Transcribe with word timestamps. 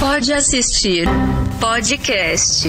Pode 0.00 0.32
assistir 0.32 1.06
podcast. 1.60 2.68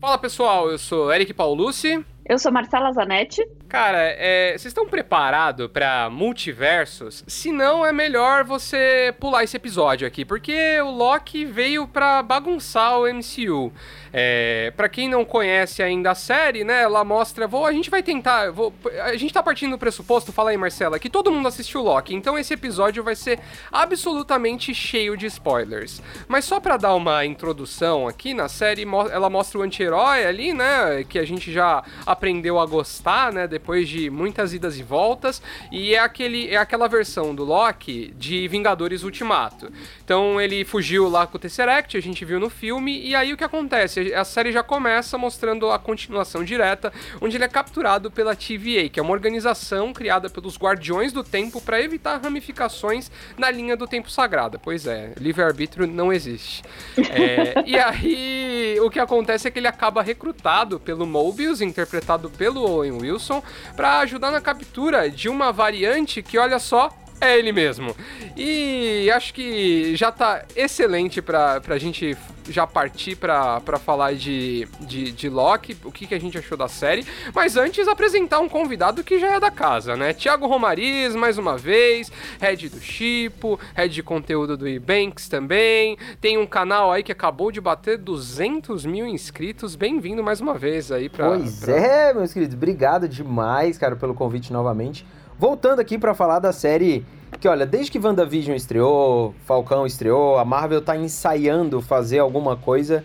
Fala 0.00 0.18
pessoal, 0.18 0.68
eu 0.68 0.76
sou 0.76 1.12
Eric 1.12 1.32
Paulucci. 1.32 2.04
Eu 2.28 2.36
sou 2.40 2.50
Marcela 2.50 2.90
Zanetti. 2.90 3.46
Cara, 3.74 3.98
é, 4.16 4.50
vocês 4.52 4.66
estão 4.66 4.86
preparados 4.86 5.66
para 5.66 6.08
multiversos? 6.08 7.24
Se 7.26 7.50
não, 7.50 7.84
é 7.84 7.92
melhor 7.92 8.44
você 8.44 9.12
pular 9.18 9.42
esse 9.42 9.56
episódio 9.56 10.06
aqui, 10.06 10.24
porque 10.24 10.80
o 10.80 10.92
Loki 10.92 11.44
veio 11.44 11.88
para 11.88 12.22
bagunçar 12.22 12.96
o 13.00 13.12
MCU. 13.12 13.72
É, 14.12 14.72
para 14.76 14.88
quem 14.88 15.08
não 15.08 15.24
conhece 15.24 15.82
ainda 15.82 16.12
a 16.12 16.14
série, 16.14 16.62
né, 16.62 16.82
ela 16.82 17.02
mostra, 17.02 17.48
vou, 17.48 17.66
a 17.66 17.72
gente 17.72 17.90
vai 17.90 18.00
tentar, 18.00 18.52
vou, 18.52 18.72
a 19.02 19.16
gente 19.16 19.34
tá 19.34 19.42
partindo 19.42 19.72
do 19.72 19.78
pressuposto, 19.78 20.30
fala 20.30 20.50
aí 20.50 20.56
Marcela, 20.56 21.00
que 21.00 21.10
todo 21.10 21.32
mundo 21.32 21.48
assistiu 21.48 21.82
Loki, 21.82 22.14
então 22.14 22.38
esse 22.38 22.54
episódio 22.54 23.02
vai 23.02 23.16
ser 23.16 23.40
absolutamente 23.72 24.72
cheio 24.72 25.16
de 25.16 25.26
spoilers. 25.26 26.00
Mas 26.28 26.44
só 26.44 26.60
para 26.60 26.76
dar 26.76 26.94
uma 26.94 27.26
introdução 27.26 28.06
aqui 28.06 28.34
na 28.34 28.48
série, 28.48 28.86
ela 29.10 29.28
mostra 29.28 29.58
o 29.58 29.62
anti-herói 29.62 30.24
ali, 30.24 30.52
né, 30.52 31.04
que 31.08 31.18
a 31.18 31.26
gente 31.26 31.52
já 31.52 31.82
aprendeu 32.06 32.60
a 32.60 32.66
gostar, 32.66 33.32
né, 33.32 33.48
depois 33.48 33.63
de 33.86 34.10
muitas 34.10 34.52
idas 34.52 34.78
e 34.78 34.82
voltas, 34.82 35.42
e 35.72 35.94
é, 35.94 35.98
aquele, 35.98 36.48
é 36.48 36.56
aquela 36.56 36.86
versão 36.86 37.34
do 37.34 37.44
Loki 37.44 38.14
de 38.18 38.46
Vingadores 38.48 39.02
Ultimato. 39.02 39.72
Então 40.04 40.40
ele 40.40 40.64
fugiu 40.64 41.08
lá 41.08 41.26
com 41.26 41.36
o 41.36 41.40
Tesseract, 41.40 41.96
a 41.96 42.02
gente 42.02 42.24
viu 42.24 42.38
no 42.38 42.50
filme, 42.50 43.00
e 43.00 43.14
aí 43.14 43.32
o 43.32 43.36
que 43.36 43.44
acontece? 43.44 44.14
A 44.14 44.24
série 44.24 44.52
já 44.52 44.62
começa 44.62 45.16
mostrando 45.16 45.70
a 45.70 45.78
continuação 45.78 46.44
direta, 46.44 46.92
onde 47.20 47.36
ele 47.36 47.44
é 47.44 47.48
capturado 47.48 48.10
pela 48.10 48.36
TVA, 48.36 48.88
que 48.90 49.00
é 49.00 49.02
uma 49.02 49.12
organização 49.12 49.92
criada 49.92 50.28
pelos 50.28 50.56
Guardiões 50.56 51.12
do 51.12 51.24
Tempo 51.24 51.60
para 51.60 51.80
evitar 51.80 52.20
ramificações 52.22 53.10
na 53.38 53.50
linha 53.50 53.76
do 53.76 53.86
tempo 53.86 54.10
sagrada. 54.10 54.58
Pois 54.58 54.86
é, 54.86 55.12
livre-arbítrio 55.18 55.86
não 55.86 56.12
existe. 56.12 56.62
É, 56.96 57.62
e 57.66 57.78
aí 57.78 58.78
o 58.80 58.90
que 58.90 58.98
acontece 58.98 59.48
é 59.48 59.50
que 59.50 59.58
ele 59.58 59.68
acaba 59.68 60.02
recrutado 60.02 60.78
pelo 60.78 61.06
Mobius, 61.06 61.60
interpretado 61.60 62.28
pelo 62.30 62.60
Owen 62.62 62.92
Wilson, 62.92 63.42
para 63.76 63.98
ajudar 64.00 64.30
na 64.30 64.40
captura 64.40 65.08
de 65.10 65.28
uma 65.28 65.52
variante 65.52 66.22
que, 66.22 66.38
olha 66.38 66.58
só, 66.58 66.90
é 67.26 67.38
ele 67.38 67.52
mesmo. 67.52 67.94
E 68.36 69.10
acho 69.12 69.32
que 69.32 69.94
já 69.96 70.10
tá 70.12 70.44
excelente 70.56 71.22
pra, 71.22 71.60
pra 71.60 71.78
gente 71.78 72.16
já 72.48 72.66
partir 72.66 73.16
pra, 73.16 73.60
pra 73.60 73.78
falar 73.78 74.14
de, 74.14 74.68
de, 74.80 75.12
de 75.12 75.28
Loki, 75.28 75.76
o 75.84 75.90
que, 75.90 76.06
que 76.06 76.14
a 76.14 76.20
gente 76.20 76.36
achou 76.36 76.56
da 76.56 76.68
série. 76.68 77.06
Mas 77.34 77.56
antes, 77.56 77.88
apresentar 77.88 78.40
um 78.40 78.48
convidado 78.48 79.02
que 79.02 79.18
já 79.18 79.34
é 79.34 79.40
da 79.40 79.50
casa, 79.50 79.96
né? 79.96 80.12
Tiago 80.12 80.46
Romariz, 80.46 81.14
mais 81.14 81.38
uma 81.38 81.56
vez, 81.56 82.12
head 82.40 82.68
do 82.68 82.80
Chipo, 82.80 83.58
head 83.74 83.94
de 83.94 84.02
conteúdo 84.02 84.56
do 84.56 84.68
Ebanks 84.68 85.28
também. 85.28 85.96
Tem 86.20 86.36
um 86.36 86.46
canal 86.46 86.92
aí 86.92 87.02
que 87.02 87.12
acabou 87.12 87.50
de 87.50 87.60
bater 87.60 87.98
200 87.98 88.84
mil 88.84 89.06
inscritos. 89.06 89.74
Bem-vindo 89.74 90.22
mais 90.22 90.40
uma 90.40 90.54
vez 90.54 90.92
aí 90.92 91.08
pra. 91.08 91.28
Pois 91.28 91.60
pra... 91.60 91.76
é, 91.76 92.14
meus 92.14 92.32
queridos. 92.32 92.54
Obrigado 92.54 93.08
demais, 93.08 93.78
cara, 93.78 93.96
pelo 93.96 94.14
convite 94.14 94.52
novamente. 94.52 95.06
Voltando 95.38 95.80
aqui 95.80 95.98
para 95.98 96.14
falar 96.14 96.38
da 96.38 96.52
série 96.52 97.04
que, 97.40 97.48
olha, 97.48 97.66
desde 97.66 97.90
que 97.90 97.98
WandaVision 97.98 98.54
estreou, 98.54 99.34
Falcão 99.44 99.84
estreou, 99.84 100.38
a 100.38 100.44
Marvel 100.44 100.80
tá 100.80 100.96
ensaiando 100.96 101.82
fazer 101.82 102.20
alguma 102.20 102.56
coisa 102.56 103.04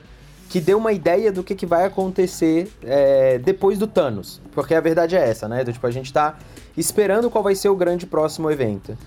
que 0.49 0.59
dê 0.59 0.73
uma 0.73 0.91
ideia 0.91 1.31
do 1.31 1.43
que, 1.43 1.53
que 1.53 1.65
vai 1.65 1.85
acontecer 1.85 2.71
é, 2.83 3.37
depois 3.37 3.77
do 3.77 3.85
Thanos. 3.85 4.41
Porque 4.51 4.73
a 4.73 4.81
verdade 4.81 5.15
é 5.15 5.27
essa, 5.27 5.47
né? 5.47 5.61
Então, 5.61 5.73
tipo, 5.73 5.85
a 5.85 5.91
gente 5.91 6.11
tá 6.11 6.37
esperando 6.77 7.29
qual 7.29 7.43
vai 7.43 7.55
ser 7.55 7.69
o 7.69 7.75
grande 7.75 8.05
próximo 8.05 8.49
evento. 8.49 8.97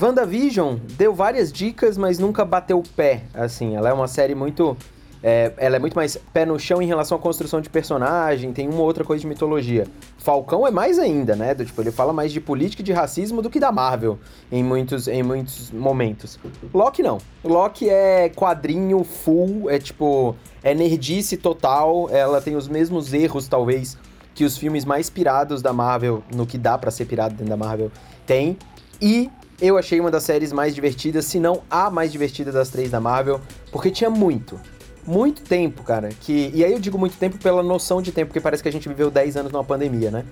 WandaVision 0.00 0.76
deu 0.96 1.12
várias 1.12 1.52
dicas, 1.52 1.96
mas 1.96 2.18
nunca 2.18 2.44
bateu 2.44 2.78
o 2.78 2.82
pé, 2.82 3.22
assim. 3.34 3.76
Ela 3.76 3.90
é 3.90 3.92
uma 3.92 4.08
série 4.08 4.34
muito 4.34 4.76
é, 5.22 5.52
ela 5.58 5.76
é 5.76 5.78
muito 5.78 5.94
mais 5.94 6.16
pé 6.32 6.46
no 6.46 6.58
chão 6.58 6.80
em 6.80 6.86
relação 6.86 7.18
à 7.18 7.20
construção 7.20 7.60
de 7.60 7.68
personagem, 7.68 8.52
tem 8.52 8.68
uma 8.68 8.82
outra 8.82 9.04
coisa 9.04 9.20
de 9.20 9.26
mitologia. 9.26 9.86
Falcão 10.20 10.66
é 10.66 10.70
mais 10.70 10.98
ainda, 10.98 11.34
né? 11.34 11.54
Do, 11.54 11.64
tipo, 11.64 11.80
ele 11.80 11.90
fala 11.90 12.12
mais 12.12 12.30
de 12.30 12.40
política 12.40 12.82
e 12.82 12.84
de 12.84 12.92
racismo 12.92 13.40
do 13.40 13.48
que 13.48 13.58
da 13.58 13.72
Marvel 13.72 14.18
em 14.52 14.62
muitos, 14.62 15.08
em 15.08 15.22
muitos 15.22 15.70
momentos. 15.70 16.38
Loki 16.72 17.02
não. 17.02 17.18
Loki 17.42 17.88
é 17.88 18.28
quadrinho 18.28 19.02
full, 19.02 19.70
é 19.70 19.78
tipo. 19.78 20.36
É 20.62 20.74
nerdice 20.74 21.38
total, 21.38 22.10
ela 22.10 22.38
tem 22.38 22.54
os 22.54 22.68
mesmos 22.68 23.14
erros, 23.14 23.48
talvez, 23.48 23.96
que 24.34 24.44
os 24.44 24.58
filmes 24.58 24.84
mais 24.84 25.08
pirados 25.08 25.62
da 25.62 25.72
Marvel, 25.72 26.22
no 26.34 26.46
que 26.46 26.58
dá 26.58 26.76
para 26.76 26.90
ser 26.90 27.06
pirado 27.06 27.34
dentro 27.34 27.48
da 27.48 27.56
Marvel, 27.56 27.90
tem. 28.26 28.58
E 29.00 29.30
eu 29.58 29.78
achei 29.78 29.98
uma 29.98 30.10
das 30.10 30.22
séries 30.22 30.52
mais 30.52 30.74
divertidas, 30.74 31.24
se 31.24 31.40
não 31.40 31.62
a 31.70 31.90
mais 31.90 32.12
divertida 32.12 32.52
das 32.52 32.68
três 32.68 32.90
da 32.90 33.00
Marvel, 33.00 33.40
porque 33.72 33.90
tinha 33.90 34.10
muito 34.10 34.60
muito 35.06 35.42
tempo, 35.42 35.82
cara. 35.82 36.10
Que, 36.20 36.50
e 36.54 36.64
aí 36.64 36.72
eu 36.72 36.78
digo 36.78 36.98
muito 36.98 37.16
tempo 37.16 37.38
pela 37.38 37.62
noção 37.62 38.00
de 38.00 38.12
tempo, 38.12 38.28
porque 38.28 38.40
parece 38.40 38.62
que 38.62 38.68
a 38.68 38.72
gente 38.72 38.88
viveu 38.88 39.10
10 39.10 39.36
anos 39.36 39.52
numa 39.52 39.64
pandemia, 39.64 40.10
né? 40.10 40.24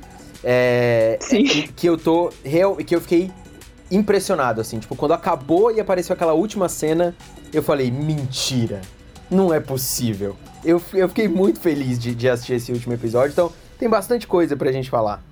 É, 0.43 1.19
Sim. 1.21 1.45
Que, 1.75 1.87
eu 1.87 1.97
tô. 1.97 2.33
Real, 2.45 2.77
que 2.77 2.95
eu 2.95 3.01
fiquei 3.01 3.31
impressionado, 3.91 4.61
assim. 4.61 4.79
Tipo, 4.79 4.95
quando 4.95 5.12
acabou 5.12 5.71
e 5.71 5.81
apareceu 5.81 6.15
aquela 6.15 6.33
última 6.33 6.69
cena, 6.69 7.15
eu 7.53 7.62
falei, 7.62 7.91
mentira. 7.91 8.81
Não 9.31 9.53
é 9.53 9.61
possível. 9.61 10.37
Eu, 10.65 10.83
eu 10.95 11.09
fiquei 11.09 11.29
muito 11.29 11.61
feliz 11.61 11.99
de, 11.99 12.15
de 12.15 12.29
assistir 12.29 12.55
esse 12.55 12.73
último 12.73 12.95
episódio, 12.95 13.33
então 13.33 13.53
tem 13.79 13.89
bastante 13.89 14.27
coisa 14.27 14.56
pra 14.56 14.73
gente 14.73 14.89
falar. 14.89 15.23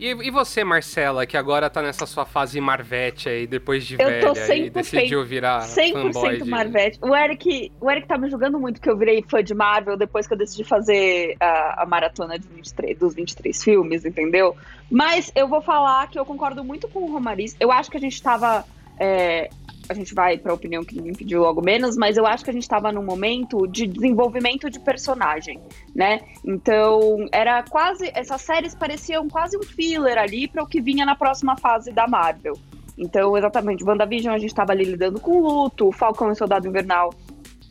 E, 0.00 0.12
e, 0.12 0.30
você, 0.30 0.64
Marcela, 0.64 1.26
que 1.26 1.36
agora 1.36 1.68
tá 1.68 1.82
nessa 1.82 2.06
sua 2.06 2.24
fase 2.24 2.58
Marvete 2.58 3.28
aí, 3.28 3.46
depois 3.46 3.84
de 3.84 4.00
eu 4.00 4.08
velha, 4.08 4.26
tô 4.26 4.32
100%, 4.32 4.56
e 4.56 4.70
decidiu 4.70 5.22
virar 5.26 5.60
100% 5.60 5.92
fanboy 5.92 6.38
de... 6.38 6.48
Marvete. 6.48 6.98
O 7.02 7.14
Eric, 7.14 7.70
o 7.78 7.90
Eric 7.90 8.08
tá 8.08 8.16
me 8.16 8.30
julgando 8.30 8.58
muito 8.58 8.80
que 8.80 8.88
eu 8.88 8.96
virei 8.96 9.22
fã 9.28 9.44
de 9.44 9.52
Marvel 9.52 9.98
depois 9.98 10.26
que 10.26 10.32
eu 10.32 10.38
decidi 10.38 10.64
fazer 10.64 11.36
a, 11.38 11.82
a 11.82 11.86
maratona 11.86 12.38
de 12.38 12.48
23, 12.48 12.98
dos 12.98 13.14
23 13.14 13.62
filmes, 13.62 14.06
entendeu? 14.06 14.56
Mas 14.90 15.30
eu 15.36 15.46
vou 15.46 15.60
falar 15.60 16.08
que 16.08 16.18
eu 16.18 16.24
concordo 16.24 16.64
muito 16.64 16.88
com 16.88 17.00
o 17.00 17.12
Romariz. 17.12 17.54
Eu 17.60 17.70
acho 17.70 17.90
que 17.90 17.98
a 17.98 18.00
gente 18.00 18.22
tava... 18.22 18.64
É, 18.98 19.50
a 19.90 19.92
gente 19.92 20.14
vai 20.14 20.38
para 20.38 20.52
a 20.52 20.54
opinião 20.54 20.84
que 20.84 20.94
ninguém 20.94 21.12
pediu 21.12 21.40
logo 21.40 21.60
menos, 21.60 21.96
mas 21.96 22.16
eu 22.16 22.24
acho 22.24 22.44
que 22.44 22.50
a 22.50 22.52
gente 22.52 22.62
estava 22.62 22.92
num 22.92 23.02
momento 23.02 23.66
de 23.66 23.88
desenvolvimento 23.88 24.70
de 24.70 24.78
personagem, 24.78 25.60
né? 25.92 26.20
Então, 26.44 27.26
era 27.32 27.60
quase 27.64 28.08
essas 28.14 28.40
séries 28.40 28.72
pareciam 28.72 29.28
quase 29.28 29.58
um 29.58 29.62
filler 29.64 30.16
ali 30.16 30.46
para 30.46 30.62
o 30.62 30.66
que 30.66 30.80
vinha 30.80 31.04
na 31.04 31.16
próxima 31.16 31.56
fase 31.56 31.90
da 31.90 32.06
Marvel. 32.06 32.54
Então, 32.96 33.36
exatamente, 33.36 33.82
WandaVision 33.82 34.32
a 34.32 34.38
gente 34.38 34.50
estava 34.50 34.70
ali 34.70 34.84
lidando 34.84 35.18
com 35.18 35.40
luto, 35.40 35.90
Falcão 35.90 36.30
e 36.30 36.36
Soldado 36.36 36.68
Invernal, 36.68 37.12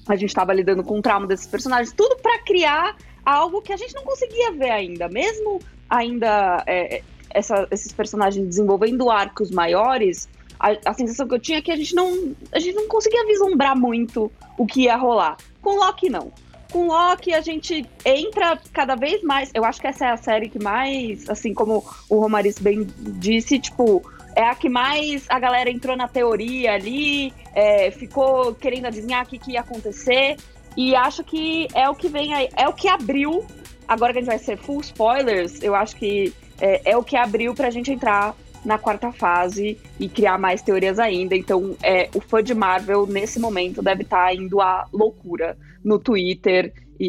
a 0.06 0.16
gente 0.18 0.30
estava 0.30 0.54
lidando 0.54 0.84
com 0.84 1.00
o 1.00 1.02
trauma 1.02 1.26
desses 1.26 1.48
personagens, 1.48 1.94
tudo 1.94 2.18
para 2.18 2.40
criar 2.40 2.98
algo 3.26 3.62
que 3.62 3.72
a 3.72 3.78
gente 3.78 3.96
não 3.96 4.04
conseguia 4.04 4.52
ver 4.52 4.72
ainda, 4.72 5.08
mesmo 5.08 5.62
ainda 5.90 6.62
é, 6.68 7.02
essa, 7.30 7.66
esses 7.72 7.94
personagens 7.94 8.46
desenvolvendo 8.46 9.10
arcos 9.10 9.52
maiores, 9.52 10.28
a, 10.60 10.76
a, 10.86 10.94
sensação 10.94 11.28
que 11.28 11.36
eu 11.36 11.40
tinha 11.40 11.60
é 11.60 11.62
que 11.62 11.72
a 11.72 11.76
gente 11.76 11.96
não 11.96 12.36
a 12.52 12.60
gente 12.60 12.76
não 12.76 12.88
conseguia 12.88 13.26
vislumbrar 13.26 13.78
muito 13.78 14.32
o 14.58 14.66
que 14.66 14.82
ia 14.82 14.98
rolar. 14.98 15.38
Com 15.62 15.78
Loki 15.78 16.10
não. 16.10 16.32
Com 16.72 16.88
Loki 16.88 17.34
a 17.34 17.42
gente 17.42 17.86
entra 18.04 18.60
cada 18.74 18.96
vez 18.96 19.24
mais. 19.24 19.50
Eu 19.54 19.64
acho 19.64 19.80
que 19.80 19.88
essa 19.88 20.06
é 20.06 20.12
a 20.12 20.18
série 20.18 20.50
que 20.50 20.62
mais, 20.62 21.30
assim 21.30 21.54
como 21.54 21.86
o 22.10 22.20
Romariz 22.20 22.60
bem 22.60 22.86
disse, 22.98 23.58
tipo, 23.58 24.04
é 24.36 24.44
a 24.44 24.54
que 24.54 24.70
mais 24.70 25.26
a 25.30 25.40
galera 25.40 25.72
entrou 25.72 25.96
na 25.96 26.08
teoria 26.08 26.74
ali, 26.74 27.34
é, 27.54 27.90
ficou 27.90 28.54
querendo 28.54 28.86
adivinhar 28.86 29.26
o 29.26 29.30
que, 29.30 29.40
que 29.40 29.54
ia 29.54 29.62
acontecer. 29.62 30.36
E 30.78 30.96
acho 30.96 31.24
que 31.24 31.68
é 31.74 31.90
o 31.90 31.96
que 31.96 32.08
vem 32.08 32.34
aí, 32.34 32.50
é 32.56 32.68
o 32.68 32.74
que 32.74 32.88
abriu. 32.88 33.46
Agora 33.88 34.14
que 34.14 34.20
a 34.20 34.22
gente 34.22 34.30
vai 34.30 34.40
ser 34.40 34.58
full 34.58 34.82
spoilers, 34.82 35.64
eu 35.64 35.74
acho 35.74 35.96
que 35.96 36.34
é, 36.62 36.92
é 36.92 36.98
o 36.98 37.04
que 37.04 37.18
abriu 37.18 37.56
pra 37.56 37.70
gente 37.70 37.92
entrar 37.92 38.36
na 38.64 38.78
quarta 38.78 39.12
fase 39.12 39.78
e 40.00 40.10
criar 40.10 40.38
mais 40.38 40.62
teorias 40.62 41.00
ainda. 41.00 41.36
Então, 41.36 41.76
é, 41.82 42.10
o 42.14 42.22
fã 42.22 42.44
de 42.44 42.54
Marvel, 42.54 43.08
nesse 43.08 43.40
momento, 43.40 43.82
deve 43.82 44.04
estar 44.04 44.28
tá 44.28 44.34
indo 44.34 44.60
à 44.62 44.86
loucura 44.92 45.58
no 45.84 45.98
Twitter 45.98 46.74
e, 47.00 47.08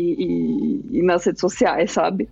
e, 0.93 0.99
e 0.99 1.03
nas 1.03 1.25
redes 1.25 1.41
sociais, 1.41 1.91
sabe? 1.91 2.29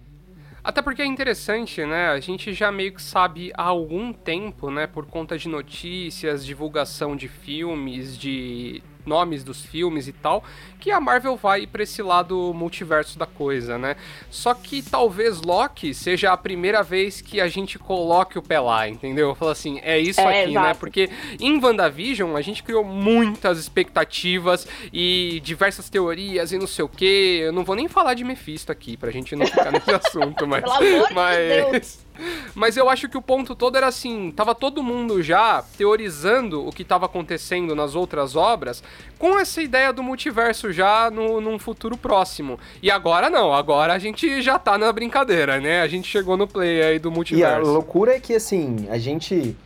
Até 0.63 0.83
porque 0.83 1.01
é 1.01 1.07
interessante, 1.07 1.85
né? 1.85 2.09
A 2.09 2.21
gente 2.21 2.53
já 2.53 2.71
meio 2.71 2.93
que 2.93 3.01
sabe 3.01 3.51
há 3.55 3.63
algum 3.63 4.13
tempo, 4.13 4.71
né? 4.71 4.87
Por 4.87 5.07
conta 5.07 5.39
de 5.39 5.49
notícias, 5.49 6.45
divulgação 6.45 7.17
de 7.17 7.27
filmes, 7.27 8.19
de 8.19 8.83
nomes 9.09 9.43
dos 9.43 9.65
filmes 9.65 10.07
e 10.07 10.13
tal, 10.13 10.45
que 10.79 10.91
a 10.91 11.01
Marvel 11.01 11.37
vai 11.37 11.67
para 11.67 11.83
esse 11.83 12.03
lado 12.03 12.53
multiverso 12.55 13.19
da 13.19 13.27
coisa, 13.27 13.79
né? 13.79 13.97
Só 14.31 14.55
que 14.55 14.83
talvez 14.83 15.41
Loki 15.41 15.95
seja 15.95 16.33
a 16.33 16.37
primeira 16.37 16.83
vez 16.83 17.21
que 17.21 17.41
a 17.41 17.49
gente 17.49 17.79
coloque 17.79 18.39
o 18.39 18.43
pé 18.43 18.61
lá, 18.61 18.89
entendeu? 18.89 19.35
Fala 19.35 19.53
assim, 19.53 19.81
é 19.83 19.99
isso 19.99 20.21
é, 20.21 20.25
aqui, 20.25 20.33
né? 20.33 20.51
exato. 20.51 20.67
né? 20.67 20.75
Porque 20.75 21.11
em 21.41 21.59
WandaVision 21.63 22.37
a 22.37 22.43
gente 22.43 22.63
criou 22.63 22.85
muitas 22.85 23.59
expectativas 23.59 24.67
e 24.93 25.41
diversas 25.43 25.89
teorias 25.89 26.53
e 26.53 26.59
não 26.59 26.67
sei 26.67 26.85
o 26.85 26.89
que. 26.89 27.41
Eu 27.43 27.53
não 27.53 27.65
vou 27.65 27.75
nem 27.75 27.89
falar 27.89 28.15
de 28.15 28.25
Mephisto 28.25 28.71
aqui, 28.71 28.97
pra 28.97 29.11
gente 29.11 29.35
não 29.35 29.47
ficar 29.47 29.73
nesse 29.73 29.91
assunto, 29.95 30.47
mas. 30.47 30.63
Pelo 30.63 30.75
amor 30.75 31.13
mas... 31.15 31.37
de 31.37 31.71
Deus. 31.71 32.08
Mas 32.55 32.77
eu 32.77 32.89
acho 32.89 33.09
que 33.09 33.17
o 33.17 33.23
ponto 33.23 33.55
todo 33.55 33.77
era 33.77 33.87
assim, 33.87 34.33
tava 34.35 34.55
todo 34.55 34.83
mundo 34.83 35.23
já 35.23 35.63
teorizando 35.77 36.67
o 36.67 36.73
que 36.73 36.83
estava 36.83 37.07
acontecendo 37.07 37.75
nas 37.75 37.95
outras 37.95 38.37
obras 38.37 38.83
com 39.19 39.39
essa 39.39 39.63
ideia 39.63 39.93
do 39.93 40.03
multiverso 40.03 40.73
já 40.73 41.11
no, 41.11 41.41
num 41.41 41.59
futuro 41.59 41.97
próximo. 41.97 42.59
E 42.83 42.91
agora 42.91 43.31
não, 43.31 43.53
agora 43.53 43.93
a 43.93 43.99
gente 43.99 44.43
já 44.43 44.59
tá 44.59 44.77
na 44.79 44.93
brincadeira, 44.93 45.61
né? 45.61 45.83
A 45.83 45.89
gente 45.89 46.09
chegou 46.09 46.37
no 46.37 46.47
play 46.47 46.83
aí 46.83 46.99
do 46.99 47.11
multiverso. 47.11 47.67
E 47.67 47.69
a 47.69 47.73
loucura 47.73 48.17
é 48.17 48.21
que 48.21 48.35
assim, 48.35 48.87
a 48.91 48.99
gente 48.99 49.57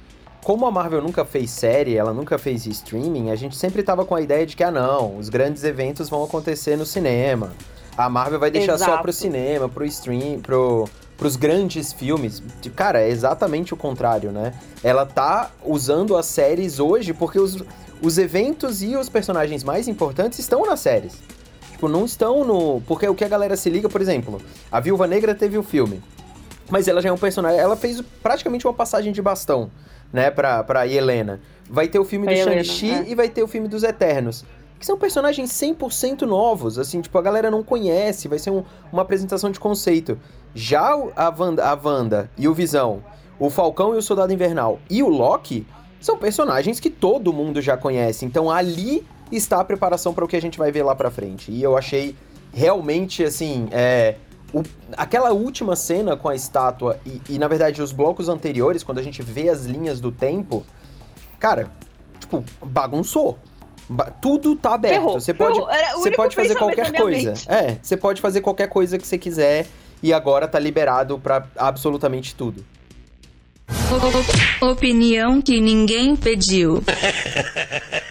como 0.42 0.66
a 0.66 0.70
Marvel 0.70 1.00
nunca 1.00 1.24
fez 1.24 1.50
série, 1.50 1.96
ela 1.96 2.12
nunca 2.12 2.36
fez 2.36 2.66
streaming, 2.66 3.30
a 3.30 3.36
gente 3.36 3.56
sempre 3.56 3.82
tava 3.82 4.04
com 4.04 4.14
a 4.14 4.20
ideia 4.20 4.44
de 4.44 4.56
que, 4.56 4.64
ah 4.64 4.72
não, 4.72 5.16
os 5.16 5.28
grandes 5.28 5.62
eventos 5.62 6.08
vão 6.08 6.24
acontecer 6.24 6.76
no 6.76 6.84
cinema. 6.84 7.52
A 7.96 8.08
Marvel 8.08 8.40
vai 8.40 8.50
deixar 8.50 8.74
Exato. 8.74 8.90
só 8.90 8.98
pro 8.98 9.12
cinema, 9.12 9.68
pro 9.68 9.84
stream, 9.84 10.40
pro, 10.40 10.88
pros 11.22 11.36
grandes 11.36 11.92
filmes. 11.92 12.42
Cara, 12.74 13.00
é 13.00 13.08
exatamente 13.08 13.72
o 13.72 13.76
contrário, 13.76 14.32
né? 14.32 14.52
Ela 14.82 15.06
tá 15.06 15.52
usando 15.64 16.16
as 16.16 16.26
séries 16.26 16.80
hoje 16.80 17.12
porque 17.12 17.38
os, 17.38 17.62
os 18.02 18.18
eventos 18.18 18.82
e 18.82 18.96
os 18.96 19.08
personagens 19.08 19.62
mais 19.62 19.86
importantes 19.86 20.40
estão 20.40 20.66
nas 20.66 20.80
séries. 20.80 21.12
Tipo, 21.70 21.86
não 21.86 22.04
estão 22.04 22.44
no. 22.44 22.80
Porque 22.88 23.06
o 23.06 23.14
que 23.14 23.24
a 23.24 23.28
galera 23.28 23.56
se 23.56 23.70
liga, 23.70 23.88
por 23.88 24.00
exemplo, 24.00 24.42
a 24.70 24.80
Viúva 24.80 25.06
Negra 25.06 25.32
teve 25.32 25.56
o 25.56 25.62
filme. 25.62 26.02
Mas 26.68 26.88
ela 26.88 27.00
já 27.00 27.10
é 27.10 27.12
um 27.12 27.18
personagem. 27.18 27.60
Ela 27.60 27.76
fez 27.76 28.02
praticamente 28.20 28.66
uma 28.66 28.74
passagem 28.74 29.12
de 29.12 29.22
bastão, 29.22 29.70
né, 30.12 30.28
pra, 30.28 30.64
pra 30.64 30.88
Helena. 30.88 31.38
Vai 31.70 31.86
ter 31.86 32.00
o 32.00 32.04
filme 32.04 32.26
Pra 32.26 32.34
do 32.34 32.40
Shang-Chi 32.42 32.90
é. 32.90 33.04
e 33.06 33.14
vai 33.14 33.28
ter 33.28 33.44
o 33.44 33.46
filme 33.46 33.68
dos 33.68 33.84
Eternos. 33.84 34.44
Que 34.82 34.86
são 34.86 34.98
personagens 34.98 35.50
100% 35.52 36.22
novos, 36.22 36.76
assim, 36.76 37.00
tipo, 37.00 37.16
a 37.16 37.22
galera 37.22 37.48
não 37.52 37.62
conhece, 37.62 38.26
vai 38.26 38.36
ser 38.36 38.50
um- 38.50 38.64
uma 38.92 39.02
apresentação 39.02 39.48
de 39.48 39.60
conceito. 39.60 40.18
Já 40.56 40.90
a 41.14 41.28
Wanda, 41.38 41.64
a 41.64 41.78
Wanda 41.80 42.28
e 42.36 42.48
o 42.48 42.52
Visão, 42.52 43.00
o 43.38 43.48
Falcão 43.48 43.94
e 43.94 43.98
o 43.98 44.02
Soldado 44.02 44.32
Invernal 44.32 44.80
e 44.90 45.00
o 45.00 45.08
Loki 45.08 45.64
são 46.00 46.18
personagens 46.18 46.80
que 46.80 46.90
todo 46.90 47.32
mundo 47.32 47.62
já 47.62 47.76
conhece. 47.76 48.24
Então 48.24 48.50
ali 48.50 49.06
está 49.30 49.60
a 49.60 49.64
preparação 49.64 50.12
para 50.12 50.24
o 50.24 50.26
que 50.26 50.34
a 50.34 50.42
gente 50.42 50.58
vai 50.58 50.72
ver 50.72 50.82
lá 50.82 50.96
pra 50.96 51.12
frente. 51.12 51.52
E 51.52 51.62
eu 51.62 51.78
achei 51.78 52.16
realmente, 52.52 53.22
assim, 53.22 53.68
é, 53.70 54.16
o- 54.52 54.64
aquela 54.96 55.30
última 55.32 55.76
cena 55.76 56.16
com 56.16 56.28
a 56.28 56.34
estátua 56.34 56.98
e, 57.06 57.22
e, 57.34 57.38
na 57.38 57.46
verdade, 57.46 57.80
os 57.80 57.92
blocos 57.92 58.28
anteriores, 58.28 58.82
quando 58.82 58.98
a 58.98 59.02
gente 59.02 59.22
vê 59.22 59.48
as 59.48 59.64
linhas 59.64 60.00
do 60.00 60.10
tempo, 60.10 60.64
cara, 61.38 61.70
tipo, 62.18 62.42
bagunçou. 62.60 63.38
Tudo 64.20 64.56
tá 64.56 64.74
aberto. 64.74 64.94
Ferrou, 64.94 65.20
Você 65.20 65.34
pode, 65.34 65.60
você 65.94 66.10
pode 66.10 66.34
fazer 66.34 66.54
qualquer 66.54 66.92
coisa. 66.92 67.34
É, 67.48 67.76
você 67.82 67.96
pode 67.96 68.20
fazer 68.20 68.40
qualquer 68.40 68.68
coisa 68.68 68.98
que 68.98 69.06
você 69.06 69.18
quiser 69.18 69.66
e 70.02 70.12
agora 70.12 70.48
tá 70.48 70.58
liberado 70.58 71.18
pra 71.18 71.46
absolutamente 71.56 72.34
tudo. 72.34 72.64
Opinião 74.60 75.40
que 75.40 75.60
ninguém 75.60 76.16
pediu. 76.16 76.82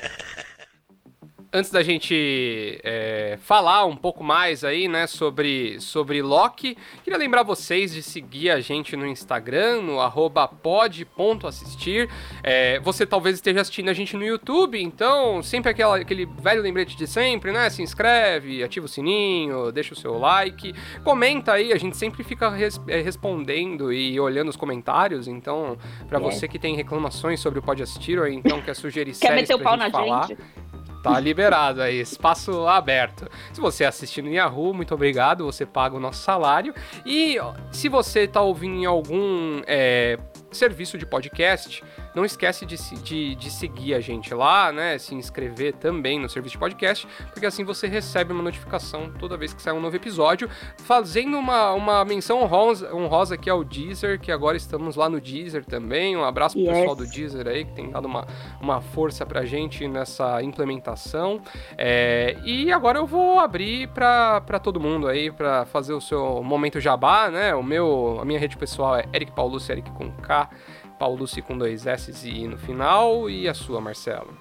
Antes 1.53 1.69
da 1.69 1.83
gente 1.83 2.79
é, 2.81 3.37
falar 3.41 3.83
um 3.85 3.95
pouco 3.97 4.23
mais 4.23 4.63
aí, 4.63 4.87
né, 4.87 5.05
sobre, 5.05 5.77
sobre 5.81 6.21
Loki, 6.21 6.77
queria 7.03 7.19
lembrar 7.19 7.43
vocês 7.43 7.93
de 7.93 8.01
seguir 8.01 8.49
a 8.51 8.61
gente 8.61 8.95
no 8.95 9.05
Instagram, 9.05 9.81
no 9.81 9.99
arroba 9.99 10.47
pod.assistir. 10.47 12.09
É, 12.41 12.79
você 12.79 13.05
talvez 13.05 13.35
esteja 13.35 13.59
assistindo 13.59 13.89
a 13.89 13.93
gente 13.93 14.15
no 14.15 14.23
YouTube, 14.23 14.81
então 14.81 15.43
sempre 15.43 15.69
aquela, 15.69 15.97
aquele 15.97 16.25
velho 16.25 16.61
lembrete 16.61 16.95
de 16.95 17.05
sempre, 17.05 17.51
né? 17.51 17.69
Se 17.69 17.81
inscreve, 17.81 18.63
ativa 18.63 18.85
o 18.85 18.89
sininho, 18.89 19.73
deixa 19.73 19.93
o 19.93 19.97
seu 19.97 20.17
like, 20.17 20.73
comenta 21.03 21.51
aí, 21.51 21.73
a 21.73 21.77
gente 21.77 21.97
sempre 21.97 22.23
fica 22.23 22.49
res- 22.49 22.79
é, 22.87 23.01
respondendo 23.01 23.91
e 23.91 24.17
olhando 24.21 24.47
os 24.47 24.55
comentários, 24.55 25.27
então, 25.27 25.77
pra 26.07 26.17
Yes. 26.17 26.35
você 26.35 26.47
que 26.47 26.57
tem 26.57 26.77
reclamações 26.77 27.41
sobre 27.41 27.59
o 27.59 27.61
Pode 27.61 27.83
Assistir 27.83 28.17
ou 28.17 28.25
então 28.25 28.61
quer 28.61 28.73
sugerir 28.73 29.11
Quer 29.11 29.27
séries 29.27 29.41
meter 29.49 29.55
o 29.55 29.59
pau 29.59 29.75
na 29.75 29.91
falar... 29.91 30.27
gente? 30.27 30.39
Tá 31.01 31.19
liberado 31.19 31.81
aí, 31.81 31.99
espaço 31.99 32.67
aberto. 32.67 33.27
Se 33.51 33.59
você 33.59 33.85
assistir 33.85 34.21
no 34.21 34.29
Yahoo, 34.29 34.73
muito 34.73 34.93
obrigado, 34.93 35.45
você 35.45 35.65
paga 35.65 35.95
o 35.95 35.99
nosso 35.99 36.21
salário. 36.21 36.73
E 37.05 37.37
se 37.71 37.89
você 37.89 38.27
tá 38.27 38.41
ouvindo 38.41 38.75
em 38.75 38.85
algum 38.85 39.61
é, 39.65 40.19
serviço 40.51 40.97
de 40.97 41.05
podcast, 41.05 41.83
não 42.15 42.25
esquece 42.25 42.65
de, 42.65 42.75
de, 43.01 43.35
de 43.35 43.51
seguir 43.51 43.93
a 43.93 43.99
gente 43.99 44.33
lá, 44.33 44.71
né? 44.71 44.97
Se 44.97 45.15
inscrever 45.15 45.73
também 45.73 46.19
no 46.19 46.29
serviço 46.29 46.53
de 46.53 46.59
podcast, 46.59 47.07
porque 47.31 47.45
assim 47.45 47.63
você 47.63 47.87
recebe 47.87 48.33
uma 48.33 48.43
notificação 48.43 49.11
toda 49.19 49.37
vez 49.37 49.53
que 49.53 49.61
sai 49.61 49.73
um 49.73 49.79
novo 49.81 49.95
episódio, 49.95 50.49
fazendo 50.83 51.37
uma, 51.37 51.71
uma 51.71 52.05
menção 52.05 52.41
honrosa, 52.41 52.93
honrosa 52.93 53.35
aqui 53.35 53.49
ao 53.49 53.63
Deezer, 53.63 54.19
que 54.19 54.31
agora 54.31 54.57
estamos 54.57 54.95
lá 54.95 55.09
no 55.09 55.19
Deezer 55.21 55.65
também. 55.65 56.15
Um 56.17 56.23
abraço 56.23 56.55
pro 56.55 56.63
Yes. 56.65 56.77
pessoal 56.77 56.95
do 56.95 57.05
Deezer 57.07 57.47
aí, 57.47 57.65
que 57.65 57.73
tem 57.73 57.89
dado 57.89 58.05
uma, 58.05 58.27
uma 58.59 58.81
força 58.81 59.25
pra 59.25 59.45
gente 59.45 59.87
nessa 59.87 60.41
implementação. 60.43 61.41
É, 61.77 62.37
e 62.43 62.71
agora 62.71 62.99
eu 62.99 63.05
vou 63.05 63.39
abrir 63.39 63.87
pra, 63.89 64.41
pra 64.41 64.59
todo 64.59 64.79
mundo 64.79 65.07
aí, 65.07 65.31
pra 65.31 65.65
fazer 65.65 65.93
o 65.93 66.01
seu 66.01 66.43
momento 66.43 66.79
jabá, 66.79 67.29
né? 67.29 67.53
O 67.55 67.63
meu, 67.63 68.17
a 68.21 68.25
minha 68.25 68.39
rede 68.39 68.57
pessoal 68.57 68.95
é 68.97 69.05
Eric 69.13 69.31
Paulucci, 69.31 69.71
Eric 69.71 69.89
com 69.91 70.11
K, 70.11 70.49
Paulucci 71.01 71.41
com 71.41 71.57
dois 71.57 71.87
S 71.87 72.29
e 72.29 72.43
I 72.43 72.47
no 72.47 72.59
final. 72.59 73.27
E 73.27 73.49
a 73.49 73.55
sua, 73.55 73.81
Marcelo? 73.81 74.37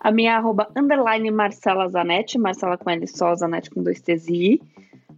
A 0.00 0.10
minha 0.10 0.32
é 0.32 0.34
arroba 0.34 0.68
underline 0.76 1.30
Marcela 1.30 1.86
Zanetti, 1.86 2.36
Marcela 2.36 2.76
com 2.76 2.90
L 2.90 3.06
só, 3.06 3.32
Zanetti 3.36 3.70
com 3.70 3.80
dois 3.80 4.00
T's 4.00 4.26
e 4.26 4.54
I. 4.54 4.62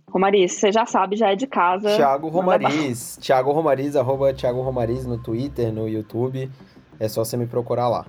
Romariz, 0.06 0.52
você 0.52 0.70
já 0.70 0.84
sabe, 0.84 1.16
já 1.16 1.32
é 1.32 1.34
de 1.34 1.46
casa. 1.46 1.96
Thiago. 1.96 2.28
Romariz. 2.28 3.18
Thiago 3.22 3.52
Romariz, 3.52 3.96
arroba 3.96 4.34
Thiago 4.34 4.60
Romariz 4.60 5.06
no 5.06 5.16
Twitter, 5.16 5.72
no 5.72 5.88
YouTube. 5.88 6.50
É 7.00 7.08
só 7.08 7.24
você 7.24 7.38
me 7.38 7.46
procurar 7.46 7.88
lá. 7.88 8.04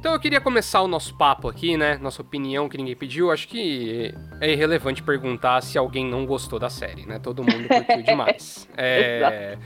Então 0.00 0.14
eu 0.14 0.20
queria 0.20 0.40
começar 0.40 0.80
o 0.80 0.88
nosso 0.88 1.14
papo 1.16 1.46
aqui, 1.46 1.76
né? 1.76 1.98
Nossa 2.00 2.22
opinião 2.22 2.70
que 2.70 2.78
ninguém 2.78 2.96
pediu. 2.96 3.30
Acho 3.30 3.46
que 3.48 4.14
é 4.40 4.50
irrelevante 4.50 5.02
perguntar 5.02 5.62
se 5.62 5.76
alguém 5.76 6.06
não 6.06 6.24
gostou 6.24 6.58
da 6.58 6.70
série, 6.70 7.04
né? 7.04 7.18
Todo 7.18 7.42
mundo 7.42 7.68
curtiu 7.68 8.00
demais. 8.04 8.66
É, 8.78 9.58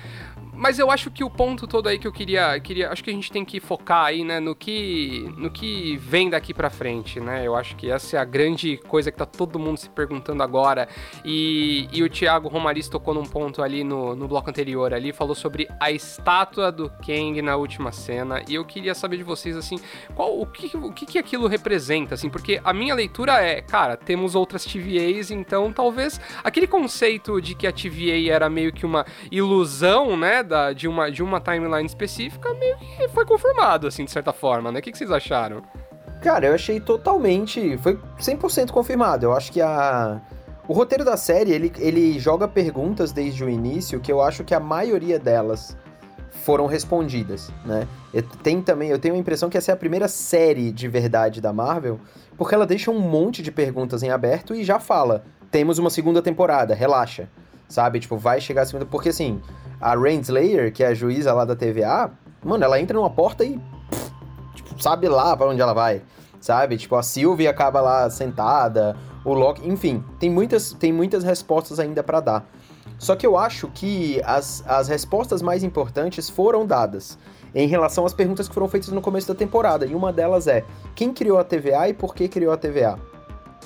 Mas 0.57 0.79
eu 0.79 0.91
acho 0.91 1.11
que 1.11 1.25
o 1.25 1.31
ponto 1.31 1.67
todo 1.67 1.89
aí 1.89 1.99
que 1.99 2.07
eu 2.07 2.13
queria, 2.13 2.59
queria. 2.61 2.91
Acho 2.91 3.03
que 3.03 3.11
a 3.11 3.13
gente 3.13 3.31
tem 3.31 3.45
que 3.45 3.61
focar 3.61 4.05
aí, 4.05 4.25
né, 4.25 4.41
no 4.41 4.55
que, 4.55 5.33
no 5.37 5.51
que 5.51 5.97
vem 5.99 6.31
daqui 6.31 6.55
pra 6.55 6.71
frente, 6.71 7.19
né? 7.21 7.47
Eu 7.47 7.57
acho 7.57 7.77
que 7.77 7.91
essa 7.91 8.17
é 8.17 8.21
a 8.21 8.25
grande 8.25 8.77
coisa 8.89 9.11
que 9.11 9.19
tá 9.19 9.27
todo 9.27 9.59
mundo 9.59 9.79
se 9.79 9.91
perguntando 9.91 10.43
agora. 10.43 10.89
E, 11.25 11.89
e 11.93 12.03
o 12.03 12.09
Thiago 12.09 12.49
Romariz 12.49 12.89
tocou 12.89 13.13
num 13.13 13.25
ponto 13.25 13.63
ali 13.63 13.83
no, 13.83 14.15
no 14.15 14.29
bloco 14.29 14.49
anterior 14.49 14.95
ali, 14.95 15.13
falou 15.13 15.35
sobre 15.35 15.69
a 15.81 15.91
estátua 15.91 16.71
do 16.71 16.91
Kang 17.05 17.41
na 17.43 17.57
última 17.57 17.91
cena. 17.91 18.43
E 18.49 18.55
eu 18.55 18.65
queria 18.65 18.95
saber 18.95 19.17
de 19.17 19.25
vocês, 19.25 19.57
assim, 19.57 19.79
qual 20.15 20.39
o 20.39 20.47
que, 20.47 20.77
o 20.77 20.93
que, 20.93 21.07
que 21.07 21.19
aquilo 21.19 21.49
representa, 21.49 22.15
assim, 22.15 22.31
porque 22.31 22.61
a 22.63 22.73
minha 22.73 22.95
leitura 22.95 23.43
é, 23.43 23.61
cara, 23.61 23.97
temos 23.97 24.35
outras 24.35 24.65
TVAs, 24.65 25.31
então 25.31 25.73
talvez 25.73 26.21
aquele 26.43 26.67
conceito 26.67 27.41
de 27.41 27.55
que 27.55 27.67
a 27.67 27.73
TVA 27.73 28.31
era 28.31 28.49
meio 28.49 28.73
que 28.73 28.87
uma 28.87 29.05
ilusão, 29.31 30.17
né, 30.17 30.43
da, 30.45 30.73
de, 30.73 30.87
uma, 30.87 31.11
de 31.11 31.23
uma 31.23 31.41
timeline 31.41 31.87
específica, 31.87 32.53
meio 32.55 32.77
que 32.77 33.09
foi 33.09 33.25
confirmado, 33.25 33.87
assim, 33.87 34.05
de 34.05 34.11
certa 34.11 34.33
forma, 34.33 34.71
né? 34.71 34.79
O 34.79 34.83
que, 34.83 34.93
que 34.93 34.99
vocês 34.99 35.11
acharam? 35.11 35.63
Cara, 36.23 36.47
eu 36.47 36.55
achei 36.55 36.81
totalmente. 36.81 37.77
Foi 37.79 37.99
100% 38.19 38.71
confirmado. 38.71 39.27
Eu 39.27 39.35
acho 39.35 39.53
que 39.53 39.61
a. 39.61 40.21
O 40.67 40.73
roteiro 40.73 41.05
da 41.05 41.19
série, 41.19 41.53
ele, 41.53 41.71
ele 41.77 42.19
joga 42.19 42.49
perguntas 42.49 43.13
desde 43.13 43.45
o 43.45 43.51
início 43.51 44.01
que 44.01 44.11
eu 44.11 44.23
acho 44.23 44.43
que 44.43 44.55
a 44.55 44.61
maioria 44.61 45.19
delas 45.19 45.77
foram 46.45 46.67
respondidas, 46.67 47.53
né? 47.67 47.87
Eu, 48.13 48.23
tem 48.23 48.63
também, 48.63 48.89
eu 48.89 48.99
tenho 48.99 49.15
a 49.15 49.19
impressão 49.19 49.51
que 49.51 49.59
essa 49.59 49.73
é 49.73 49.75
a 49.75 49.77
primeira 49.77 50.09
série 50.09 50.73
de 50.73 50.89
verdade 50.89 51.41
da 51.41 51.53
Marvel, 51.53 52.01
porque 52.37 52.55
ela 52.55 52.67
deixa 52.67 52.91
um 52.91 52.99
monte 52.99 53.43
de 53.43 53.53
perguntas 53.53 54.03
em 54.03 54.11
aberto 54.11 54.55
e 54.55 54.65
já 54.65 54.81
fala: 54.81 55.25
temos 55.51 55.79
uma 55.79 55.91
segunda 55.91 56.23
temporada, 56.23 56.75
relaxa. 56.75 57.29
Sabe? 57.75 57.99
Tipo, 57.99 58.17
vai 58.17 58.41
chegar 58.41 58.63
a 58.63 58.67
segunda. 58.67 58.87
Porque 58.87 59.09
assim, 59.09 59.43
a 59.81 59.97
Renslayer, 59.97 60.73
que 60.73 60.85
é 60.85 60.87
a 60.87 60.95
juíza 60.95 61.33
lá 61.33 61.45
da 61.45 61.57
TVA, 61.57 62.09
mano, 62.45 62.63
ela 62.63 62.81
entra 62.81 62.97
numa 62.97 63.11
porta 63.11 63.45
e. 63.45 63.61
tipo, 64.55 64.81
sabe 64.81 65.09
lá 65.09 65.37
pra 65.37 65.49
onde 65.49 65.61
ela 65.61 65.73
vai. 65.73 66.01
Sabe? 66.41 66.77
Tipo, 66.77 66.95
a 66.95 67.03
Sylvie 67.03 67.49
acaba 67.49 67.81
lá 67.81 68.09
sentada, 68.09 68.97
o 69.25 69.35
Loki. 69.35 69.69
Enfim, 69.69 70.05
tem 70.21 70.31
muitas, 70.31 70.73
tem 70.73 70.93
muitas 70.93 71.25
respostas 71.25 71.81
ainda 71.81 72.01
pra 72.01 72.21
dar. 72.21 72.47
Só 72.97 73.17
que 73.17 73.27
eu 73.27 73.37
acho 73.37 73.67
que 73.75 74.23
as, 74.25 74.63
as 74.69 74.87
respostas 74.87 75.43
mais 75.43 75.65
importantes 75.65 76.31
foram 76.31 76.65
dadas 76.65 77.19
em 77.53 77.67
relação 77.67 78.07
às 78.07 78.15
perguntas 78.15 78.47
que 78.47 78.55
foram 78.55 78.69
feitas 78.69 78.91
no 78.91 79.01
começo 79.01 79.27
da 79.27 79.35
temporada. 79.35 79.85
E 79.85 79.97
uma 79.97 80.13
delas 80.13 80.47
é: 80.47 80.65
quem 80.95 81.13
criou 81.13 81.41
a 81.41 81.45
TVA 81.45 81.89
e 81.89 81.93
por 81.93 82.15
que 82.15 82.29
criou 82.29 82.53
a 82.53 82.57
TVA? 82.57 83.01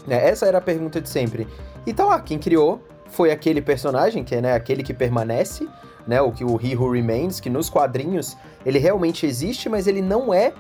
Né, 0.07 0.27
Essa 0.27 0.47
era 0.47 0.57
a 0.57 0.63
pergunta 0.63 0.99
de 0.99 1.11
sempre. 1.11 1.47
E 1.87 1.93
tá 1.93 2.07
lá, 2.07 2.19
quem 2.21 2.39
criou 2.39 2.81
foi 3.09 3.31
aquele 3.31 3.61
personagem, 3.61 4.23
que 4.25 4.35
é 4.35 4.41
né, 4.41 4.53
aquele 4.55 4.83
que 4.83 4.95
permanece, 4.95 5.67
né? 6.07 6.21
O 6.21 6.31
que 6.33 6.45
o 6.45 6.59
He 6.63 6.77
Who 6.77 6.91
Remains, 6.93 7.41
que 7.41 7.51
nos 7.51 7.69
quadrinhos 7.69 8.37
ele 8.65 8.79
realmente 8.79 9.27
existe, 9.27 9.69
mas 9.69 9.87
ele 9.87 10.01
não 10.03 10.33
é 10.33 10.53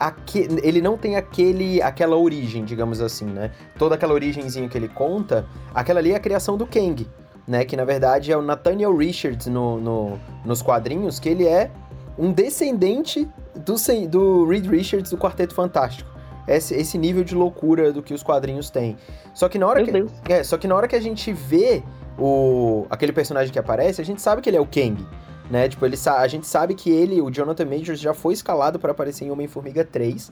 aque- 0.00 0.48
ele 0.62 0.80
não 0.80 0.96
tem 0.96 1.16
aquele 1.16 1.82
aquela 1.82 2.16
origem, 2.16 2.64
digamos 2.64 3.00
assim, 3.00 3.24
né? 3.24 3.50
Toda 3.78 3.94
aquela 3.96 4.14
origenzinha 4.14 4.68
que 4.68 4.78
ele 4.78 4.88
conta, 4.88 5.44
aquela 5.74 5.98
ali 6.00 6.12
é 6.12 6.16
a 6.16 6.20
criação 6.20 6.56
do 6.56 6.66
Kang. 6.66 7.06
né? 7.46 7.64
Que 7.64 7.76
na 7.76 7.84
verdade 7.86 8.30
é 8.30 8.36
o 8.36 8.42
Nathaniel 8.42 8.94
Richards 8.94 9.46
no, 9.46 9.80
no, 9.80 10.18
nos 10.44 10.60
quadrinhos, 10.60 11.18
que 11.18 11.30
ele 11.30 11.46
é 11.46 11.70
um 12.18 12.30
descendente 12.30 13.26
do, 13.56 13.74
do 14.06 14.46
Reed 14.46 14.66
Richards 14.66 15.10
do 15.10 15.16
Quarteto 15.16 15.54
Fantástico. 15.54 16.10
Esse, 16.48 16.74
esse 16.74 16.96
nível 16.96 17.22
de 17.22 17.34
loucura 17.34 17.92
do 17.92 18.02
que 18.02 18.14
os 18.14 18.22
quadrinhos 18.22 18.70
têm. 18.70 18.96
Só 19.34 19.48
que 19.48 19.58
na 19.58 19.66
hora 19.66 19.80
Meu 19.80 19.86
que. 19.86 19.92
Deus. 19.92 20.12
É, 20.28 20.42
só 20.42 20.56
que 20.56 20.66
na 20.66 20.74
hora 20.74 20.88
que 20.88 20.96
a 20.96 21.00
gente 21.00 21.32
vê 21.32 21.82
o, 22.18 22.86
aquele 22.90 23.12
personagem 23.12 23.52
que 23.52 23.58
aparece, 23.58 24.00
a 24.00 24.04
gente 24.04 24.20
sabe 24.20 24.42
que 24.42 24.48
ele 24.48 24.56
é 24.56 24.60
o 24.60 24.66
Kang. 24.66 25.06
Né? 25.50 25.68
Tipo, 25.68 25.86
ele, 25.86 25.96
a 26.06 26.26
gente 26.26 26.46
sabe 26.46 26.74
que 26.74 26.90
ele, 26.90 27.20
o 27.20 27.30
Jonathan 27.30 27.64
Majors, 27.64 28.00
já 28.00 28.12
foi 28.12 28.34
escalado 28.34 28.78
para 28.78 28.90
aparecer 28.90 29.24
em 29.24 29.30
Homem-Formiga 29.30 29.84
3 29.84 30.30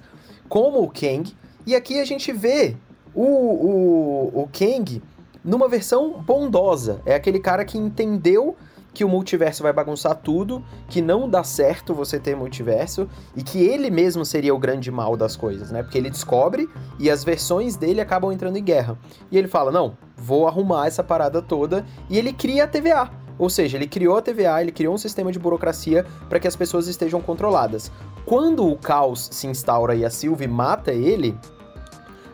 como 0.49 0.83
o 0.83 0.89
Kang. 0.91 1.35
E 1.67 1.75
aqui 1.75 2.01
a 2.01 2.05
gente 2.05 2.33
vê 2.33 2.77
o, 3.15 3.23
o, 3.23 4.43
o 4.43 4.49
Kang 4.53 5.03
numa 5.43 5.69
versão 5.69 6.21
bondosa. 6.23 7.01
É 7.07 7.15
aquele 7.15 7.39
cara 7.39 7.65
que 7.65 7.79
entendeu 7.79 8.57
que 8.97 9.05
o 9.05 9.09
multiverso 9.11 9.63
vai 9.63 9.75
bagunçar 9.75 10.15
tudo, 10.15 10.65
que 10.89 11.03
não 11.03 11.29
dá 11.29 11.45
certo 11.45 11.93
você 11.93 12.19
ter 12.19 12.35
multiverso 12.35 13.07
e 13.37 13.43
que 13.43 13.59
ele 13.59 13.91
mesmo 13.91 14.25
seria 14.25 14.55
o 14.55 14.59
grande 14.59 14.91
mal 14.91 15.19
das 15.19 15.37
coisas, 15.37 15.71
né? 15.71 15.83
Porque 15.83 15.99
ele 15.99 16.09
descobre 16.09 16.67
e 16.99 17.11
as 17.11 17.23
versões 17.23 17.77
dele 17.77 18.01
acabam 18.01 18.33
entrando 18.33 18.57
em 18.57 18.65
guerra. 18.65 18.99
E 19.31 19.37
ele 19.37 19.49
fala: 19.49 19.71
"Não, 19.71 19.99
vou 20.17 20.49
arrumar 20.49 20.87
essa 20.87 21.05
parada 21.05 21.43
toda" 21.43 21.85
e 22.09 22.17
ele 22.17 22.33
cria 22.33 22.65
a 22.65 22.67
TVA. 22.67 23.11
Ou 23.39 23.51
seja, 23.51 23.77
ele 23.77 23.87
criou 23.87 24.17
a 24.17 24.23
TVA, 24.23 24.63
ele 24.63 24.73
criou 24.73 24.95
um 24.95 24.99
sistema 24.99 25.31
de 25.31 25.39
burocracia 25.39 26.07
para 26.27 26.41
que 26.41 26.49
as 26.49 26.57
pessoas 26.57 26.87
estejam 26.87 27.21
controladas. 27.21 27.93
Quando 28.25 28.67
o 28.67 28.79
caos 28.79 29.29
se 29.31 29.47
instaura 29.47 29.95
e 29.95 30.07
a 30.07 30.11
Sylvie 30.11 30.49
mata 30.49 30.91
ele, 30.91 31.39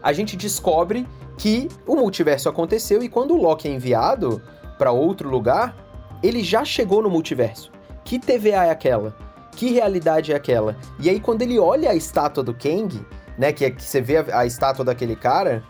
a 0.01 0.13
gente 0.13 0.37
descobre 0.37 1.09
que 1.37 1.69
o 1.89 1.97
multiverso 1.97 2.49
aconteceu 2.49 3.03
e 3.03 3.09
quando 3.09 3.35
o 3.35 3.43
Loki 3.43 3.67
é 3.67 3.73
enviado 3.73 4.41
para 4.79 4.93
outro 4.93 5.29
lugar, 5.29 5.82
ele 6.23 6.43
já 6.43 6.65
chegou 6.65 7.03
no 7.03 7.11
multiverso. 7.11 7.73
Que 8.05 8.19
TVA 8.19 8.67
é 8.67 8.71
aquela? 8.71 9.15
Que 9.53 9.71
realidade 9.73 10.33
é 10.33 10.37
aquela? 10.37 10.77
E 10.99 11.11
aí 11.11 11.21
quando 11.21 11.43
ele 11.43 11.59
olha 11.59 11.91
a 11.91 11.95
estátua 11.95 12.43
do 12.43 12.55
Kang, 12.55 13.01
né, 13.37 13.53
que, 13.53 13.65
é, 13.65 13.71
que 13.71 13.83
você 13.83 14.01
vê 14.01 14.19
a, 14.19 14.41
a 14.41 14.47
estátua 14.47 14.85
daquele 14.85 15.17
cara, 15.17 15.63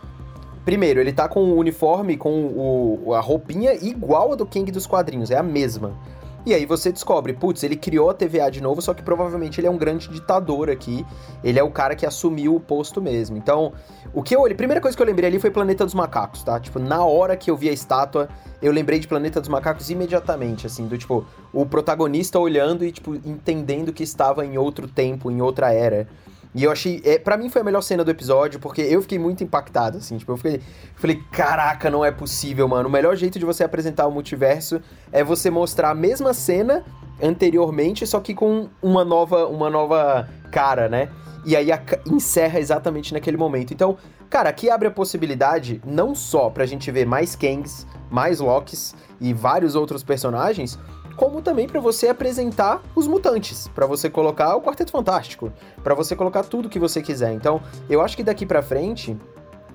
primeiro, 0.63 0.99
ele 0.99 1.11
tá 1.11 1.27
com 1.27 1.41
o 1.41 1.57
uniforme, 1.57 2.17
com 2.17 2.45
o, 2.45 3.13
a 3.13 3.19
roupinha 3.19 3.73
igual 3.73 4.33
a 4.33 4.35
do 4.35 4.45
Kang 4.45 4.71
dos 4.71 4.87
quadrinhos, 4.87 5.31
é 5.31 5.37
a 5.37 5.43
mesma. 5.43 5.97
E 6.45 6.53
aí 6.53 6.65
você 6.65 6.91
descobre, 6.91 7.31
putz, 7.31 7.63
ele 7.63 7.77
criou 7.77 8.09
a 8.09 8.13
TVA 8.13 8.51
de 8.51 8.61
novo, 8.61 8.81
só 8.81 8.93
que 8.93 9.01
provavelmente 9.01 9.61
ele 9.61 9.67
é 9.67 9.71
um 9.71 9.77
grande 9.77 10.09
ditador 10.09 10.69
aqui. 10.69 11.05
Ele 11.41 11.57
é 11.57 11.63
o 11.63 11.71
cara 11.71 11.95
que 11.95 12.05
assumiu 12.05 12.55
o 12.55 12.59
posto 12.59 13.01
mesmo. 13.01 13.37
Então, 13.37 13.71
o 14.13 14.21
que 14.21 14.35
eu 14.35 14.45
a 14.45 14.53
primeira 14.53 14.81
coisa 14.81 14.95
que 14.95 15.01
eu 15.01 15.07
lembrei 15.07 15.29
ali 15.29 15.39
foi 15.39 15.49
Planeta 15.49 15.85
dos 15.85 15.93
Macacos, 15.93 16.43
tá? 16.43 16.59
Tipo, 16.59 16.79
na 16.79 17.05
hora 17.05 17.37
que 17.37 17.49
eu 17.49 17.55
vi 17.55 17.69
a 17.69 17.71
estátua, 17.71 18.27
eu 18.61 18.73
lembrei 18.73 18.99
de 18.99 19.07
Planeta 19.07 19.39
dos 19.39 19.47
Macacos 19.47 19.89
imediatamente, 19.89 20.67
assim, 20.67 20.85
do 20.85 20.97
tipo, 20.97 21.25
o 21.53 21.65
protagonista 21.65 22.37
olhando 22.37 22.83
e, 22.83 22.91
tipo, 22.91 23.15
entendendo 23.15 23.93
que 23.93 24.03
estava 24.03 24.45
em 24.45 24.57
outro 24.57 24.87
tempo, 24.87 25.31
em 25.31 25.41
outra 25.41 25.73
era. 25.73 26.09
E 26.55 26.63
eu 26.63 26.71
achei. 26.71 27.01
É, 27.03 27.17
para 27.17 27.35
mim 27.35 27.49
foi 27.49 27.61
a 27.61 27.65
melhor 27.65 27.81
cena 27.81 28.03
do 28.03 28.11
episódio, 28.11 28.59
porque 28.59 28.81
eu 28.81 29.01
fiquei 29.01 29.17
muito 29.17 29.43
impactado, 29.43 29.97
assim. 29.97 30.17
Tipo, 30.17 30.33
eu 30.33 30.37
fiquei. 30.37 30.61
Falei, 30.95 31.21
caraca, 31.31 31.89
não 31.89 32.05
é 32.05 32.11
possível, 32.11 32.67
mano. 32.67 32.87
O 32.87 32.91
melhor 32.91 33.15
jeito 33.15 33.39
de 33.39 33.45
você 33.45 33.63
apresentar 33.63 34.05
o 34.07 34.11
multiverso 34.11 34.79
é 35.11 35.23
você 35.23 35.49
mostrar 35.49 35.89
a 35.89 35.95
mesma 35.95 36.33
cena 36.33 36.83
anteriormente, 37.21 38.05
só 38.05 38.19
que 38.19 38.33
com 38.33 38.69
uma 38.81 39.03
nova, 39.03 39.47
uma 39.47 39.69
nova 39.69 40.29
cara, 40.51 40.87
né? 40.87 41.09
E 41.45 41.55
aí 41.55 41.71
a, 41.71 41.81
encerra 42.05 42.59
exatamente 42.59 43.13
naquele 43.13 43.37
momento. 43.37 43.73
Então, 43.73 43.97
cara, 44.29 44.49
aqui 44.49 44.69
abre 44.69 44.87
a 44.87 44.91
possibilidade 44.91 45.81
não 45.85 46.13
só 46.13 46.49
pra 46.49 46.65
gente 46.65 46.89
ver 46.91 47.05
mais 47.05 47.35
Kangs, 47.35 47.87
mais 48.09 48.39
Locks 48.39 48.95
e 49.19 49.33
vários 49.33 49.75
outros 49.75 50.03
personagens, 50.03 50.77
como 51.15 51.41
também 51.41 51.67
para 51.67 51.79
você 51.79 52.09
apresentar 52.09 52.81
os 52.95 53.07
mutantes, 53.07 53.67
para 53.69 53.85
você 53.85 54.09
colocar 54.09 54.55
o 54.55 54.61
Quarteto 54.61 54.91
Fantástico, 54.91 55.51
para 55.83 55.93
você 55.93 56.15
colocar 56.15 56.43
tudo 56.43 56.69
que 56.69 56.79
você 56.79 57.01
quiser. 57.01 57.33
Então, 57.33 57.61
eu 57.89 58.01
acho 58.01 58.15
que 58.15 58.23
daqui 58.23 58.45
para 58.45 58.61
frente 58.61 59.17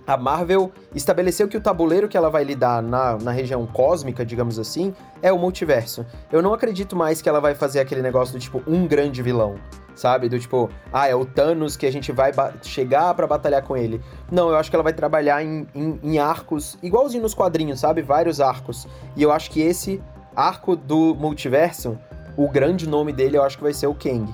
a 0.08 0.16
Marvel 0.16 0.72
estabeleceu 0.94 1.46
que 1.48 1.56
o 1.58 1.60
tabuleiro 1.60 2.08
que 2.08 2.16
ela 2.16 2.30
vai 2.30 2.42
lidar 2.42 2.82
na, 2.82 3.18
na 3.18 3.30
região 3.30 3.66
cósmica, 3.66 4.24
digamos 4.24 4.58
assim, 4.58 4.94
é 5.20 5.30
o 5.30 5.38
multiverso. 5.38 6.06
Eu 6.32 6.40
não 6.40 6.54
acredito 6.54 6.96
mais 6.96 7.20
que 7.20 7.28
ela 7.28 7.40
vai 7.40 7.54
fazer 7.54 7.78
aquele 7.78 8.00
negócio 8.00 8.32
do 8.32 8.40
tipo 8.40 8.62
um 8.66 8.86
grande 8.86 9.22
vilão, 9.22 9.56
sabe? 9.94 10.26
Do 10.30 10.38
tipo, 10.38 10.70
ah, 10.90 11.06
é 11.06 11.14
o 11.14 11.26
Thanos 11.26 11.76
que 11.76 11.84
a 11.84 11.92
gente 11.92 12.10
vai 12.10 12.32
chegar 12.62 13.12
para 13.12 13.26
batalhar 13.26 13.62
com 13.62 13.76
ele. 13.76 14.00
Não, 14.32 14.48
eu 14.48 14.56
acho 14.56 14.70
que 14.70 14.76
ela 14.76 14.82
vai 14.82 14.94
trabalhar 14.94 15.44
em, 15.44 15.66
em, 15.74 16.00
em 16.02 16.18
arcos, 16.18 16.78
igualzinho 16.82 17.22
nos 17.22 17.34
quadrinhos, 17.34 17.80
sabe? 17.80 18.00
Vários 18.00 18.40
arcos. 18.40 18.88
E 19.14 19.22
eu 19.22 19.30
acho 19.30 19.50
que 19.50 19.60
esse 19.60 20.02
arco 20.38 20.76
do 20.76 21.16
multiverso, 21.16 21.98
o 22.36 22.48
grande 22.48 22.88
nome 22.88 23.12
dele 23.12 23.36
eu 23.36 23.42
acho 23.42 23.56
que 23.56 23.62
vai 23.64 23.74
ser 23.74 23.88
o 23.88 23.94
Kang. 23.94 24.32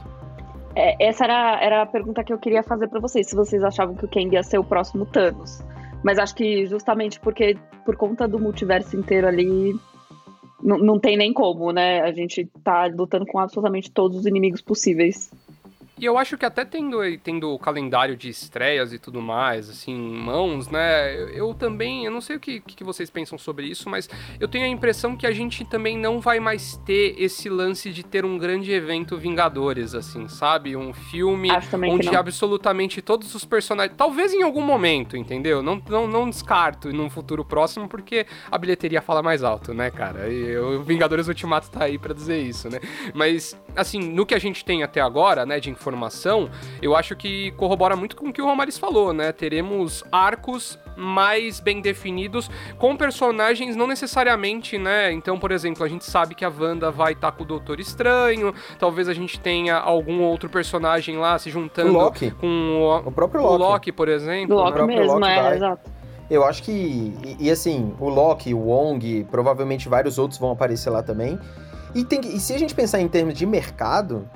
É, 0.76 1.06
essa 1.06 1.24
era, 1.24 1.58
era 1.62 1.82
a 1.82 1.86
pergunta 1.86 2.22
que 2.22 2.32
eu 2.32 2.38
queria 2.38 2.62
fazer 2.62 2.88
para 2.88 3.00
vocês, 3.00 3.26
se 3.26 3.34
vocês 3.34 3.64
achavam 3.64 3.94
que 3.94 4.04
o 4.04 4.08
Kang 4.08 4.34
ia 4.34 4.42
ser 4.42 4.58
o 4.58 4.64
próximo 4.64 5.06
Thanos. 5.06 5.62
Mas 6.02 6.18
acho 6.18 6.34
que 6.34 6.66
justamente 6.66 7.18
porque, 7.18 7.56
por 7.86 7.96
conta 7.96 8.28
do 8.28 8.38
multiverso 8.38 8.94
inteiro 8.94 9.26
ali, 9.26 9.74
não 10.62 10.98
tem 10.98 11.16
nem 11.16 11.32
como, 11.32 11.72
né? 11.72 12.02
A 12.02 12.12
gente 12.12 12.44
tá 12.62 12.86
lutando 12.86 13.24
com 13.24 13.38
absolutamente 13.38 13.90
todos 13.90 14.18
os 14.18 14.26
inimigos 14.26 14.60
possíveis. 14.60 15.32
E 15.98 16.04
eu 16.04 16.18
acho 16.18 16.36
que 16.36 16.44
até 16.44 16.64
tendo, 16.64 16.98
tendo 17.18 17.50
o 17.50 17.58
calendário 17.58 18.16
de 18.16 18.28
estreias 18.28 18.92
e 18.92 18.98
tudo 18.98 19.22
mais, 19.22 19.70
assim, 19.70 19.92
em 19.92 20.14
mãos, 20.14 20.68
né? 20.68 21.14
Eu, 21.14 21.28
eu 21.28 21.54
também, 21.54 22.04
eu 22.04 22.10
não 22.10 22.20
sei 22.20 22.36
o 22.36 22.40
que, 22.40 22.60
que 22.60 22.82
vocês 22.82 23.08
pensam 23.10 23.38
sobre 23.38 23.66
isso, 23.66 23.88
mas 23.88 24.08
eu 24.40 24.48
tenho 24.48 24.64
a 24.64 24.68
impressão 24.68 25.16
que 25.16 25.26
a 25.26 25.30
gente 25.30 25.64
também 25.64 25.96
não 25.96 26.20
vai 26.20 26.40
mais 26.40 26.76
ter 26.78 27.14
esse 27.18 27.48
lance 27.48 27.92
de 27.92 28.02
ter 28.02 28.24
um 28.24 28.36
grande 28.36 28.72
evento 28.72 29.16
Vingadores, 29.16 29.94
assim, 29.94 30.26
sabe? 30.28 30.76
Um 30.76 30.92
filme 30.92 31.48
onde 31.88 32.14
absolutamente 32.14 33.00
todos 33.00 33.34
os 33.34 33.44
personagens. 33.44 33.96
Talvez 33.96 34.34
em 34.34 34.42
algum 34.42 34.62
momento, 34.62 35.16
entendeu? 35.16 35.62
Não, 35.62 35.80
não, 35.88 36.08
não 36.08 36.28
descarto 36.28 36.92
num 36.92 37.08
futuro 37.08 37.44
próximo, 37.44 37.88
porque 37.88 38.26
a 38.50 38.58
bilheteria 38.58 39.00
fala 39.00 39.22
mais 39.22 39.44
alto, 39.44 39.72
né, 39.72 39.90
cara? 39.90 40.28
E 40.28 40.56
o 40.56 40.82
Vingadores 40.82 41.28
Ultimato 41.28 41.70
tá 41.70 41.84
aí 41.84 41.98
para 41.98 42.12
dizer 42.12 42.40
isso, 42.40 42.68
né? 42.68 42.80
Mas, 43.14 43.56
assim, 43.76 44.00
no 44.00 44.26
que 44.26 44.34
a 44.34 44.38
gente 44.38 44.64
tem 44.64 44.82
até 44.82 45.00
agora, 45.00 45.46
né, 45.46 45.60
de 45.60 45.70
informação, 45.84 46.48
eu 46.80 46.96
acho 46.96 47.14
que 47.14 47.50
corrobora 47.52 47.94
muito 47.94 48.16
com 48.16 48.28
o 48.28 48.32
que 48.32 48.40
o 48.40 48.46
Romaris 48.46 48.78
falou, 48.78 49.12
né? 49.12 49.32
Teremos 49.32 50.02
arcos 50.10 50.78
mais 50.96 51.60
bem 51.60 51.80
definidos 51.80 52.48
com 52.78 52.96
personagens 52.96 53.76
não 53.76 53.86
necessariamente, 53.86 54.78
né? 54.78 55.12
Então, 55.12 55.38
por 55.38 55.50
exemplo, 55.50 55.84
a 55.84 55.88
gente 55.88 56.04
sabe 56.04 56.34
que 56.34 56.44
a 56.44 56.48
Wanda 56.48 56.90
vai 56.90 57.12
estar 57.12 57.30
tá 57.30 57.36
com 57.36 57.44
o 57.44 57.46
Doutor 57.46 57.80
Estranho, 57.80 58.54
talvez 58.78 59.08
a 59.08 59.12
gente 59.12 59.38
tenha 59.38 59.76
algum 59.76 60.22
outro 60.22 60.48
personagem 60.48 61.18
lá 61.18 61.38
se 61.38 61.50
juntando 61.50 61.90
o 61.90 61.92
Loki. 61.92 62.30
com 62.30 62.46
o, 62.46 63.08
o 63.08 63.12
próprio 63.12 63.42
Loki. 63.42 63.54
O 63.54 63.58
Loki, 63.58 63.92
por 63.92 64.08
exemplo. 64.08 64.56
O 64.56 64.60
Loki 64.60 64.80
o 64.80 64.86
mesmo, 64.86 65.18
Loki 65.18 65.28
é, 65.28 65.42
vai. 65.42 65.56
exato. 65.56 65.90
Eu 66.30 66.44
acho 66.44 66.62
que. 66.62 66.72
E, 66.72 67.36
e, 67.40 67.50
assim, 67.50 67.94
o 68.00 68.08
Loki, 68.08 68.54
o 68.54 68.58
Wong, 68.58 69.26
provavelmente 69.30 69.88
vários 69.88 70.18
outros 70.18 70.40
vão 70.40 70.52
aparecer 70.52 70.90
lá 70.90 71.02
também. 71.02 71.38
E, 71.94 72.04
tem, 72.04 72.20
e 72.20 72.40
se 72.40 72.52
a 72.52 72.58
gente 72.58 72.74
pensar 72.74 73.00
em 73.00 73.08
termos 73.08 73.34
de 73.34 73.46
mercado, 73.46 74.28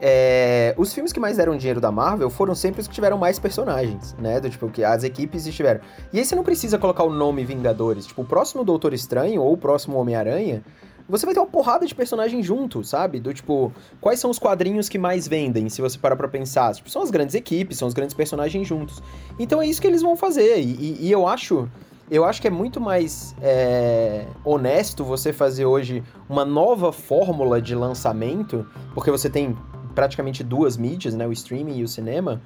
é, 0.00 0.74
os 0.76 0.92
filmes 0.92 1.12
que 1.12 1.20
mais 1.20 1.36
deram 1.36 1.56
dinheiro 1.56 1.80
da 1.80 1.90
Marvel 1.90 2.28
foram 2.28 2.54
sempre 2.54 2.80
os 2.80 2.88
que 2.88 2.94
tiveram 2.94 3.16
mais 3.16 3.38
personagens, 3.38 4.14
né? 4.18 4.40
Do, 4.40 4.50
tipo, 4.50 4.68
que 4.68 4.84
as 4.84 5.04
equipes 5.04 5.46
estiveram. 5.46 5.80
E 6.12 6.18
aí 6.18 6.24
você 6.24 6.34
não 6.34 6.42
precisa 6.42 6.78
colocar 6.78 7.04
o 7.04 7.10
nome 7.10 7.44
Vingadores. 7.44 8.06
Tipo, 8.06 8.22
o 8.22 8.24
próximo 8.24 8.64
Doutor 8.64 8.92
Estranho 8.92 9.42
ou 9.42 9.54
o 9.54 9.56
próximo 9.56 9.98
Homem-Aranha, 9.98 10.62
você 11.08 11.24
vai 11.24 11.34
ter 11.34 11.40
uma 11.40 11.46
porrada 11.46 11.86
de 11.86 11.94
personagens 11.94 12.44
junto, 12.44 12.82
sabe? 12.82 13.20
Do 13.20 13.32
tipo, 13.32 13.72
quais 14.00 14.18
são 14.18 14.30
os 14.30 14.38
quadrinhos 14.38 14.88
que 14.88 14.98
mais 14.98 15.28
vendem, 15.28 15.68
se 15.68 15.80
você 15.80 15.98
parar 15.98 16.16
pra 16.16 16.28
pensar? 16.28 16.74
Tipo, 16.74 16.90
são 16.90 17.02
as 17.02 17.10
grandes 17.10 17.34
equipes, 17.34 17.78
são 17.78 17.86
os 17.86 17.94
grandes 17.94 18.14
personagens 18.14 18.66
juntos. 18.66 19.02
Então 19.38 19.62
é 19.62 19.66
isso 19.66 19.80
que 19.80 19.86
eles 19.86 20.02
vão 20.02 20.16
fazer. 20.16 20.58
E, 20.58 20.74
e, 20.74 21.06
e 21.06 21.12
eu 21.12 21.26
acho. 21.26 21.68
Eu 22.08 22.24
acho 22.24 22.40
que 22.40 22.46
é 22.46 22.50
muito 22.50 22.80
mais 22.80 23.34
é, 23.42 24.26
honesto 24.44 25.02
você 25.02 25.32
fazer 25.32 25.66
hoje 25.66 26.04
uma 26.28 26.44
nova 26.44 26.92
fórmula 26.92 27.60
de 27.60 27.74
lançamento, 27.74 28.64
porque 28.94 29.10
você 29.10 29.28
tem 29.28 29.56
praticamente 29.96 30.44
duas 30.44 30.76
mídias, 30.76 31.14
né? 31.14 31.26
O 31.26 31.32
streaming 31.32 31.78
e 31.78 31.82
o 31.82 31.88
cinema. 31.88 32.40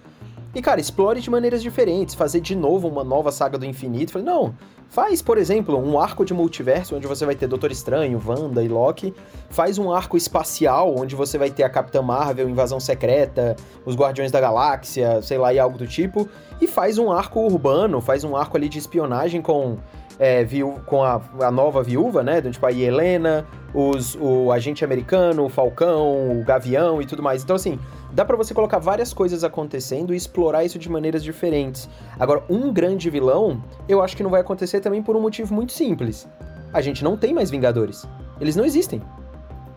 E, 0.55 0.63
cara, 0.63 0.81
explore 0.81 1.21
de 1.21 1.31
maneiras 1.31 1.63
diferentes, 1.63 2.15
fazer 2.15 2.41
de 2.41 2.57
novo 2.57 2.89
uma 2.89 3.05
nova 3.05 3.31
saga 3.31 3.57
do 3.57 3.65
infinito. 3.65 4.13
Falei, 4.13 4.27
não, 4.27 4.55
faz, 4.89 5.23
por 5.23 5.39
exemplo, 5.39 5.79
um 5.79 5.99
arco 5.99 6.25
de 6.25 6.35
multiverso 6.35 6.97
onde 6.97 7.07
você 7.07 7.25
vai 7.25 7.37
ter 7.37 7.47
Doutor 7.47 7.71
Estranho, 7.71 8.21
Wanda 8.25 8.63
e 8.63 8.69
Loki. 8.69 9.15
Faz 9.49 9.79
um 9.79 9.93
arco 9.93 10.17
espacial 10.17 10.95
onde 10.97 11.15
você 11.15 11.39
vai 11.39 11.51
ter 11.51 11.63
a 11.63 11.71
Capitã 11.71 12.03
Marvel, 12.03 12.49
Invasão 12.49 12.81
Secreta, 12.81 13.55
os 13.85 13.95
Guardiões 13.95 14.33
da 14.33 14.41
Galáxia, 14.41 15.23
sei 15.23 15.39
lá, 15.39 15.53
e 15.53 15.59
algo 15.59 15.79
do 15.79 15.87
tipo. 15.87 16.29
E 16.61 16.67
faz 16.67 16.99
um 16.99 17.13
arco 17.13 17.41
urbano, 17.41 18.01
faz 18.01 18.25
um 18.25 18.35
arco 18.35 18.57
ali 18.57 18.69
de 18.69 18.79
espionagem 18.79 19.41
com 19.41 19.77
é, 20.21 20.47
com 20.85 21.03
a, 21.03 21.19
a, 21.41 21.51
nova 21.51 21.83
viúva, 21.83 22.23
né? 22.23 22.43
Tipo, 22.43 22.67
a 22.67 22.73
Helena, 22.73 23.47
os, 23.73 24.15
o 24.21 24.53
agente 24.53 24.85
americano, 24.85 25.47
o 25.47 25.49
Falcão, 25.49 26.39
o 26.39 26.45
Gavião 26.45 27.01
e 27.01 27.07
tudo 27.07 27.23
mais. 27.23 27.43
Então, 27.43 27.57
assim, 27.57 27.79
dá 28.13 28.23
para 28.23 28.37
você 28.37 28.53
colocar 28.53 28.79
várias 28.79 29.15
coisas 29.15 29.43
acontecendo 29.43 30.13
e 30.13 30.17
explorar 30.19 30.63
isso 30.63 30.79
de 30.79 30.91
maneiras 30.91 31.25
diferentes. 31.25 31.89
Agora, 32.19 32.45
um 32.51 32.71
grande 32.71 33.09
vilão, 33.09 33.65
eu 33.89 34.03
acho 34.03 34.15
que 34.15 34.23
não 34.23 34.31
vai 34.31 34.43
acontecer 34.43 34.81
também 34.81 35.03
por 35.03 35.17
um 35.17 35.23
motivo 35.23 35.55
muito 35.55 35.73
simples. 35.73 36.29
a 36.71 36.83
gente 36.83 37.03
não 37.03 37.17
tem 37.17 37.33
mais 37.33 37.51
Vingadores. 37.51 38.07
Eles 38.39 38.55
não 38.55 38.65
existem. 38.65 39.03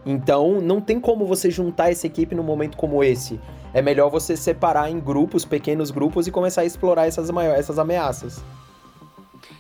Então, 0.05 0.59
não 0.59 0.81
tem 0.81 0.99
como 0.99 1.25
você 1.25 1.49
juntar 1.49 1.89
essa 1.89 2.05
equipe 2.05 2.35
num 2.35 2.43
momento 2.43 2.75
como 2.75 3.01
esse. 3.01 3.39
É 3.73 3.81
melhor 3.81 4.09
você 4.09 4.35
separar 4.35 4.91
em 4.91 4.99
grupos, 4.99 5.45
pequenos 5.45 5.89
grupos, 5.89 6.27
e 6.27 6.31
começar 6.31 6.61
a 6.61 6.65
explorar 6.65 7.07
essas, 7.07 7.29
essas 7.29 7.79
ameaças. 7.79 8.43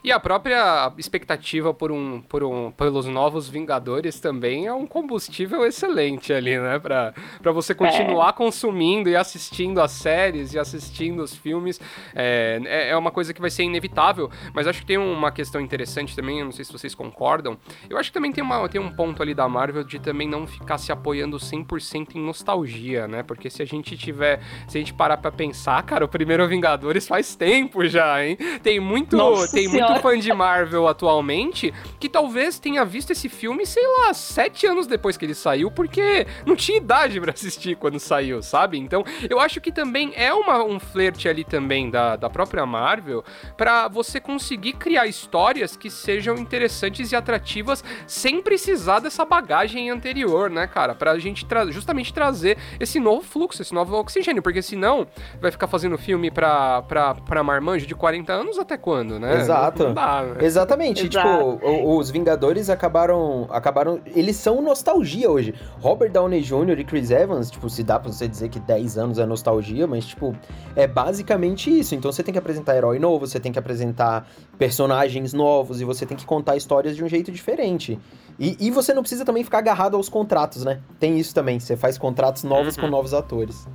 E 0.03 0.11
a 0.11 0.19
própria 0.19 0.91
expectativa 0.97 1.73
por 1.73 1.91
um, 1.91 2.21
por 2.21 2.43
um, 2.43 2.71
pelos 2.71 3.05
novos 3.05 3.47
Vingadores 3.47 4.19
também 4.19 4.67
é 4.67 4.73
um 4.73 4.85
combustível 4.85 5.65
excelente 5.65 6.33
ali, 6.33 6.57
né? 6.57 6.79
Pra, 6.79 7.13
pra 7.41 7.51
você 7.51 7.73
continuar 7.73 8.29
é. 8.29 8.33
consumindo 8.33 9.09
e 9.09 9.15
assistindo 9.15 9.81
as 9.81 9.91
séries 9.91 10.53
e 10.53 10.59
assistindo 10.59 11.21
os 11.21 11.35
filmes. 11.35 11.79
É, 12.13 12.59
é, 12.65 12.89
é 12.89 12.97
uma 12.97 13.11
coisa 13.11 13.33
que 13.33 13.41
vai 13.41 13.49
ser 13.49 13.63
inevitável, 13.63 14.29
mas 14.53 14.67
acho 14.67 14.81
que 14.81 14.85
tem 14.85 14.97
uma 14.97 15.31
questão 15.31 15.61
interessante 15.61 16.15
também, 16.15 16.43
não 16.43 16.51
sei 16.51 16.65
se 16.65 16.71
vocês 16.71 16.93
concordam. 16.93 17.57
Eu 17.89 17.97
acho 17.97 18.09
que 18.09 18.13
também 18.13 18.31
tem, 18.31 18.43
uma, 18.43 18.67
tem 18.67 18.81
um 18.81 18.91
ponto 18.91 19.21
ali 19.21 19.33
da 19.33 19.47
Marvel 19.47 19.83
de 19.83 19.99
também 19.99 20.27
não 20.27 20.45
ficar 20.45 20.77
se 20.77 20.91
apoiando 20.91 21.37
100% 21.37 22.15
em 22.15 22.19
nostalgia, 22.19 23.07
né? 23.07 23.23
Porque 23.23 23.49
se 23.49 23.61
a 23.61 23.65
gente 23.65 23.97
tiver, 23.97 24.41
se 24.67 24.77
a 24.77 24.79
gente 24.79 24.93
parar 24.93 25.17
pra 25.17 25.31
pensar, 25.31 25.81
cara, 25.83 26.03
o 26.05 26.07
primeiro 26.07 26.47
Vingadores 26.47 27.07
faz 27.07 27.35
tempo 27.35 27.85
já, 27.85 28.23
hein? 28.23 28.37
Tem 28.61 28.79
muito, 28.79 29.15
Nossa 29.15 29.55
tem 29.55 29.67
muito 29.73 30.01
fã 30.01 30.17
de 30.17 30.31
Marvel 30.33 30.87
atualmente 30.87 31.73
que 31.99 32.09
talvez 32.09 32.59
tenha 32.59 32.83
visto 32.85 33.11
esse 33.11 33.29
filme, 33.29 33.65
sei 33.65 33.83
lá, 33.99 34.13
sete 34.13 34.65
anos 34.65 34.87
depois 34.87 35.17
que 35.17 35.25
ele 35.25 35.35
saiu, 35.35 35.71
porque 35.71 36.25
não 36.45 36.55
tinha 36.55 36.77
idade 36.77 37.19
para 37.19 37.31
assistir 37.31 37.75
quando 37.75 37.99
saiu, 37.99 38.41
sabe? 38.41 38.77
Então, 38.77 39.03
eu 39.29 39.39
acho 39.39 39.59
que 39.61 39.71
também 39.71 40.13
é 40.15 40.33
uma, 40.33 40.63
um 40.63 40.79
flerte 40.79 41.27
ali 41.27 41.43
também 41.43 41.89
da, 41.89 42.15
da 42.15 42.29
própria 42.29 42.65
Marvel 42.65 43.23
para 43.57 43.87
você 43.87 44.19
conseguir 44.19 44.73
criar 44.73 45.05
histórias 45.07 45.75
que 45.75 45.89
sejam 45.89 46.35
interessantes 46.35 47.11
e 47.11 47.15
atrativas 47.15 47.83
sem 48.07 48.41
precisar 48.41 48.99
dessa 48.99 49.25
bagagem 49.25 49.89
anterior, 49.89 50.49
né, 50.49 50.67
cara? 50.67 50.95
Pra 50.95 51.17
gente 51.19 51.45
tra 51.45 51.69
justamente 51.71 52.13
trazer 52.13 52.57
esse 52.79 52.99
novo 52.99 53.21
fluxo, 53.21 53.61
esse 53.61 53.73
novo 53.73 53.95
oxigênio, 53.95 54.41
porque 54.41 54.61
senão 54.61 55.07
vai 55.41 55.51
ficar 55.51 55.67
fazendo 55.67 55.97
filme 55.97 56.29
pra, 56.29 56.81
pra, 56.83 57.15
pra 57.15 57.43
marmanjo 57.43 57.85
de 57.85 57.95
40 57.95 58.33
anos 58.33 58.59
até 58.59 58.77
quando, 58.77 59.19
né? 59.19 59.41
Exato. 59.41 59.62
Exato. 59.63 59.93
Dá? 59.93 60.35
Exatamente. 60.39 61.07
Exato. 61.07 61.53
Tipo, 61.53 61.97
os 61.97 62.09
Vingadores 62.09 62.69
acabaram. 62.69 63.47
acabaram. 63.49 63.99
Eles 64.15 64.35
são 64.35 64.61
nostalgia 64.61 65.29
hoje. 65.29 65.53
Robert 65.79 66.11
Downey 66.11 66.41
Jr. 66.41 66.79
e 66.79 66.83
Chris 66.83 67.11
Evans, 67.11 67.49
tipo, 67.49 67.69
se 67.69 67.83
dá 67.83 67.99
pra 67.99 68.11
você 68.11 68.27
dizer 68.27 68.49
que 68.49 68.59
10 68.59 68.97
anos 68.97 69.19
é 69.19 69.25
nostalgia, 69.25 69.87
mas, 69.87 70.05
tipo, 70.05 70.35
é 70.75 70.87
basicamente 70.87 71.77
isso. 71.77 71.95
Então 71.95 72.11
você 72.11 72.23
tem 72.23 72.31
que 72.31 72.39
apresentar 72.39 72.75
herói 72.75 72.99
novo, 72.99 73.27
você 73.27 73.39
tem 73.39 73.51
que 73.51 73.59
apresentar 73.59 74.27
personagens 74.57 75.33
novos 75.33 75.81
e 75.81 75.85
você 75.85 76.05
tem 76.05 76.17
que 76.17 76.25
contar 76.25 76.55
histórias 76.55 76.95
de 76.95 77.03
um 77.03 77.07
jeito 77.07 77.31
diferente. 77.31 77.99
E, 78.39 78.57
e 78.59 78.71
você 78.71 78.93
não 78.93 79.01
precisa 79.01 79.23
também 79.23 79.43
ficar 79.43 79.59
agarrado 79.59 79.95
aos 79.95 80.09
contratos, 80.09 80.63
né? 80.63 80.81
Tem 80.99 81.17
isso 81.19 81.33
também. 81.33 81.59
Você 81.59 81.77
faz 81.77 81.97
contratos 81.97 82.43
novos 82.43 82.75
uhum. 82.75 82.83
com 82.83 82.89
novos 82.89 83.13
atores. 83.13 83.67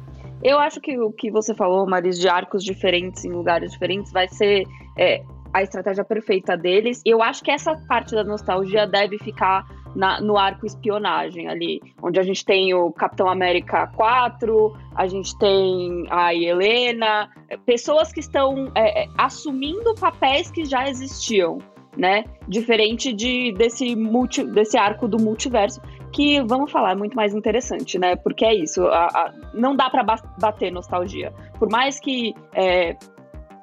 Eu 0.42 0.58
acho 0.58 0.80
que 0.80 0.96
o 0.98 1.10
que 1.10 1.30
você 1.30 1.54
falou, 1.54 1.86
Maris, 1.88 2.18
de 2.18 2.28
arcos 2.28 2.62
diferentes 2.62 3.24
em 3.24 3.30
lugares 3.30 3.72
diferentes, 3.72 4.12
vai 4.12 4.28
ser 4.28 4.64
é, 4.96 5.22
a 5.58 5.62
estratégia 5.62 6.04
perfeita 6.04 6.56
deles. 6.56 7.02
Eu 7.04 7.22
acho 7.22 7.42
que 7.42 7.50
essa 7.50 7.76
parte 7.88 8.14
da 8.14 8.24
nostalgia 8.24 8.86
deve 8.86 9.18
ficar 9.18 9.66
na, 9.94 10.20
no 10.20 10.36
arco 10.36 10.66
espionagem 10.66 11.48
ali, 11.48 11.80
onde 12.02 12.20
a 12.20 12.22
gente 12.22 12.44
tem 12.44 12.72
o 12.74 12.92
Capitão 12.92 13.28
América 13.28 13.86
4, 13.88 14.76
a 14.94 15.06
gente 15.06 15.36
tem 15.38 16.06
a 16.10 16.34
Helena, 16.34 17.28
pessoas 17.66 18.12
que 18.12 18.20
estão 18.20 18.70
é, 18.74 19.04
é, 19.04 19.08
assumindo 19.16 19.94
papéis 19.94 20.50
que 20.50 20.64
já 20.64 20.88
existiam, 20.88 21.58
né? 21.96 22.24
Diferente 22.46 23.12
de, 23.12 23.52
desse, 23.52 23.96
multi, 23.96 24.44
desse 24.44 24.76
arco 24.76 25.08
do 25.08 25.18
multiverso, 25.18 25.80
que, 26.12 26.40
vamos 26.42 26.70
falar, 26.70 26.92
é 26.92 26.94
muito 26.94 27.16
mais 27.16 27.34
interessante, 27.34 27.98
né? 27.98 28.14
Porque 28.16 28.44
é 28.44 28.54
isso, 28.54 28.86
a, 28.86 29.06
a, 29.06 29.32
não 29.52 29.74
dá 29.74 29.90
para 29.90 30.04
bater 30.38 30.70
nostalgia. 30.70 31.32
Por 31.58 31.68
mais 31.70 31.98
que 31.98 32.34
é, 32.54 32.96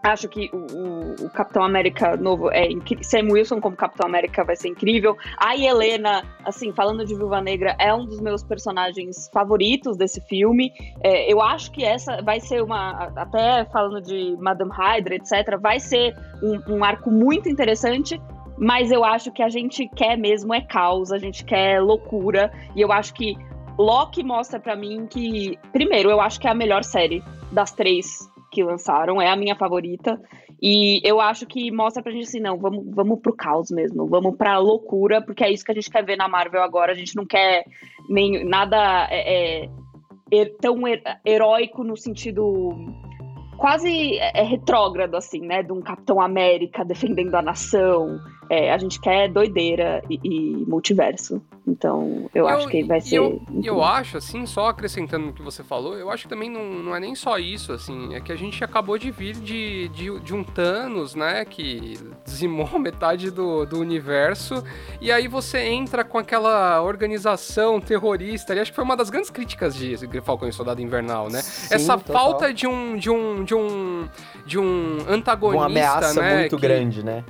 Acho 0.05 0.29
que 0.29 0.51
o, 0.53 1.25
o, 1.25 1.29
Capitão 1.31 1.63
América 1.63 2.15
novo 2.15 2.51
é. 2.51 2.67
Sam 3.01 3.27
Wilson 3.31 3.59
como 3.59 3.75
Capitão 3.75 4.05
América 4.05 4.43
vai 4.43 4.55
ser 4.55 4.67
incrível. 4.67 5.17
A 5.35 5.57
Helena, 5.57 6.23
assim, 6.43 6.71
falando 6.71 7.03
de 7.03 7.15
Viúva 7.15 7.41
Negra, 7.41 7.75
é 7.79 7.91
um 7.91 8.05
dos 8.05 8.21
meus 8.21 8.43
personagens 8.43 9.27
favoritos 9.33 9.97
desse 9.97 10.21
filme. 10.21 10.71
É, 11.01 11.31
eu 11.31 11.41
acho 11.41 11.71
que 11.71 11.83
essa 11.83 12.21
vai 12.21 12.39
ser 12.39 12.61
uma. 12.61 13.11
Até 13.15 13.65
falando 13.65 13.99
de 13.99 14.37
Madame 14.37 14.71
Hydra, 14.71 15.15
etc., 15.15 15.59
vai 15.59 15.79
ser 15.79 16.15
um, 16.43 16.75
um 16.75 16.83
arco 16.83 17.09
muito 17.09 17.49
interessante. 17.49 18.21
Mas 18.59 18.91
eu 18.91 19.03
acho 19.03 19.31
que 19.31 19.41
a 19.41 19.49
gente 19.49 19.87
quer 19.87 20.15
mesmo 20.15 20.53
é 20.53 20.61
caos, 20.61 21.11
a 21.11 21.17
gente 21.17 21.43
quer 21.43 21.81
loucura. 21.81 22.51
E 22.75 22.81
eu 22.81 22.91
acho 22.91 23.11
que 23.15 23.35
Loki 23.75 24.23
mostra 24.23 24.59
para 24.59 24.75
mim 24.75 25.07
que, 25.07 25.57
primeiro, 25.73 26.11
eu 26.11 26.21
acho 26.21 26.39
que 26.39 26.47
é 26.47 26.51
a 26.51 26.55
melhor 26.55 26.83
série 26.83 27.23
das 27.51 27.71
três 27.71 28.29
que 28.55 28.63
lançaram, 28.63 29.21
é 29.21 29.29
a 29.29 29.35
minha 29.35 29.55
favorita. 29.55 30.17
E 30.61 31.01
eu 31.03 31.19
acho 31.19 31.45
que 31.45 31.69
mostra 31.69 32.01
pra 32.01 32.13
gente 32.13 32.23
assim, 32.23 32.39
não, 32.39 32.57
vamos, 32.57 32.85
vamos 32.95 33.19
pro 33.19 33.35
caos 33.35 33.69
mesmo, 33.69 34.07
vamos 34.07 34.37
pra 34.37 34.57
loucura, 34.57 35.21
porque 35.21 35.43
é 35.43 35.51
isso 35.51 35.65
que 35.65 35.71
a 35.71 35.75
gente 35.75 35.91
quer 35.91 36.05
ver 36.05 36.15
na 36.15 36.29
Marvel 36.29 36.63
agora. 36.63 36.93
A 36.93 36.95
gente 36.95 37.15
não 37.15 37.25
quer 37.25 37.65
nem 38.09 38.45
nada 38.45 39.07
é, 39.11 39.65
é, 40.31 40.45
tão 40.61 40.77
heróico 41.25 41.83
no 41.83 41.97
sentido 41.97 42.73
quase 43.57 44.17
é, 44.17 44.41
retrógrado, 44.43 45.15
assim, 45.15 45.41
né? 45.41 45.61
De 45.61 45.73
um 45.73 45.81
Capitão 45.81 46.21
América 46.21 46.85
defendendo 46.85 47.35
a 47.35 47.41
nação. 47.41 48.17
É, 48.49 48.71
a 48.71 48.77
gente 48.77 48.99
quer 48.99 49.29
doideira 49.29 50.03
e, 50.09 50.19
e 50.23 50.65
multiverso. 50.67 51.41
Então, 51.67 52.29
eu, 52.33 52.43
eu, 52.43 52.47
acho 52.47 52.67
que 52.67 52.83
vai 52.83 53.01
ser. 53.01 53.17
Eu, 53.17 53.41
eu 53.63 53.83
acho, 53.83 54.17
assim, 54.17 54.45
só 54.45 54.67
acrescentando 54.67 55.25
no 55.27 55.33
que 55.33 55.41
você 55.41 55.63
falou, 55.63 55.95
eu 55.95 56.11
acho 56.11 56.23
que 56.23 56.29
também 56.29 56.49
não, 56.49 56.63
não 56.63 56.95
é 56.95 56.99
nem 56.99 57.15
só 57.15 57.39
isso, 57.39 57.73
assim, 57.73 58.13
é 58.13 58.21
que 58.21 58.31
a 58.31 58.35
gente 58.35 58.63
acabou 58.63 58.97
de 58.99 59.09
vir 59.09 59.35
de, 59.35 59.89
de, 59.89 60.19
de 60.19 60.33
um 60.33 60.43
Thanos, 60.43 61.15
né, 61.15 61.43
que 61.43 61.97
dizimou 62.23 62.67
metade 62.77 63.31
do, 63.31 63.65
do 63.65 63.79
universo, 63.79 64.63
e 65.01 65.11
aí 65.11 65.27
você 65.27 65.59
entra 65.59 66.03
com 66.03 66.19
aquela 66.19 66.81
organização 66.83 67.81
terrorista, 67.81 68.53
ali, 68.53 68.61
acho 68.61 68.71
que 68.71 68.75
foi 68.75 68.85
uma 68.85 68.95
das 68.95 69.09
grandes 69.09 69.31
críticas 69.31 69.75
de 69.75 69.95
Falcão 70.21 70.47
e 70.47 70.53
Soldado 70.53 70.81
Invernal, 70.81 71.29
né? 71.29 71.41
Sim, 71.41 71.73
Essa 71.73 71.97
total. 71.97 72.13
falta 72.13 72.53
de 72.53 72.67
um, 72.67 72.95
de 72.95 73.09
um, 73.09 73.43
de 73.43 73.55
um, 73.55 74.07
de 74.45 74.59
um 74.59 74.97
antagonista, 75.09 75.57
uma 75.57 75.65
ameaça 75.65 76.21
né, 76.21 76.39
muito 76.41 76.57
que... 76.57 76.61
grande, 76.61 77.03
né? 77.03 77.23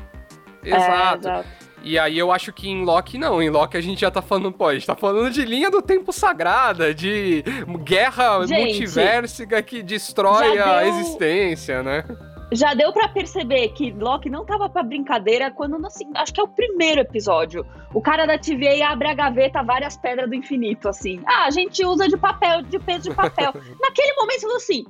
Exato. 0.65 1.28
É, 1.28 1.32
exato. 1.32 1.65
E 1.86 1.99
aí 1.99 2.17
eu 2.17 2.32
acho 2.32 2.51
que 2.51 2.67
em 2.67 2.84
Loki 2.84 3.15
não. 3.15 3.39
Em 3.39 3.49
Loki 3.49 3.78
a 3.78 3.82
gente 3.82 4.01
já 4.01 4.10
tá 4.10 4.19
falando, 4.19 4.51
pô, 4.51 4.65
a 4.65 4.73
gente 4.73 4.88
tá 4.88 4.95
falando 4.95 5.30
de 5.30 5.45
linha 5.45 5.69
do 5.69 5.84
tempo 5.84 6.12
sagrada, 6.12 6.95
de 6.95 7.43
guerra 7.84 8.43
gente, 8.47 8.60
multiversica 8.60 9.62
que 9.62 9.84
destrói 9.84 10.58
a 10.58 10.82
deu... 10.82 10.89
existência, 10.89 11.84
né? 11.84 12.04
Já 12.51 12.73
deu 12.73 12.91
para 12.91 13.08
perceber 13.08 13.69
que 13.69 13.91
Loki 13.91 14.32
não 14.32 14.45
tava 14.45 14.67
pra 14.67 14.82
brincadeira 14.82 15.51
quando, 15.51 15.84
assim, 15.86 16.10
acho 16.15 16.34
que 16.34 16.39
é 16.39 16.43
o 16.43 16.47
primeiro 16.47 17.01
episódio. 17.01 17.63
O 17.93 18.01
cara 18.01 18.25
da 18.25 18.38
TVA 18.38 18.88
abre 18.88 19.08
a 19.08 19.13
gaveta, 19.13 19.62
várias 19.62 19.95
pedras 19.95 20.28
do 20.28 20.36
infinito, 20.36 20.89
assim. 20.89 21.21
Ah, 21.25 21.45
a 21.45 21.51
gente 21.51 21.86
usa 21.86 22.08
de 22.08 22.17
papel, 22.17 22.63
de 22.63 22.80
peso 22.80 23.10
de 23.10 23.15
papel. 23.15 23.54
Naquele 23.80 24.13
momento, 24.13 24.41
falou 24.41 24.58
assim: 24.58 24.86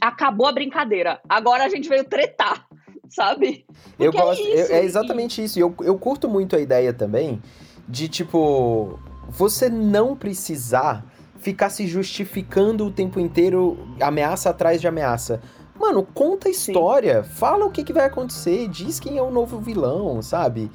acabou 0.00 0.46
a 0.46 0.52
brincadeira. 0.52 1.20
Agora 1.26 1.64
a 1.64 1.68
gente 1.70 1.88
veio 1.88 2.04
tretar 2.04 2.66
sabe? 3.08 3.64
Porque 3.96 4.06
eu 4.06 4.12
gosto, 4.12 4.42
é, 4.42 4.60
isso, 4.60 4.72
é 4.72 4.84
exatamente 4.84 5.40
e... 5.40 5.44
isso. 5.44 5.58
E 5.58 5.62
eu, 5.62 5.74
eu 5.80 5.98
curto 5.98 6.28
muito 6.28 6.56
a 6.56 6.60
ideia 6.60 6.92
também 6.92 7.42
de, 7.88 8.08
tipo, 8.08 8.98
você 9.28 9.68
não 9.68 10.16
precisar 10.16 11.04
ficar 11.38 11.68
se 11.68 11.86
justificando 11.86 12.86
o 12.86 12.90
tempo 12.90 13.20
inteiro, 13.20 13.78
ameaça 14.00 14.50
atrás 14.50 14.80
de 14.80 14.88
ameaça. 14.88 15.40
Mano, 15.78 16.06
conta 16.14 16.48
a 16.48 16.50
história, 16.50 17.22
Sim. 17.22 17.30
fala 17.30 17.66
o 17.66 17.70
que, 17.70 17.84
que 17.84 17.92
vai 17.92 18.06
acontecer, 18.06 18.68
diz 18.68 18.98
quem 18.98 19.18
é 19.18 19.22
o 19.22 19.30
novo 19.30 19.58
vilão, 19.58 20.22
sabe? 20.22 20.70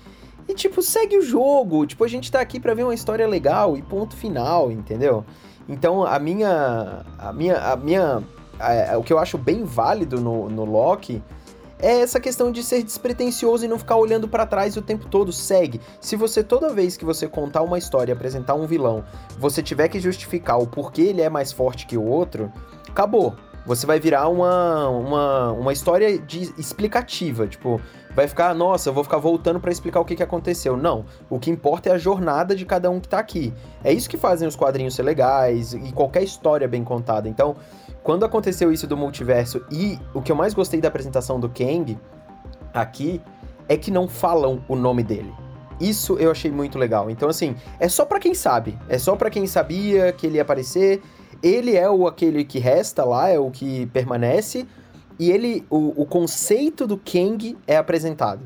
E, 0.48 0.54
tipo, 0.54 0.82
segue 0.82 1.18
o 1.18 1.22
jogo. 1.22 1.86
Tipo, 1.86 2.04
a 2.04 2.08
gente 2.08 2.32
tá 2.32 2.42
aqui 2.42 2.60
pra 2.60 2.74
ver 2.74 2.84
uma 2.84 2.94
história 2.94 3.28
legal 3.28 3.78
e 3.78 3.84
ponto 3.84 4.16
final, 4.16 4.72
entendeu? 4.72 5.24
Então, 5.68 6.04
a 6.04 6.18
minha. 6.18 7.06
A 7.20 7.32
minha. 7.32 7.58
A 7.58 7.76
minha. 7.76 8.24
A, 8.60 8.94
a, 8.94 8.98
o 8.98 9.04
que 9.04 9.14
eu 9.14 9.20
acho 9.20 9.38
bem 9.38 9.64
válido 9.64 10.20
no, 10.20 10.50
no 10.50 10.66
Loki 10.66 11.22
é 11.80 12.02
essa 12.02 12.20
questão 12.20 12.52
de 12.52 12.62
ser 12.62 12.84
despretensioso 12.84 13.64
e 13.64 13.68
não 13.68 13.80
ficar 13.80 13.96
olhando 13.96 14.28
para 14.28 14.46
trás 14.46 14.76
o 14.76 14.82
tempo 14.82 15.08
todo. 15.08 15.32
Segue. 15.32 15.80
Se 16.02 16.16
você 16.16 16.44
toda 16.44 16.74
vez 16.74 16.98
que 16.98 17.06
você 17.06 17.28
contar 17.28 17.62
uma 17.62 17.78
história, 17.78 18.14
apresentar 18.14 18.56
um 18.56 18.68
vilão, 18.68 19.04
você 19.38 19.64
tiver 19.64 19.88
que 19.88 20.00
justificar 20.00 20.60
o 20.60 20.68
porquê 20.68 21.04
ele 21.04 21.22
é 21.22 21.30
mais 21.30 21.52
forte 21.52 21.88
que 21.88 21.98
o 21.98 22.04
outro, 22.04 22.52
acabou. 22.88 23.34
Você 23.66 23.86
vai 23.86 24.00
virar 24.00 24.28
uma, 24.30 24.90
uma, 24.90 25.52
uma 25.52 25.74
história 25.74 26.18
de 26.18 26.52
explicativa, 26.58 27.46
tipo, 27.46 27.80
vai 28.16 28.28
ficar, 28.28 28.54
nossa, 28.56 28.90
eu 28.90 28.94
vou 28.94 29.04
ficar 29.04 29.18
voltando 29.18 29.60
para 29.60 29.72
explicar 29.72 30.00
o 30.00 30.06
que, 30.06 30.16
que 30.16 30.24
aconteceu. 30.24 30.76
Não, 30.76 31.06
o 31.30 31.40
que 31.40 31.52
importa 31.52 31.90
é 31.90 31.92
a 31.92 31.98
jornada 31.98 32.56
de 32.56 32.66
cada 32.66 32.90
um 32.90 33.00
que 33.00 33.08
tá 33.08 33.20
aqui. 33.20 33.54
É 33.84 33.94
isso 33.94 34.10
que 34.10 34.18
fazem 34.18 34.48
os 34.48 34.56
quadrinhos 34.56 34.96
ser 34.96 35.04
legais 35.04 35.74
e 35.74 35.92
qualquer 35.92 36.24
história 36.24 36.68
bem 36.68 36.84
contada. 36.84 37.30
Então, 37.30 37.56
quando 38.04 38.26
aconteceu 38.26 38.72
isso 38.72 38.88
do 38.88 38.98
multiverso 38.98 39.64
e 39.72 40.00
o 40.14 40.22
que 40.22 40.32
eu 40.32 40.36
mais 40.36 40.54
gostei 40.54 40.80
da 40.80 40.88
apresentação 40.88 41.40
do 41.40 41.50
Kang 41.50 41.98
aqui 42.74 43.22
é 43.68 43.78
que 43.78 43.92
não 43.92 44.08
falam 44.08 44.64
o 44.68 44.76
nome 44.76 45.04
dele. 45.04 45.32
isso 45.80 46.18
eu 46.18 46.32
achei 46.32 46.52
muito 46.52 46.78
legal. 46.78 47.10
Então, 47.10 47.30
assim, 47.30 47.56
é 47.80 47.88
só 47.88 48.04
para 48.04 48.20
quem 48.20 48.34
sabe. 48.34 48.78
É 48.90 48.98
só 48.98 49.16
para 49.16 49.30
quem 49.30 49.48
sabia 49.48 50.12
que 50.12 50.28
ele 50.28 50.36
ia 50.36 50.42
aparecer. 50.42 51.02
Ele 51.42 51.76
é 51.76 51.90
o 51.90 52.06
aquele 52.06 52.44
que 52.44 52.60
resta 52.60 53.06
lá, 53.06 53.30
é 53.30 53.40
o 53.40 53.50
que 53.50 53.86
permanece. 53.88 54.68
E 55.18 55.32
ele. 55.32 55.66
O, 55.70 56.02
o 56.02 56.06
conceito 56.06 56.86
do 56.86 56.98
Kang 56.98 57.58
é 57.66 57.78
apresentado. 57.78 58.42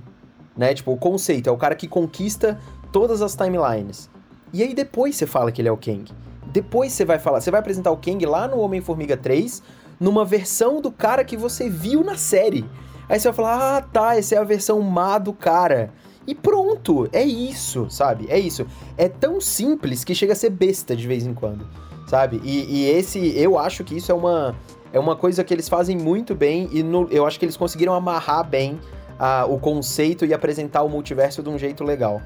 Né? 0.55 0.73
Tipo, 0.73 0.91
o 0.91 0.97
conceito, 0.97 1.49
é 1.49 1.51
o 1.51 1.57
cara 1.57 1.73
que 1.73 1.87
conquista 1.87 2.59
todas 2.91 3.21
as 3.21 3.35
timelines. 3.35 4.09
E 4.51 4.61
aí 4.61 4.75
depois 4.75 5.15
você 5.15 5.25
fala 5.25 5.51
que 5.51 5.59
ele 5.59 5.69
é 5.69 5.71
o 5.71 5.77
Kang. 5.77 6.11
Depois 6.53 6.93
você 6.93 7.03
vai 7.03 7.17
falar, 7.17 7.41
você 7.41 7.49
vai 7.49 7.59
apresentar 7.59 7.89
o 7.89 7.97
Kang 7.97 8.23
lá 8.27 8.47
no 8.47 8.59
Homem-Formiga 8.59 9.17
3, 9.17 9.63
numa 9.99 10.23
versão 10.23 10.79
do 10.79 10.91
cara 10.91 11.25
que 11.25 11.35
você 11.35 11.67
viu 11.67 12.03
na 12.03 12.15
série. 12.15 12.63
Aí 13.09 13.19
você 13.19 13.27
vai 13.29 13.33
falar, 13.33 13.77
ah, 13.77 13.81
tá, 13.81 14.15
essa 14.15 14.35
é 14.35 14.37
a 14.37 14.43
versão 14.43 14.79
má 14.79 15.17
do 15.17 15.33
cara. 15.33 15.91
E 16.27 16.35
pronto, 16.35 17.09
é 17.11 17.23
isso, 17.23 17.87
sabe? 17.89 18.27
É 18.29 18.37
isso. 18.37 18.67
É 18.95 19.09
tão 19.09 19.41
simples 19.41 20.03
que 20.03 20.13
chega 20.13 20.33
a 20.33 20.35
ser 20.35 20.51
besta 20.51 20.95
de 20.95 21.07
vez 21.07 21.25
em 21.25 21.33
quando, 21.33 21.67
sabe? 22.07 22.39
E, 22.43 22.65
e 22.69 22.85
esse, 22.85 23.35
eu 23.35 23.57
acho 23.57 23.83
que 23.83 23.97
isso 23.97 24.11
é 24.11 24.15
uma, 24.15 24.55
é 24.93 24.99
uma 24.99 25.15
coisa 25.15 25.43
que 25.43 25.51
eles 25.51 25.67
fazem 25.67 25.97
muito 25.97 26.35
bem 26.35 26.69
e 26.71 26.83
no, 26.83 27.07
eu 27.09 27.25
acho 27.25 27.39
que 27.39 27.45
eles 27.45 27.57
conseguiram 27.57 27.95
amarrar 27.95 28.47
bem 28.47 28.79
uh, 29.19 29.51
o 29.51 29.59
conceito 29.59 30.23
e 30.23 30.35
apresentar 30.35 30.83
o 30.83 30.89
multiverso 30.89 31.41
de 31.41 31.49
um 31.49 31.57
jeito 31.57 31.83
legal. 31.83 32.21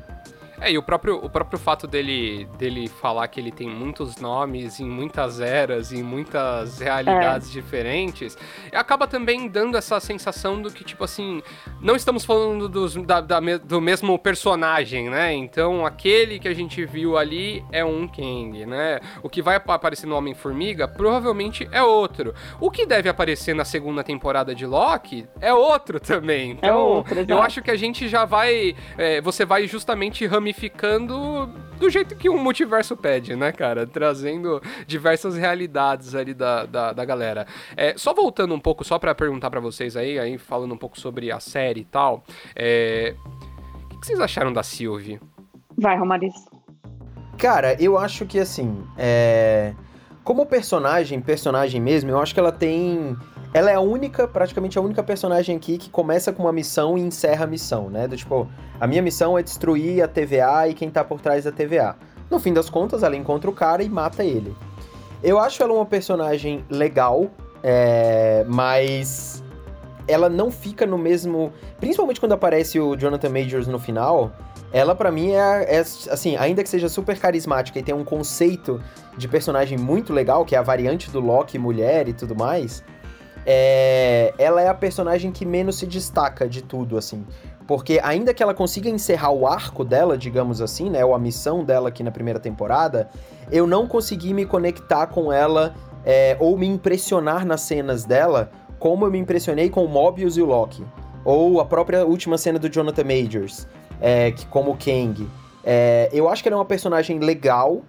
É, 0.59 0.71
e 0.71 0.77
o 0.77 0.81
próprio, 0.81 1.23
o 1.23 1.29
próprio 1.29 1.59
fato 1.59 1.85
dele, 1.85 2.47
dele 2.57 2.87
falar 2.87 3.27
que 3.27 3.39
ele 3.39 3.51
tem 3.51 3.69
muitos 3.69 4.17
nomes 4.17 4.79
em 4.79 4.89
muitas 4.89 5.39
eras, 5.39 5.91
em 5.91 6.01
muitas 6.01 6.79
realidades 6.79 7.49
é. 7.49 7.51
diferentes, 7.51 8.37
acaba 8.73 9.07
também 9.07 9.47
dando 9.47 9.77
essa 9.77 9.99
sensação 9.99 10.59
do 10.59 10.71
que, 10.71 10.83
tipo 10.83 11.03
assim, 11.03 11.43
não 11.79 11.95
estamos 11.95 12.25
falando 12.25 12.67
dos, 12.67 12.95
da, 12.95 13.21
da, 13.21 13.39
do 13.39 13.79
mesmo 13.79 14.17
personagem, 14.17 15.09
né? 15.09 15.31
Então, 15.33 15.85
aquele 15.85 16.39
que 16.39 16.47
a 16.47 16.55
gente 16.55 16.83
viu 16.85 17.17
ali 17.17 17.63
é 17.71 17.85
um 17.85 18.07
Kang, 18.07 18.65
né? 18.65 18.99
O 19.21 19.29
que 19.29 19.43
vai 19.43 19.57
aparecer 19.57 20.07
no 20.07 20.15
Homem-Formiga 20.15 20.87
provavelmente 20.87 21.67
é 21.71 21.83
outro. 21.83 22.33
O 22.59 22.71
que 22.71 22.85
deve 22.85 23.07
aparecer 23.07 23.53
na 23.53 23.63
segunda 23.63 24.03
temporada 24.03 24.55
de 24.55 24.65
Loki 24.65 25.27
é 25.39 25.53
outro 25.53 25.99
também. 25.99 26.51
É 26.51 26.53
então, 26.53 26.69
é 26.69 26.73
outro, 26.73 27.25
eu 27.27 27.41
acho 27.41 27.61
que 27.61 27.69
a 27.69 27.75
gente 27.75 28.07
já 28.07 28.25
vai. 28.25 28.75
É, 28.97 29.21
você 29.21 29.45
vai 29.45 29.67
justamente 29.67 30.25
ramificando 30.25 30.46
ramificando 30.47 31.49
do 31.77 31.89
jeito 31.89 32.15
que 32.15 32.29
um 32.29 32.37
multiverso 32.41 32.95
pede, 32.95 33.35
né, 33.35 33.51
cara? 33.51 33.85
Trazendo 33.85 34.61
diversas 34.85 35.35
realidades 35.35 36.15
ali 36.15 36.33
da, 36.33 36.65
da, 36.65 36.93
da 36.93 37.05
galera. 37.05 37.45
É, 37.75 37.97
só 37.97 38.13
voltando 38.13 38.53
um 38.53 38.59
pouco, 38.59 38.83
só 38.83 38.97
para 38.97 39.13
perguntar 39.13 39.49
para 39.49 39.59
vocês 39.59 39.97
aí, 39.97 40.17
aí 40.17 40.37
falando 40.37 40.73
um 40.73 40.77
pouco 40.77 40.97
sobre 40.99 41.31
a 41.31 41.39
série 41.39 41.81
e 41.81 41.85
tal, 41.85 42.23
é... 42.55 43.13
o 43.93 43.99
que 43.99 44.07
vocês 44.07 44.19
acharam 44.19 44.53
da 44.53 44.63
Sylvie? 44.63 45.19
Vai, 45.77 45.97
Romariz. 45.97 46.33
Cara, 47.37 47.75
eu 47.79 47.97
acho 47.97 48.25
que 48.25 48.39
assim, 48.39 48.83
é... 48.97 49.73
como 50.23 50.45
personagem, 50.45 51.19
personagem 51.21 51.81
mesmo, 51.81 52.09
eu 52.09 52.19
acho 52.19 52.33
que 52.33 52.39
ela 52.39 52.51
tem 52.51 53.15
ela 53.57 53.71
é 53.71 53.73
a 53.73 53.79
única, 53.79 54.27
praticamente 54.27 54.77
a 54.77 54.81
única 54.81 55.01
personagem 55.01 55.55
aqui 55.55 55.79
que 55.79 55.89
começa 55.89 56.31
com 56.31 56.43
uma 56.43 56.53
missão 56.53 56.95
e 56.95 57.01
encerra 57.01 57.45
a 57.45 57.47
missão, 57.47 57.89
né? 57.89 58.07
Do 58.07 58.15
tipo, 58.15 58.47
a 58.79 58.85
minha 58.85 59.01
missão 59.01 59.35
é 59.35 59.41
destruir 59.41 60.03
a 60.03 60.07
TVA 60.07 60.67
e 60.69 60.75
quem 60.75 60.91
tá 60.91 61.03
por 61.03 61.19
trás 61.19 61.45
da 61.45 61.51
TVA. 61.51 61.95
No 62.29 62.39
fim 62.39 62.53
das 62.53 62.69
contas, 62.69 63.01
ela 63.01 63.15
encontra 63.15 63.49
o 63.49 63.53
cara 63.53 63.81
e 63.81 63.89
mata 63.89 64.23
ele. 64.23 64.55
Eu 65.23 65.39
acho 65.39 65.63
ela 65.63 65.73
uma 65.73 65.87
personagem 65.87 66.63
legal, 66.69 67.31
é... 67.63 68.45
mas 68.47 69.43
ela 70.07 70.29
não 70.29 70.51
fica 70.51 70.85
no 70.85 70.97
mesmo. 70.97 71.51
Principalmente 71.79 72.19
quando 72.19 72.33
aparece 72.33 72.79
o 72.79 72.95
Jonathan 72.95 73.29
Majors 73.29 73.65
no 73.65 73.79
final. 73.79 74.33
Ela, 74.71 74.93
para 74.93 75.09
mim, 75.09 75.31
é, 75.31 75.77
é, 75.77 75.79
assim, 75.79 76.35
ainda 76.35 76.61
que 76.61 76.69
seja 76.69 76.89
super 76.89 77.17
carismática 77.17 77.79
e 77.79 77.81
tem 77.81 77.95
um 77.95 78.03
conceito 78.03 78.83
de 79.17 79.25
personagem 79.27 79.77
muito 79.77 80.11
legal, 80.11 80.43
que 80.43 80.55
é 80.55 80.59
a 80.59 80.61
variante 80.61 81.09
do 81.09 81.21
Loki 81.21 81.57
mulher 81.57 82.09
e 82.09 82.13
tudo 82.13 82.35
mais 82.35 82.83
é, 83.49 84.33
ela 84.37 84.61
é 84.61 84.67
a 84.67 84.73
personagem 84.73 85.31
que 85.31 85.45
menos 85.45 85.77
se 85.77 85.87
destaca 85.87 86.49
de 86.49 86.61
tudo, 86.61 86.97
assim. 86.97 87.25
Porque 87.65 87.97
ainda 88.03 88.33
que 88.33 88.43
ela 88.43 88.53
consiga 88.53 88.89
encerrar 88.89 89.31
o 89.31 89.47
arco 89.47 89.85
dela, 89.85 90.17
digamos 90.17 90.61
assim, 90.61 90.89
né, 90.89 91.03
ou 91.05 91.15
a 91.15 91.19
missão 91.19 91.63
dela 91.63 91.87
aqui 91.87 92.03
na 92.03 92.11
primeira 92.11 92.41
temporada, 92.41 93.09
eu 93.49 93.65
não 93.65 93.87
consegui 93.87 94.33
me 94.33 94.45
conectar 94.45 95.07
com 95.07 95.31
ela 95.31 95.73
é, 96.05 96.35
ou 96.41 96.57
me 96.57 96.67
impressionar 96.67 97.45
nas 97.45 97.61
cenas 97.61 98.03
dela 98.03 98.51
como 98.79 99.05
eu 99.05 99.11
me 99.11 99.17
impressionei 99.17 99.69
com 99.69 99.85
o 99.85 99.87
Mobius 99.87 100.35
e 100.35 100.41
o 100.41 100.45
Loki. 100.45 100.85
Ou 101.23 101.61
a 101.61 101.65
própria 101.65 102.05
última 102.05 102.37
cena 102.37 102.59
do 102.59 102.69
Jonathan 102.69 103.03
Majors, 103.03 103.65
é, 104.01 104.31
que, 104.31 104.45
como 104.45 104.77
Kang. 104.77 105.27
É, 105.63 106.09
eu 106.11 106.29
acho 106.29 106.43
que 106.43 106.49
ela 106.49 106.57
é 106.57 106.59
uma 106.59 106.65
personagem 106.65 107.19
legal, 107.19 107.81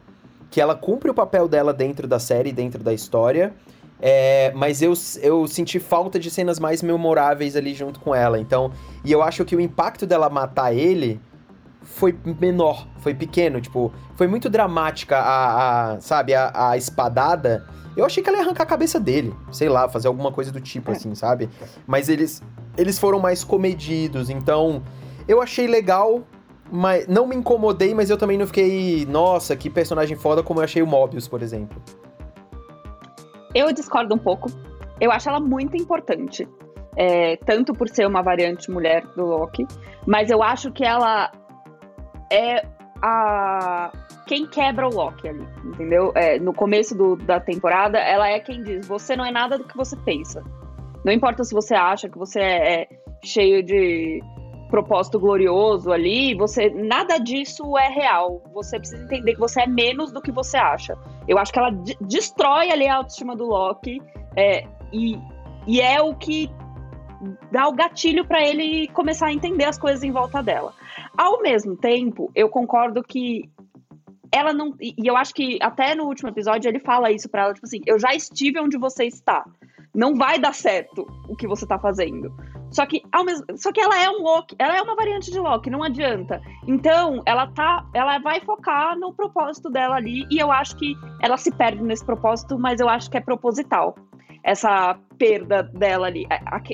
que 0.51 0.61
ela 0.61 0.75
cumpre 0.75 1.11
o 1.11 1.15
papel 1.15 1.47
dela 1.49 1.73
dentro 1.73 2.07
da 2.07 2.19
série, 2.19 2.53
dentro 2.53 2.83
da 2.83 2.93
história, 2.93 3.53
é, 4.01 4.53
mas 4.55 4.81
eu, 4.81 4.93
eu 5.21 5.47
senti 5.49 5.79
falta 5.79 6.19
de 6.19 6.31
cenas 6.31 6.59
mais 6.59 6.83
memoráveis 6.83 7.57
ali 7.57 7.75
junto 7.75 7.99
com 8.01 8.15
ela. 8.15 8.39
Então, 8.39 8.73
e 9.05 9.11
eu 9.11 9.23
acho 9.23 9.45
que 9.45 9.57
o 9.57 9.61
impacto 9.61 10.07
dela 10.07 10.31
matar 10.31 10.73
ele 10.73 11.21
foi 11.83 12.17
menor, 12.41 12.87
foi 12.99 13.15
pequeno, 13.15 13.61
tipo, 13.61 13.93
foi 14.15 14.27
muito 14.27 14.49
dramática 14.49 15.19
a, 15.19 15.95
a 15.95 16.01
sabe, 16.01 16.35
a, 16.35 16.53
a, 16.55 16.77
espadada. 16.77 17.67
Eu 17.97 18.05
achei 18.05 18.23
que 18.23 18.29
ela 18.29 18.39
ia 18.39 18.45
arrancar 18.45 18.65
a 18.65 18.67
cabeça 18.67 19.01
dele, 19.01 19.35
sei 19.51 19.69
lá, 19.69 19.89
fazer 19.89 20.07
alguma 20.07 20.31
coisa 20.31 20.53
do 20.53 20.61
tipo, 20.61 20.91
é. 20.91 20.95
assim, 20.95 21.15
sabe? 21.15 21.49
Mas 21.87 22.09
eles, 22.09 22.43
eles 22.77 22.99
foram 22.99 23.19
mais 23.19 23.43
comedidos, 23.43 24.31
então 24.31 24.83
eu 25.27 25.43
achei 25.43 25.67
legal, 25.67 26.23
mas 26.71 27.09
não 27.09 27.27
me 27.27 27.35
incomodei, 27.35 27.95
mas 27.95 28.11
eu 28.11 28.17
também 28.17 28.39
não 28.39 28.47
fiquei, 28.47 29.05
nossa, 29.07 29.57
que 29.57 29.69
personagem 29.69 30.17
foda 30.17 30.43
como 30.43 30.61
eu 30.61 30.65
achei 30.65 30.83
o 30.83 30.87
Mobius, 30.87 31.27
por 31.27 31.43
exemplo. 31.43 31.83
Eu 33.55 33.73
discordo 33.73 34.15
um 34.15 34.19
pouco. 34.19 34.49
Eu 35.01 35.11
acho 35.11 35.29
ela 35.29 35.41
muito 35.41 35.77
importante. 35.77 36.49
É, 36.97 37.37
tanto 37.37 37.73
por 37.73 37.89
ser 37.89 38.07
uma 38.07 38.23
variante 38.23 38.71
mulher 38.71 39.07
do 39.15 39.25
Loki, 39.25 39.65
mas 40.05 40.31
eu 40.31 40.43
acho 40.43 40.73
que 40.73 40.85
ela 40.85 41.31
é 42.33 42.67
a 43.01 43.93
quem 44.27 44.47
quebra 44.47 44.89
o 44.89 44.93
Loki 44.93 45.29
ali, 45.29 45.47
entendeu? 45.65 46.13
É, 46.17 46.41
no 46.41 46.53
começo 46.53 46.97
do, 46.97 47.15
da 47.15 47.39
temporada, 47.39 47.99
ela 47.99 48.29
é 48.29 48.41
quem 48.41 48.63
diz: 48.65 48.87
você 48.87 49.15
não 49.15 49.25
é 49.25 49.31
nada 49.31 49.57
do 49.57 49.65
que 49.65 49.77
você 49.77 49.97
pensa. 49.97 50.43
Não 51.05 51.13
importa 51.13 51.45
se 51.45 51.55
você 51.55 51.75
acha 51.75 52.09
que 52.09 52.19
você 52.19 52.41
é, 52.41 52.83
é 52.83 52.89
cheio 53.25 53.63
de 53.63 54.21
propósito 54.69 55.19
glorioso 55.19 55.91
ali, 55.91 56.35
você 56.35 56.71
nada 56.71 57.19
disso 57.19 57.77
é 57.77 57.89
real. 57.89 58.43
Você 58.53 58.79
precisa 58.79 59.03
entender 59.03 59.35
que 59.35 59.41
você 59.41 59.63
é 59.63 59.67
menos 59.67 60.13
do 60.13 60.21
que 60.21 60.31
você 60.31 60.57
acha. 60.57 60.97
Eu 61.27 61.39
acho 61.39 61.53
que 61.53 61.59
ela 61.59 61.71
destrói 62.01 62.71
ali 62.71 62.87
a 62.87 62.97
autoestima 62.97 63.35
do 63.35 63.47
Loki 63.47 64.01
é, 64.37 64.67
e, 64.93 65.19
e 65.67 65.81
é 65.81 66.01
o 66.01 66.15
que 66.15 66.51
dá 67.51 67.69
o 67.69 67.73
gatilho 67.73 68.25
para 68.25 68.47
ele 68.47 68.89
começar 68.89 69.27
a 69.27 69.33
entender 69.33 69.65
as 69.65 69.79
coisas 69.79 70.03
em 70.03 70.13
volta 70.13 70.43
dela. 70.43 70.73
Ao 71.17 71.41
mesmo 71.43 71.77
tempo, 71.77 72.31
eu 72.35 72.49
concordo 72.49 73.03
que 73.03 73.51
ela 74.31 74.53
não. 74.53 74.75
E 74.81 74.95
eu 75.05 75.17
acho 75.17 75.35
que 75.35 75.59
até 75.61 75.95
no 75.95 76.05
último 76.05 76.29
episódio 76.29 76.69
ele 76.69 76.79
fala 76.79 77.11
isso 77.11 77.29
para 77.29 77.45
ela, 77.45 77.55
tipo 77.55 77.67
assim, 77.67 77.81
eu 77.87 77.99
já 77.99 78.15
estive 78.15 78.61
onde 78.61 78.79
você 78.79 79.05
está. 79.05 79.45
Não 79.95 80.15
vai 80.15 80.39
dar 80.39 80.55
certo 80.55 81.07
o 81.29 81.35
que 81.35 81.47
você 81.47 81.67
tá 81.67 81.79
fazendo. 81.79 82.33
Só 82.71 82.85
que, 82.87 83.03
ao 83.11 83.25
mesmo, 83.25 83.45
só 83.57 83.73
que 83.73 83.81
ela 83.81 83.99
é 83.99 84.11
um 84.11 84.23
Loki, 84.23 84.55
ela 84.59 84.77
é 84.77 84.83
uma 84.83 84.95
variante 84.95 85.31
de 85.31 85.39
Loki, 85.39 85.71
não 85.71 85.83
adianta. 85.83 86.41
Então, 86.67 87.23
ela 87.25 87.47
tá, 87.47 87.85
ela 87.95 88.19
vai 88.19 88.41
focar 88.41 88.99
no 88.99 89.13
propósito 89.13 89.71
dela 89.71 89.97
ali 89.97 90.27
e 90.31 90.39
eu 90.39 90.53
acho 90.53 90.77
que 90.77 90.95
ela 91.23 91.37
se 91.37 91.51
perde 91.51 91.83
nesse 91.83 92.05
propósito, 92.05 92.59
mas 92.59 92.81
eu 92.81 92.89
acho 92.89 93.11
que 93.11 93.17
é 93.17 93.21
proposital. 93.21 93.95
Essa 94.43 94.99
perda 95.19 95.63
dela 95.63 96.07
ali. 96.07 96.27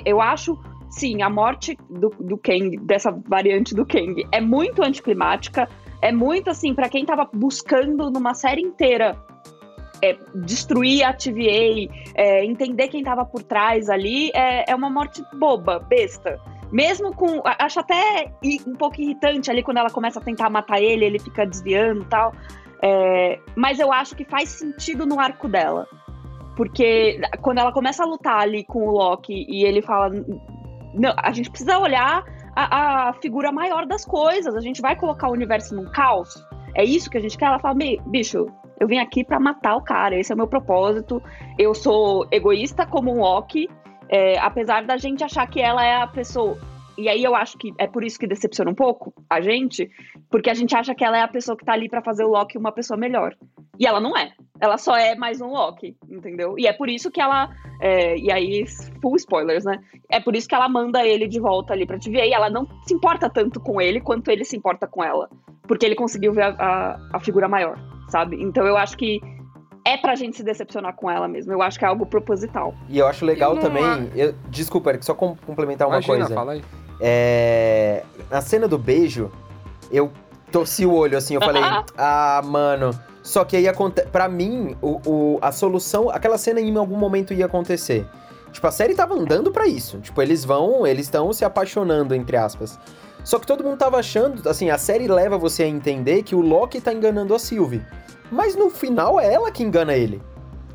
Eu 0.05 0.21
acho, 0.21 0.59
sim, 0.91 1.23
a 1.23 1.31
morte 1.31 1.79
do, 1.89 2.11
do 2.21 2.37
Kang, 2.37 2.77
dessa 2.79 3.11
variante 3.27 3.75
do 3.75 3.87
Kang, 3.87 4.27
é 4.33 4.41
muito 4.41 4.83
anticlimática, 4.83 5.69
é 6.03 6.13
muito 6.13 6.51
assim, 6.51 6.75
para 6.75 6.89
quem 6.89 7.07
tava 7.07 7.29
buscando 7.33 8.11
numa 8.11 8.35
série 8.35 8.61
inteira 8.61 9.17
é, 10.03 10.17
destruir 10.35 11.05
a 11.05 11.13
TVA, 11.13 11.93
é, 12.15 12.45
entender 12.45 12.89
quem 12.89 13.01
estava 13.01 13.25
por 13.25 13.43
trás 13.43 13.89
ali, 13.89 14.31
é, 14.35 14.71
é 14.71 14.75
uma 14.75 14.91
morte 14.91 15.23
boba, 15.35 15.79
besta. 15.79 16.41
Mesmo 16.73 17.15
com. 17.15 17.41
Acho 17.45 17.81
até 17.81 18.33
um 18.67 18.75
pouco 18.75 19.01
irritante 19.01 19.51
ali 19.51 19.63
quando 19.63 19.79
ela 19.79 19.91
começa 19.91 20.19
a 20.19 20.23
tentar 20.23 20.51
matar 20.51 20.81
ele, 20.81 21.05
ele 21.05 21.19
fica 21.19 21.47
desviando 21.47 22.03
e 22.03 22.07
tal. 22.07 22.35
É, 22.83 23.39
mas 23.55 23.79
eu 23.79 23.93
acho 23.93 24.17
que 24.17 24.25
faz 24.25 24.49
sentido 24.49 25.07
no 25.07 25.21
arco 25.21 25.49
dela. 25.49 25.87
Porque 26.57 27.21
quando 27.41 27.59
ela 27.59 27.73
começa 27.73 28.03
a 28.03 28.07
lutar 28.07 28.41
ali 28.41 28.65
com 28.65 28.87
o 28.87 28.91
Loki 28.91 29.47
e 29.49 29.65
ele 29.65 29.83
fala. 29.83 30.11
Não, 30.95 31.13
a 31.17 31.33
gente 31.33 31.51
precisa 31.51 31.79
olhar 31.79 32.25
a, 32.55 33.09
a 33.09 33.13
figura 33.15 33.51
maior 33.51 33.87
das 33.87 34.05
coisas. 34.05 34.55
A 34.55 34.61
gente 34.61 34.81
vai 34.81 34.97
colocar 34.97 35.29
o 35.29 35.33
universo 35.33 35.75
num 35.75 35.91
caos. 35.91 36.45
É 36.75 36.85
isso 36.85 37.09
que 37.09 37.19
a 37.19 37.21
gente 37.21 37.39
quer? 37.39 37.47
Ela 37.47 37.59
fala, 37.59 37.77
bicho, 38.07 38.47
eu 38.79 38.89
vim 38.89 38.99
aqui 38.99 39.25
para 39.25 39.39
matar 39.39 39.77
o 39.77 39.83
cara, 39.83 40.19
esse 40.19 40.33
é 40.33 40.35
o 40.35 40.39
meu 40.39 40.47
propósito. 40.47 41.23
Eu 41.59 41.75
sou 41.75 42.27
egoísta 42.31 42.87
como 42.87 43.13
um 43.13 43.21
Loki, 43.21 43.69
é, 44.09 44.39
apesar 44.39 44.85
da 44.85 44.97
gente 44.97 45.23
achar 45.23 45.47
que 45.47 45.61
ela 45.61 45.85
é 45.85 46.03
a 46.03 46.07
pessoa. 46.07 46.59
E 46.97 47.09
aí 47.09 47.23
eu 47.25 47.35
acho 47.35 47.57
que 47.59 47.73
é 47.79 47.87
por 47.87 48.05
isso 48.05 48.19
que 48.19 48.27
decepciona 48.27 48.71
um 48.71 48.75
pouco 48.75 49.13
a 49.29 49.41
gente, 49.41 49.91
porque 50.31 50.51
a 50.51 50.55
gente 50.55 50.75
acha 50.77 50.95
que 50.95 51.05
ela 51.05 51.19
é 51.19 51.23
a 51.23 51.29
pessoa 51.29 51.57
que 51.57 51.65
tá 51.65 51.73
ali 51.73 51.89
para 51.89 52.03
fazer 52.03 52.25
o 52.25 52.29
Loki 52.31 52.57
uma 52.59 52.73
pessoa 52.73 52.97
melhor. 52.97 53.35
E 53.79 53.87
ela 53.87 54.01
não 54.01 54.17
é. 54.17 54.33
Ela 54.61 54.79
só 54.79 54.97
é 54.97 55.17
mais 55.17 55.41
um 55.41 55.49
Loki, 55.49 55.97
entendeu? 56.09 56.55
E 56.57 56.67
é 56.67 56.73
por 56.73 56.89
isso 56.89 57.11
que 57.11 57.21
ela. 57.21 57.51
É, 57.81 58.17
e 58.17 58.31
aí, 58.31 58.65
full 59.03 59.17
spoilers, 59.17 59.65
né? 59.65 59.81
É 60.09 60.21
por 60.21 60.37
isso 60.37 60.47
que 60.49 60.55
ela 60.55 60.69
manda 60.69 61.05
ele 61.05 61.27
de 61.27 61.41
volta 61.41 61.73
ali 61.73 61.85
pra 61.85 61.99
TVA. 61.99 62.25
E 62.27 62.33
ela 62.33 62.49
não 62.49 62.67
se 62.87 62.95
importa 62.95 63.29
tanto 63.29 63.59
com 63.61 63.81
ele 63.81 64.01
quanto 64.01 64.31
ele 64.31 64.45
se 64.45 64.57
importa 64.57 64.87
com 64.87 65.03
ela. 65.03 65.29
Porque 65.67 65.85
ele 65.85 65.97
conseguiu 65.97 66.33
ver 66.33 66.43
a, 66.43 66.49
a, 66.57 67.09
a 67.15 67.21
figura 67.21 67.49
maior, 67.49 67.77
sabe? 68.09 68.41
Então 68.41 68.65
eu 68.65 68.77
acho 68.77 68.97
que 68.97 69.21
é 69.85 69.97
pra 69.97 70.15
gente 70.15 70.37
se 70.37 70.45
decepcionar 70.45 70.95
com 70.95 71.11
ela 71.11 71.27
mesmo. 71.27 71.53
Eu 71.53 71.61
acho 71.61 71.77
que 71.79 71.85
é 71.85 71.89
algo 71.89 72.07
proposital. 72.07 72.75
E 72.89 72.99
eu 72.99 73.09
acho 73.09 73.25
legal 73.25 73.55
não 73.57 73.63
também. 73.63 73.83
eu- 74.15 74.35
desculpa, 74.51 74.91
Eric, 74.91 75.05
só 75.05 75.15
com- 75.15 75.35
complementar 75.45 75.89
uma 75.89 75.97
Imagina, 75.97 76.17
coisa. 76.19 76.35
fala 76.35 76.53
aí. 76.53 76.63
É, 77.07 78.03
na 78.31 78.41
cena 78.41 78.67
do 78.67 78.79
beijo, 78.79 79.31
eu 79.93 80.11
torci 80.51 80.87
o 80.87 80.93
olho 80.95 81.19
assim, 81.19 81.35
eu 81.35 81.41
falei, 81.43 81.63
ah, 81.99 82.41
mano. 82.43 82.99
Só 83.23 83.45
que 83.45 83.57
aí 83.59 83.69
acontece. 83.69 84.09
Pra 84.09 84.27
mim, 84.27 84.75
o, 84.81 85.01
o- 85.07 85.39
a 85.43 85.53
solução. 85.53 86.09
Aquela 86.09 86.39
cena 86.39 86.61
em 86.61 86.75
algum 86.77 86.97
momento 86.97 87.35
ia 87.35 87.45
acontecer. 87.45 88.07
Tipo, 88.53 88.67
a 88.67 88.71
série 88.71 88.95
tava 88.95 89.15
andando 89.15 89.51
pra 89.53 89.67
isso. 89.67 89.99
Tipo, 89.99 90.23
eles 90.23 90.45
vão, 90.47 90.87
eles 90.87 91.07
estão 91.07 91.31
se 91.33 91.45
apaixonando, 91.45 92.15
entre 92.15 92.37
aspas. 92.39 92.79
Só 93.23 93.39
que 93.39 93.47
todo 93.47 93.65
mundo 93.65 93.77
tava 93.79 93.99
achando, 93.99 94.49
assim, 94.49 94.71
a 94.71 94.79
série 94.79 95.09
leva 95.09 95.37
você 95.37 95.63
a 95.65 95.69
entender 95.69 96.23
que 96.23 96.35
o 96.35 96.41
Loki 96.41 96.81
tá 96.81 96.93
enganando 96.93 97.35
a 97.35 97.39
Sylvie. 97.39 97.83
Mas 98.31 98.55
no 98.57 98.71
final 98.71 99.19
é 99.21 99.33
ela 99.33 99.51
que 99.51 99.63
engana 99.63 99.95
ele. 99.95 100.23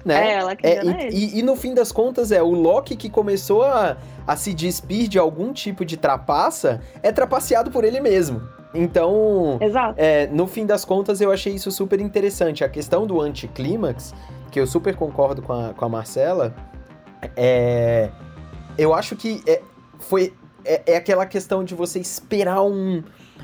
Né? 0.06 0.28
É 0.30 0.34
ela 0.36 0.56
que 0.56 0.66
É, 0.66 1.10
e, 1.12 1.36
e- 1.36 1.40
e 1.40 1.44
no 1.44 1.56
fim 1.56 1.74
das 1.74 1.92
contas 1.92 2.32
é 2.32 2.42
o 2.42 2.52
Loki 2.52 2.96
que 2.96 3.10
começou 3.10 3.64
a, 3.64 3.98
a 4.26 4.36
se 4.36 4.54
despir 4.54 5.08
de 5.10 5.20
algum 5.20 5.52
tipo 5.52 5.84
de 5.84 5.98
trapaça, 5.98 6.82
é 7.04 7.12
trapaceado 7.12 7.70
por 7.70 7.84
ele 7.84 8.00
mesmo. 8.00 8.42
Então, 8.74 9.58
Exato. 9.60 9.96
é, 9.98 10.28
no 10.28 10.46
fim 10.48 10.66
das 10.66 10.86
contas, 10.86 11.20
eu 11.20 11.32
achei 11.32 11.54
isso 11.54 11.72
super 11.72 12.00
interessante. 12.00 12.64
A 12.64 12.70
questão 12.70 13.06
do 13.08 13.20
anticlímax, 13.20 14.14
que 14.52 14.60
eu 14.60 14.68
super 14.68 14.96
concordo 14.96 15.42
com 15.42 15.54
a, 15.54 15.74
com 15.74 15.86
a 15.86 15.90
Marcela, 15.90 16.54
é, 17.36 18.10
eu 18.78 18.94
acho 18.94 19.16
que 19.16 19.42
é, 19.48 19.62
foi, 20.00 20.34
é, 20.64 20.94
é 20.94 20.96
aquela 20.98 21.26
questão 21.26 21.64
de 21.64 21.74
você 21.76 22.00
esperar 22.00 22.62
um, 22.64 23.04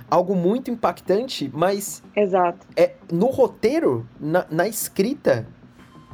algo 0.09 0.35
muito 0.35 0.69
impactante, 0.71 1.49
mas 1.53 2.01
Exato. 2.15 2.59
é, 2.75 2.91
no 3.11 3.27
roteiro, 3.27 4.07
na, 4.19 4.45
na 4.49 4.67
escrita, 4.67 5.47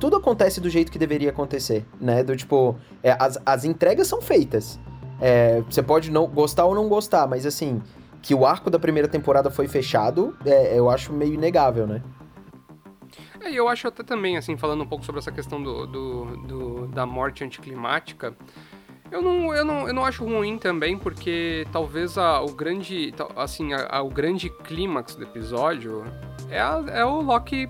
tudo 0.02 0.18
acontece 0.18 0.60
do 0.60 0.70
jeito 0.70 0.92
que 0.92 0.98
deveria 1.00 1.30
acontecer, 1.30 1.86
né? 2.00 2.24
Do 2.24 2.36
tipo, 2.36 2.76
é, 3.04 3.16
as, 3.18 3.38
as 3.46 3.64
entregas 3.64 4.08
são 4.08 4.20
feitas. 4.22 4.80
É, 5.22 5.62
você 5.62 5.84
pode 5.84 6.10
não 6.12 6.26
gostar 6.26 6.66
ou 6.66 6.74
não 6.74 6.90
gostar, 6.90 7.28
mas 7.28 7.46
assim, 7.46 7.82
que 8.22 8.34
o 8.34 8.44
arco 8.46 8.70
da 8.72 8.80
primeira 8.80 9.08
temporada 9.08 9.52
foi 9.52 9.68
fechado, 9.68 10.36
é, 10.44 10.78
eu 10.78 10.90
acho 10.90 11.14
meio 11.14 11.36
inegável, 11.36 11.86
né? 11.86 12.02
É, 13.40 13.52
eu 13.52 13.68
acho 13.70 13.88
até 13.88 14.02
também, 14.04 14.38
assim, 14.38 14.58
falando 14.58 14.84
um 14.84 14.88
pouco 14.88 15.06
sobre 15.06 15.20
essa 15.20 15.32
questão 15.32 15.62
do, 15.62 15.86
do, 15.86 16.26
do- 16.48 16.88
da 16.88 17.06
morte 17.06 17.44
anticlimática, 17.44 18.36
eu 19.12 19.22
não, 19.22 19.54
eu, 19.54 19.66
não, 19.66 19.88
eu 19.88 19.94
não 19.94 20.06
acho 20.06 20.24
ruim 20.24 20.58
também, 20.58 20.98
porque 20.98 21.68
talvez 21.72 22.18
a, 22.18 22.42
o 22.42 22.54
grande, 22.54 23.14
assim, 23.36 23.74
a- 23.74 23.88
a- 23.92 24.02
o 24.02 24.10
grande 24.10 24.50
clímax 24.50 25.16
do 25.16 25.24
episódio 25.24 26.04
é, 26.52 26.60
a- 26.60 26.84
é 26.90 27.06
o 27.06 27.22
Loki 27.22 27.66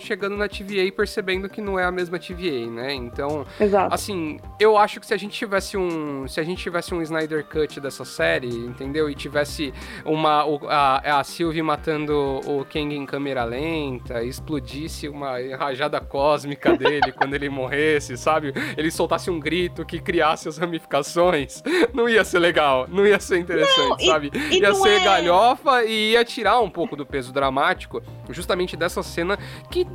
chegando 0.00 0.36
na 0.36 0.48
TVA 0.48 0.82
e 0.84 0.92
percebendo 0.92 1.48
que 1.48 1.60
não 1.60 1.78
é 1.78 1.84
a 1.84 1.90
mesma 1.90 2.18
TVA, 2.18 2.66
né? 2.70 2.92
Então, 2.94 3.46
Exato. 3.58 3.94
Assim, 3.94 4.38
eu 4.58 4.76
acho 4.76 5.00
que 5.00 5.06
se 5.06 5.14
a 5.14 5.16
gente 5.16 5.32
tivesse 5.32 5.76
um. 5.76 6.28
Se 6.28 6.38
a 6.40 6.42
gente 6.42 6.62
tivesse 6.62 6.94
um 6.94 7.00
Snyder 7.02 7.44
Cut 7.44 7.80
dessa 7.80 8.04
série, 8.04 8.48
entendeu? 8.48 9.08
E 9.10 9.14
tivesse 9.14 9.72
uma. 10.04 10.44
a, 10.68 11.20
a 11.20 11.24
Sylvie 11.24 11.62
matando 11.62 12.40
o 12.46 12.64
Kang 12.64 12.94
em 12.94 13.06
câmera 13.06 13.44
lenta, 13.44 14.22
explodisse 14.22 15.08
uma 15.08 15.36
rajada 15.58 16.00
cósmica 16.00 16.76
dele 16.76 17.12
quando 17.16 17.34
ele 17.34 17.48
morresse, 17.48 18.16
sabe? 18.16 18.52
Ele 18.76 18.90
soltasse 18.90 19.30
um 19.30 19.40
grito 19.40 19.84
que 19.84 19.98
criasse 20.00 20.48
as 20.48 20.58
ramificações. 20.58 21.62
Não 21.94 22.08
ia 22.08 22.24
ser 22.24 22.38
legal, 22.38 22.86
não 22.88 23.06
ia 23.06 23.18
ser 23.18 23.38
interessante, 23.38 24.04
e- 24.04 24.06
sabe? 24.06 24.30
e 24.50 24.58
ia 24.60 24.68
não 24.70 24.74
ser 24.76 25.00
é- 25.00 25.04
galhofa 25.04 25.84
e 25.84 26.12
ia 26.12 26.24
tirar 26.24 26.60
um 26.60 26.70
pouco 26.70 26.94
do 26.96 27.04
peso 27.04 27.32
dramático, 27.32 28.02
justamente 28.30 28.76
dessa 28.76 29.02
cena 29.02 29.38
que 29.70 29.86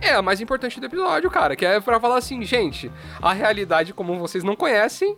é 0.00 0.12
a 0.12 0.22
mais 0.22 0.40
importante 0.40 0.78
do 0.80 0.86
episódio, 0.86 1.30
cara. 1.30 1.54
Que 1.56 1.64
é 1.66 1.80
pra 1.80 1.98
falar 2.00 2.18
assim, 2.18 2.42
gente, 2.42 2.90
a 3.20 3.32
realidade 3.32 3.92
como 3.94 4.18
vocês 4.18 4.42
não 4.44 4.54
conhecem. 4.56 5.16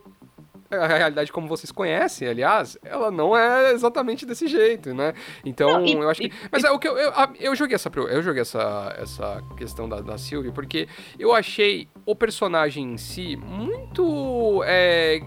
A 0.73 0.87
realidade 0.87 1.33
como 1.33 1.49
vocês 1.49 1.73
conhecem, 1.73 2.29
aliás, 2.29 2.79
ela 2.85 3.11
não 3.11 3.37
é 3.37 3.73
exatamente 3.73 4.25
desse 4.25 4.47
jeito, 4.47 4.95
né? 4.95 5.15
Então, 5.45 5.81
Não, 5.81 5.85
e- 5.85 5.95
eu 5.95 6.09
acho 6.09 6.21
que. 6.21 6.29
e- 6.29 6.33
Mas 6.49 6.63
é 6.63 6.71
o 6.71 6.79
que 6.79 6.87
eu, 6.87 6.97
eu, 6.97 7.13
eu 7.41 7.57
joguei 7.57 7.75
essa 7.75 7.91
eu 8.09 8.23
joguei 8.23 8.43
essa, 8.43 8.95
essa 8.97 9.43
questão 9.57 9.89
da, 9.89 10.01
da 10.01 10.17
Sylvie 10.17 10.53
porque 10.53 10.87
eu 11.19 11.35
achei 11.35 11.89
o 12.07 12.15
personagem 12.15 12.93
em 12.93 12.97
si 12.97 13.35
muito 13.35 14.63
é, 14.65 15.21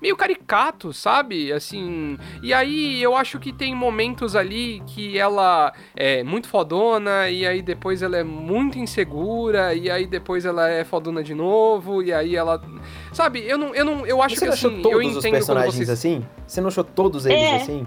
meio 0.00 0.16
caricato, 0.16 0.92
sabe? 0.92 1.52
Assim, 1.52 2.18
e 2.42 2.52
aí 2.54 3.02
eu 3.02 3.16
acho 3.16 3.38
que 3.38 3.52
tem 3.52 3.74
momentos 3.74 4.36
ali 4.36 4.82
que 4.86 5.18
ela 5.18 5.72
é 5.96 6.22
muito 6.22 6.48
fodona 6.48 7.28
e 7.28 7.46
aí 7.46 7.62
depois 7.62 8.02
ela 8.02 8.16
é 8.16 8.24
muito 8.24 8.78
insegura 8.78 9.74
e 9.74 9.90
aí 9.90 10.06
depois 10.06 10.44
ela 10.44 10.68
é 10.68 10.84
fodona 10.84 11.22
de 11.22 11.34
novo 11.34 12.02
e 12.02 12.12
aí 12.12 12.36
ela, 12.36 12.62
sabe? 13.12 13.44
Eu 13.46 13.58
não, 13.58 13.74
eu 13.74 13.84
não, 13.84 14.06
eu 14.06 14.22
acho 14.22 14.36
Você 14.36 14.40
que 14.40 14.46
não 14.46 14.52
achou 14.54 14.70
assim, 14.70 14.78
eu 14.78 14.82
todos 14.82 14.98
os 14.98 15.06
entendo 15.08 15.22
quando 15.22 15.32
personagens 15.32 15.74
vocês 15.74 15.90
assim? 15.90 16.26
Você 16.46 16.60
não 16.60 16.68
achou 16.68 16.84
todos 16.84 17.26
eles 17.26 17.42
É. 17.42 17.56
assim? 17.56 17.86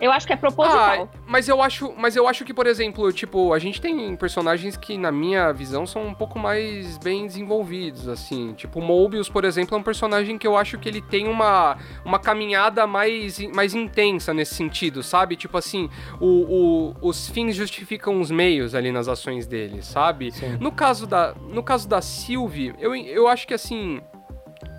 Eu 0.00 0.12
acho 0.12 0.26
que 0.26 0.32
é 0.32 0.36
proposital. 0.36 1.08
Ah, 1.12 1.18
mas 1.26 1.48
eu 1.48 1.62
acho, 1.62 1.92
mas 1.96 2.14
eu 2.16 2.28
acho 2.28 2.44
que, 2.44 2.52
por 2.52 2.66
exemplo, 2.66 3.10
tipo, 3.12 3.52
a 3.52 3.58
gente 3.58 3.80
tem 3.80 4.14
personagens 4.16 4.76
que, 4.76 4.98
na 4.98 5.10
minha 5.10 5.52
visão, 5.52 5.86
são 5.86 6.06
um 6.06 6.12
pouco 6.14 6.38
mais 6.38 6.98
bem 6.98 7.26
desenvolvidos, 7.26 8.06
assim. 8.06 8.52
Tipo, 8.54 8.80
o 8.80 8.82
Mobius, 8.82 9.28
por 9.28 9.44
exemplo, 9.44 9.74
é 9.74 9.78
um 9.78 9.82
personagem 9.82 10.36
que 10.36 10.46
eu 10.46 10.56
acho 10.56 10.78
que 10.78 10.88
ele 10.88 11.00
tem 11.00 11.26
uma, 11.28 11.78
uma 12.04 12.18
caminhada 12.18 12.86
mais, 12.86 13.38
mais 13.54 13.74
intensa 13.74 14.34
nesse 14.34 14.54
sentido, 14.54 15.02
sabe? 15.02 15.34
Tipo 15.36 15.56
assim, 15.56 15.88
o, 16.20 16.26
o- 16.26 17.08
os 17.08 17.28
fins 17.28 17.56
justificam 17.56 18.20
os 18.20 18.30
meios 18.30 18.74
ali 18.74 18.92
nas 18.92 19.08
ações 19.08 19.46
dele, 19.46 19.82
sabe? 19.82 20.30
Sim. 20.32 20.58
No 20.60 20.70
caso 20.72 21.06
da, 21.06 21.34
no 21.48 21.62
caso 21.62 21.88
da 21.88 22.02
Sylvie, 22.02 22.74
eu, 22.78 22.94
eu 22.94 23.26
acho 23.28 23.46
que 23.46 23.54
assim. 23.54 24.00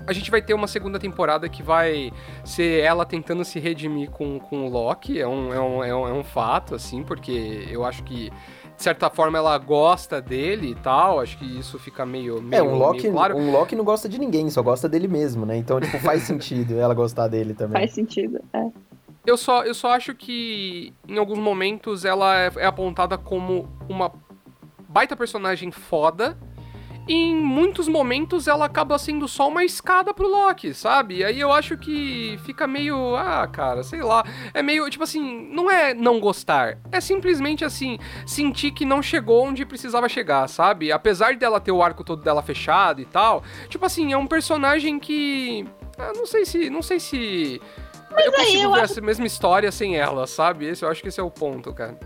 A 0.08 0.14
gente 0.14 0.32
vai 0.32 0.42
ter 0.42 0.54
uma 0.54 0.68
segunda 0.68 0.98
temporada 0.98 1.50
que 1.50 1.62
vai 1.62 2.12
ser 2.44 2.82
ela 2.82 3.06
tentando 3.06 3.44
se 3.44 3.60
redimir 3.60 4.10
com, 4.10 4.40
com 4.40 4.66
o 4.66 4.70
Loki. 4.70 5.20
É 5.20 5.28
um, 5.28 5.54
é, 5.54 5.60
um, 5.60 5.84
é, 5.84 5.96
um, 5.96 6.08
é 6.08 6.14
um 6.14 6.24
fato, 6.24 6.74
assim, 6.74 7.04
porque 7.04 7.68
eu 7.70 7.84
acho 7.84 8.04
que, 8.04 8.30
de 8.30 8.84
certa 8.84 9.10
forma, 9.10 9.38
ela 9.38 9.58
gosta 9.58 10.22
dele 10.22 10.72
e 10.72 10.76
tal. 10.76 11.20
Acho 11.20 11.38
que 11.38 11.60
isso 11.60 11.78
fica 11.78 12.06
meio. 12.06 12.42
meio 12.42 12.60
É, 12.60 12.64
um 12.64 12.78
Loki, 12.78 13.02
meio 13.02 13.14
claro. 13.14 13.38
um 13.38 13.52
Loki 13.52 13.76
não 13.76 13.84
gosta 13.84 14.08
de 14.08 14.18
ninguém, 14.18 14.50
só 14.50 14.62
gosta 14.62 14.88
dele 14.88 15.10
mesmo, 15.10 15.46
né? 15.46 15.58
Então, 15.58 15.80
tipo, 15.82 16.00
faz 16.00 16.24
sentido 16.26 16.80
ela 16.80 16.94
gostar 16.94 17.28
dele 17.28 17.54
também. 17.54 17.82
Faz 17.82 17.94
sentido. 17.94 18.40
É. 18.54 18.66
Eu 19.26 19.36
só, 19.36 19.64
eu 19.64 19.74
só 19.74 19.92
acho 19.92 20.16
que 20.16 20.94
em 21.06 21.18
alguns 21.18 21.38
momentos 21.38 22.06
ela 22.06 22.40
é, 22.40 22.52
é 22.56 22.66
apontada 22.66 23.18
como 23.18 23.68
uma 23.90 24.10
baita 24.88 25.18
personagem 25.18 25.70
foda. 25.70 26.38
E 27.08 27.14
em 27.14 27.36
muitos 27.36 27.88
momentos 27.88 28.48
ela 28.50 28.66
acaba 28.66 28.98
sendo 29.00 29.28
só 29.30 29.48
uma 29.48 29.64
escada 29.64 30.14
pro 30.14 30.28
Loki, 30.28 30.74
sabe? 30.74 31.24
Aí 31.24 31.40
eu 31.40 31.54
acho 31.54 31.78
que 31.78 32.38
fica 32.44 32.68
meio. 32.68 33.16
Ah, 33.16 33.48
cara, 33.48 33.82
sei 33.82 34.02
lá. 34.02 34.26
É 34.54 34.62
meio. 34.62 34.90
Tipo 34.90 35.06
assim, 35.06 35.48
não 35.54 35.72
é 35.72 35.94
não 35.94 36.20
gostar. 36.20 36.78
É 36.92 37.00
simplesmente 37.00 37.64
assim, 37.64 37.98
sentir 38.26 38.72
que 38.72 38.84
não 38.84 39.02
chegou 39.02 39.46
onde 39.46 39.66
precisava 39.66 40.10
chegar, 40.10 40.48
sabe? 40.50 40.92
Apesar 40.92 41.36
dela 41.38 41.62
ter 41.62 41.72
o 41.72 41.82
arco 41.82 42.04
todo 42.04 42.22
dela 42.22 42.42
fechado 42.44 43.00
e 43.00 43.06
tal. 43.06 43.42
Tipo 43.70 43.86
assim, 43.86 44.12
é 44.12 44.18
um 44.18 44.28
personagem 44.28 45.00
que. 45.00 45.66
Ah, 45.98 46.12
não 46.14 46.26
sei 46.26 46.46
se. 46.46 46.70
Não 46.70 46.82
sei 46.82 47.00
se. 47.00 47.62
eu 48.12 48.18
aí 48.18 48.32
consigo 48.32 48.64
eu 48.64 48.72
ver 48.74 48.82
acho- 48.82 48.92
essa 48.94 49.02
mesma 49.02 49.26
história 49.26 49.72
sem 49.72 49.96
ela, 49.96 50.28
sabe? 50.28 50.66
Esse, 50.66 50.84
eu 50.84 50.90
acho 50.90 51.02
que 51.02 51.08
esse 51.08 51.20
é 51.22 51.24
o 51.24 51.32
ponto, 51.32 51.74
cara. 51.74 51.98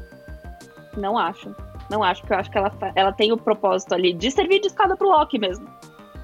Não 0.96 1.18
acho. 1.18 1.56
Não 1.92 2.04
acho, 2.04 2.22
porque 2.22 2.34
eu 2.34 2.38
acho 2.40 2.50
que 2.50 2.58
ela, 2.58 2.72
ela 2.96 3.12
tem 3.12 3.32
o 3.32 3.38
propósito 3.38 3.94
ali 3.94 4.14
de 4.14 4.32
servir 4.32 4.60
de 4.62 4.68
escada 4.68 4.96
pro 4.96 5.08
Loki 5.08 5.38
mesmo. 5.38 5.68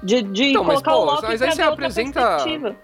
De, 0.02 0.22
de 0.22 0.50
Então, 0.50 0.64
mas, 0.64 0.80
colocar 0.80 0.92
pô, 0.92 0.98
o 0.98 1.04
Loki 1.04 1.26
mas 1.28 1.42
aí 1.42 1.52
você 1.52 1.62
apresenta- 1.62 2.20
perspectiva. 2.36 2.76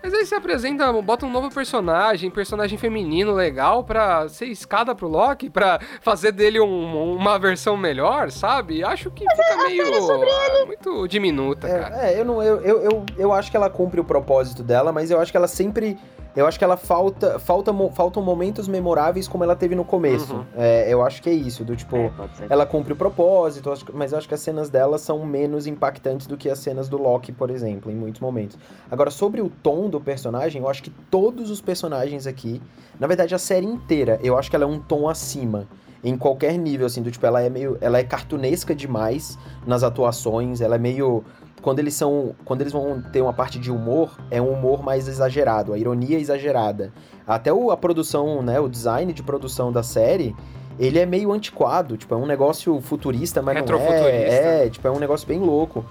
Mas 0.00 0.14
aí 0.14 0.24
você 0.24 0.34
apresenta, 0.36 0.92
bota 1.02 1.26
um 1.26 1.30
novo 1.30 1.50
personagem, 1.52 2.30
personagem 2.30 2.78
feminino 2.78 3.32
legal 3.32 3.82
pra 3.82 4.28
ser 4.28 4.46
escada 4.46 4.94
pro 4.94 5.08
Loki, 5.08 5.50
pra 5.50 5.80
fazer 6.00 6.30
dele 6.30 6.60
um- 6.60 7.16
uma 7.16 7.36
versão 7.36 7.76
melhor, 7.76 8.30
sabe? 8.30 8.84
Acho 8.84 9.10
que 9.10 9.24
fica 9.28 9.56
meio. 9.66 9.82
ah, 9.86 10.66
muito 10.66 11.08
diminuta, 11.08 11.66
cara. 11.68 11.96
É, 12.06 12.14
é, 12.14 12.20
eu 12.20 12.24
não. 12.24 12.40
Eu, 12.40 12.60
eu, 12.60 12.80
eu, 12.82 13.06
eu 13.18 13.32
acho 13.32 13.50
que 13.50 13.56
ela 13.56 13.68
cumpre 13.68 13.98
o 13.98 14.04
propósito 14.04 14.62
dela, 14.62 14.92
mas 14.92 15.10
eu 15.10 15.20
acho 15.20 15.32
que 15.32 15.36
ela 15.36 15.48
sempre. 15.48 15.98
Eu 16.38 16.46
acho 16.46 16.56
que 16.56 16.62
ela 16.62 16.76
falta, 16.76 17.36
falta 17.40 17.74
faltam 17.92 18.22
momentos 18.22 18.68
memoráveis 18.68 19.26
como 19.26 19.42
ela 19.42 19.56
teve 19.56 19.74
no 19.74 19.84
começo. 19.84 20.34
Uhum. 20.34 20.44
É, 20.56 20.86
eu 20.88 21.04
acho 21.04 21.20
que 21.20 21.28
é 21.28 21.32
isso, 21.32 21.64
do 21.64 21.74
tipo, 21.74 21.96
É, 21.96 22.12
ela 22.48 22.64
cumpre 22.64 22.92
o 22.92 22.96
propósito, 22.96 23.72
mas 23.92 24.12
eu 24.12 24.18
acho 24.18 24.28
que 24.28 24.34
as 24.34 24.40
cenas 24.40 24.70
dela 24.70 24.98
são 24.98 25.26
menos 25.26 25.66
impactantes 25.66 26.28
do 26.28 26.36
que 26.36 26.48
as 26.48 26.60
cenas 26.60 26.88
do 26.88 26.96
Loki, 26.96 27.32
por 27.32 27.50
exemplo, 27.50 27.90
em 27.90 27.94
muitos 27.96 28.20
momentos. 28.20 28.56
Agora, 28.88 29.10
sobre 29.10 29.40
o 29.40 29.50
tom 29.50 29.90
do 29.90 30.00
personagem, 30.00 30.62
eu 30.62 30.68
acho 30.68 30.80
que 30.80 30.90
todos 31.10 31.50
os 31.50 31.60
personagens 31.60 32.24
aqui, 32.24 32.62
na 33.00 33.08
verdade 33.08 33.34
a 33.34 33.38
série 33.38 33.66
inteira, 33.66 34.20
eu 34.22 34.38
acho 34.38 34.48
que 34.48 34.54
ela 34.54 34.64
é 34.64 34.68
um 34.68 34.78
tom 34.78 35.08
acima. 35.08 35.66
Em 36.04 36.16
qualquer 36.16 36.56
nível, 36.56 36.86
assim, 36.86 37.02
do 37.02 37.10
tipo, 37.10 37.26
ela 37.26 37.42
é 37.42 37.50
meio. 37.50 37.76
Ela 37.80 37.98
é 37.98 38.04
cartunesca 38.04 38.72
demais 38.72 39.36
nas 39.66 39.82
atuações, 39.82 40.60
ela 40.60 40.76
é 40.76 40.78
meio. 40.78 41.24
Quando 41.60 41.78
eles 41.78 41.94
são. 41.94 42.34
Quando 42.44 42.60
eles 42.60 42.72
vão 42.72 43.02
ter 43.12 43.22
uma 43.22 43.32
parte 43.32 43.58
de 43.58 43.70
humor, 43.70 44.16
é 44.30 44.40
um 44.40 44.52
humor 44.52 44.82
mais 44.82 45.08
exagerado, 45.08 45.72
a 45.72 45.78
ironia 45.78 46.16
é 46.16 46.20
exagerada. 46.20 46.92
Até 47.26 47.52
o, 47.52 47.70
a 47.70 47.76
produção, 47.76 48.42
né? 48.42 48.58
O 48.60 48.68
design 48.68 49.12
de 49.12 49.22
produção 49.22 49.70
da 49.70 49.82
série, 49.82 50.34
ele 50.78 50.98
é 50.98 51.04
meio 51.04 51.32
antiquado, 51.32 51.96
tipo, 51.96 52.14
é 52.14 52.16
um 52.16 52.26
negócio 52.26 52.80
futurista, 52.80 53.42
mas 53.42 53.56
não 53.56 53.62
é. 54.06 54.64
É, 54.64 54.70
tipo, 54.70 54.86
é 54.86 54.90
um 54.90 54.98
negócio 54.98 55.26
bem 55.26 55.40
louco. 55.40 55.84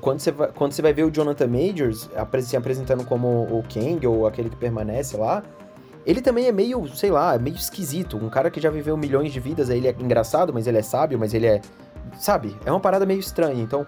Quando 0.00 0.20
você 0.20 0.30
vai, 0.30 0.48
quando 0.48 0.72
você 0.72 0.82
vai 0.82 0.92
ver 0.92 1.04
o 1.04 1.10
Jonathan 1.10 1.46
Majors 1.46 2.08
se 2.42 2.56
apresentando 2.56 3.04
como 3.04 3.28
o 3.28 3.62
Kang, 3.72 4.06
ou 4.06 4.26
aquele 4.26 4.48
que 4.50 4.56
permanece 4.56 5.16
lá, 5.16 5.42
ele 6.04 6.20
também 6.20 6.46
é 6.46 6.52
meio, 6.52 6.86
sei 6.88 7.10
lá, 7.10 7.38
meio 7.38 7.56
esquisito. 7.56 8.16
Um 8.16 8.28
cara 8.28 8.50
que 8.50 8.60
já 8.60 8.70
viveu 8.70 8.96
milhões 8.96 9.32
de 9.32 9.38
vidas, 9.38 9.70
aí 9.70 9.78
ele 9.78 9.88
é 9.88 9.94
engraçado, 9.98 10.52
mas 10.52 10.66
ele 10.66 10.78
é 10.78 10.82
sábio, 10.82 11.18
mas 11.18 11.32
ele 11.34 11.46
é. 11.46 11.60
Sabe? 12.18 12.56
É 12.64 12.70
uma 12.70 12.80
parada 12.80 13.06
meio 13.06 13.20
estranha. 13.20 13.62
Então, 13.62 13.86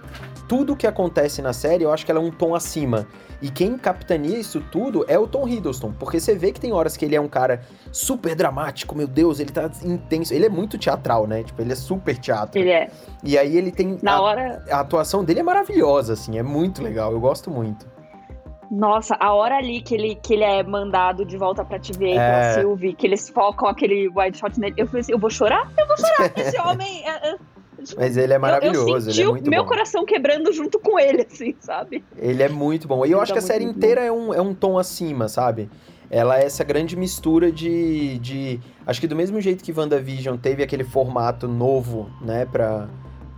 tudo 0.49 0.75
que 0.77 0.87
acontece 0.87 1.41
na 1.43 1.53
série, 1.53 1.85
eu 1.85 1.93
acho 1.93 2.05
que 2.05 2.11
ela 2.11 2.21
é 2.21 2.23
um 2.23 2.31
tom 2.31 2.55
acima. 2.55 3.07
E 3.43 3.51
quem 3.51 3.77
capitania 3.77 4.39
isso 4.39 4.61
tudo 4.73 5.05
é 5.07 5.19
o 5.19 5.27
Tom 5.27 5.47
Hiddleston. 5.47 5.93
Porque 5.93 6.19
você 6.19 6.35
vê 6.35 6.51
que 6.51 6.59
tem 6.61 6.73
horas 6.73 6.97
que 6.97 7.05
ele 7.05 7.15
é 7.15 7.21
um 7.21 7.29
cara 7.29 7.61
super 7.93 8.35
dramático, 8.35 8.95
meu 8.97 9.07
Deus, 9.07 9.39
ele 9.41 9.51
tá 9.53 9.71
intenso. 9.85 10.33
Ele 10.33 10.47
é 10.47 10.49
muito 10.49 10.79
teatral, 10.79 11.27
né? 11.27 11.43
Tipo, 11.43 11.61
ele 11.61 11.73
é 11.73 11.77
super 11.77 12.17
teatro. 12.17 12.59
Ele 12.59 12.71
é. 12.71 12.91
E 13.23 13.37
aí 13.37 13.57
ele 13.57 13.71
tem. 13.71 13.99
Na 14.03 14.15
a, 14.15 14.21
hora. 14.23 14.65
a 14.71 14.81
atuação 14.81 15.23
dele 15.23 15.41
é 15.41 15.43
maravilhosa, 15.43 16.15
assim, 16.15 16.39
é 16.39 16.43
muito 16.43 16.83
legal. 16.83 17.13
Eu 17.13 17.21
gosto 17.21 17.51
muito. 17.51 17.87
Nossa, 18.71 19.15
a 19.21 19.33
hora 19.35 19.57
ali 19.59 19.83
que 19.83 19.95
ele, 19.95 20.15
que 20.17 20.33
ele 20.35 20.43
é 20.43 20.63
mandado 20.63 21.25
de 21.25 21.37
volta 21.37 21.65
pra 21.65 21.79
TVA 21.79 22.07
É. 22.09 22.15
pela 22.15 22.55
Sylvie, 22.55 22.95
que 22.95 23.07
eles 23.07 23.29
focam 23.29 23.69
aquele 23.69 24.09
wide 24.09 24.39
shot 24.39 24.59
nele, 24.59 24.75
eu 24.79 24.87
falei 24.87 25.03
assim, 25.03 25.13
eu 25.13 25.19
vou 25.19 25.29
chorar? 25.31 25.71
Eu 25.79 25.87
vou 25.87 25.97
chorar. 25.99 26.33
Esse 26.35 26.59
homem. 26.61 27.07
é- 27.07 27.31
é- 27.33 27.37
Mas 27.97 28.17
ele 28.17 28.33
é 28.33 28.37
eu- 28.37 28.41
maravilhoso, 28.41 28.89
eu, 28.89 28.97
ele 28.97 29.03
senti 29.13 29.23
é 29.23 29.29
o 29.29 29.31
muito 29.33 29.51
meu 29.51 29.63
bom. 29.63 29.69
coração 29.69 30.05
quebrando 30.05 30.53
junto 30.53 30.79
com 30.79 30.99
ele, 30.99 31.27
assim, 31.31 31.55
sabe? 31.61 32.03
Ele 32.17 32.43
é 32.43 32.49
muito 32.49 32.89
bom. 32.89 33.05
E 33.05 33.11
eu 33.11 33.17
Ele 33.19 33.23
acho 33.23 33.33
tá 33.35 33.39
que 33.39 33.45
a 33.45 33.47
série 33.47 33.65
inteira 33.65 34.01
é 34.01 34.11
um, 34.13 34.33
é 34.33 34.41
um 34.41 34.55
tom 34.55 34.79
acima, 34.79 35.29
sabe? 35.29 35.69
Ela 36.11 36.39
é 36.39 36.45
essa 36.45 36.63
grande 36.63 36.97
mistura 36.97 37.51
de, 37.51 38.19
de. 38.19 38.61
Acho 38.87 39.01
que 39.01 39.07
do 39.07 39.17
mesmo 39.17 39.41
jeito 39.41 39.65
que 39.65 39.73
WandaVision 39.73 40.37
teve 40.37 40.63
aquele 40.63 40.85
formato 40.85 41.49
novo, 41.49 42.09
né, 42.21 42.45
pra, 42.45 42.89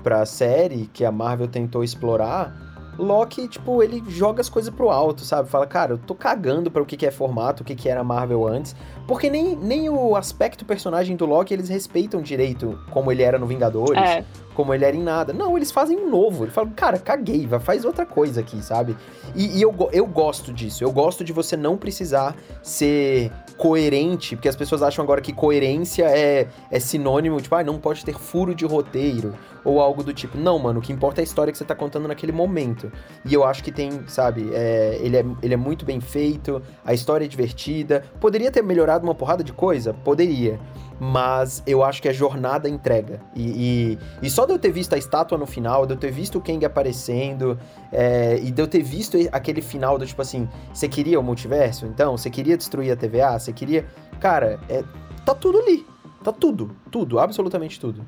pra 0.02 0.26
série, 0.26 0.90
que 0.92 1.04
a 1.04 1.10
Marvel 1.12 1.48
tentou 1.48 1.82
explorar. 1.82 2.65
Loki, 2.98 3.48
tipo, 3.48 3.82
ele 3.82 4.02
joga 4.08 4.40
as 4.40 4.48
coisas 4.48 4.72
pro 4.72 4.90
alto, 4.90 5.22
sabe? 5.22 5.48
Fala, 5.48 5.66
cara, 5.66 5.92
eu 5.92 5.98
tô 5.98 6.14
cagando 6.14 6.70
pra 6.70 6.82
o 6.82 6.86
que, 6.86 6.96
que 6.96 7.06
é 7.06 7.10
formato, 7.10 7.62
o 7.62 7.66
que, 7.66 7.74
que 7.74 7.88
era 7.88 8.02
Marvel 8.02 8.46
antes. 8.46 8.74
Porque 9.06 9.30
nem, 9.30 9.54
nem 9.56 9.88
o 9.88 10.16
aspecto 10.16 10.64
personagem 10.64 11.16
do 11.16 11.26
Loki 11.26 11.54
eles 11.54 11.68
respeitam 11.68 12.20
direito 12.20 12.78
como 12.90 13.12
ele 13.12 13.22
era 13.22 13.38
no 13.38 13.46
Vingadores 13.46 14.02
É. 14.02 14.24
como 14.54 14.74
ele 14.74 14.84
era 14.84 14.96
em 14.96 15.02
nada. 15.02 15.32
Não, 15.32 15.56
eles 15.56 15.70
fazem 15.70 15.96
um 15.96 16.10
novo. 16.10 16.44
Eles 16.44 16.54
falam, 16.54 16.70
cara, 16.70 16.98
caguei, 16.98 17.46
vai, 17.46 17.60
faz 17.60 17.84
outra 17.84 18.04
coisa 18.06 18.40
aqui, 18.40 18.62
sabe? 18.62 18.96
E, 19.34 19.58
e 19.58 19.62
eu, 19.62 19.74
eu 19.92 20.06
gosto 20.06 20.52
disso. 20.52 20.82
Eu 20.82 20.90
gosto 20.90 21.22
de 21.22 21.32
você 21.32 21.56
não 21.56 21.76
precisar 21.76 22.34
ser 22.62 23.30
coerente, 23.56 24.36
porque 24.36 24.48
as 24.48 24.56
pessoas 24.56 24.82
acham 24.82 25.02
agora 25.02 25.20
que 25.20 25.32
coerência 25.32 26.04
é, 26.04 26.48
é 26.70 26.78
sinônimo, 26.80 27.40
tipo, 27.40 27.54
ah, 27.54 27.64
não 27.64 27.78
pode 27.78 28.04
ter 28.04 28.14
furo 28.14 28.54
de 28.54 28.64
roteiro, 28.66 29.34
ou 29.66 29.80
algo 29.80 30.04
do 30.04 30.14
tipo. 30.14 30.38
Não, 30.38 30.58
mano, 30.60 30.78
o 30.78 30.82
que 30.82 30.92
importa 30.92 31.20
é 31.20 31.22
a 31.22 31.24
história 31.24 31.50
que 31.50 31.58
você 31.58 31.64
tá 31.64 31.74
contando 31.74 32.06
naquele 32.06 32.30
momento. 32.30 32.90
E 33.24 33.34
eu 33.34 33.44
acho 33.44 33.64
que 33.64 33.72
tem, 33.72 34.06
sabe, 34.06 34.48
é, 34.54 34.96
ele, 35.02 35.16
é, 35.16 35.24
ele 35.42 35.54
é 35.54 35.56
muito 35.56 35.84
bem 35.84 36.00
feito, 36.00 36.62
a 36.84 36.94
história 36.94 37.24
é 37.24 37.28
divertida. 37.28 38.04
Poderia 38.20 38.50
ter 38.50 38.62
melhorado 38.62 39.04
uma 39.04 39.14
porrada 39.14 39.42
de 39.42 39.52
coisa? 39.52 39.92
Poderia. 39.92 40.60
Mas 41.00 41.62
eu 41.66 41.82
acho 41.82 42.00
que 42.00 42.08
a 42.08 42.12
jornada 42.12 42.68
entrega. 42.68 43.20
E, 43.34 43.42
e, 43.42 43.98
e 44.22 44.30
só 44.30 44.46
de 44.46 44.52
eu 44.52 44.58
ter 44.58 44.70
visto 44.70 44.94
a 44.94 44.98
estátua 44.98 45.36
no 45.36 45.46
final, 45.46 45.84
de 45.84 45.92
eu 45.92 45.98
ter 45.98 46.12
visto 46.12 46.38
o 46.38 46.40
Kang 46.40 46.64
aparecendo, 46.64 47.58
é, 47.92 48.38
e 48.40 48.50
de 48.52 48.62
eu 48.62 48.68
ter 48.68 48.82
visto 48.82 49.18
aquele 49.32 49.60
final 49.60 49.98
do 49.98 50.06
tipo 50.06 50.22
assim: 50.22 50.48
você 50.72 50.88
queria 50.88 51.18
o 51.18 51.22
multiverso? 51.22 51.86
Então? 51.86 52.16
Você 52.16 52.30
queria 52.30 52.56
destruir 52.56 52.92
a 52.92 52.96
TVA? 52.96 53.38
Você 53.38 53.52
queria. 53.52 53.84
Cara, 54.20 54.60
é, 54.68 54.84
tá 55.24 55.34
tudo 55.34 55.58
ali. 55.58 55.84
Tá 56.22 56.32
tudo. 56.32 56.70
Tudo. 56.90 57.18
Absolutamente 57.18 57.78
tudo. 57.78 58.06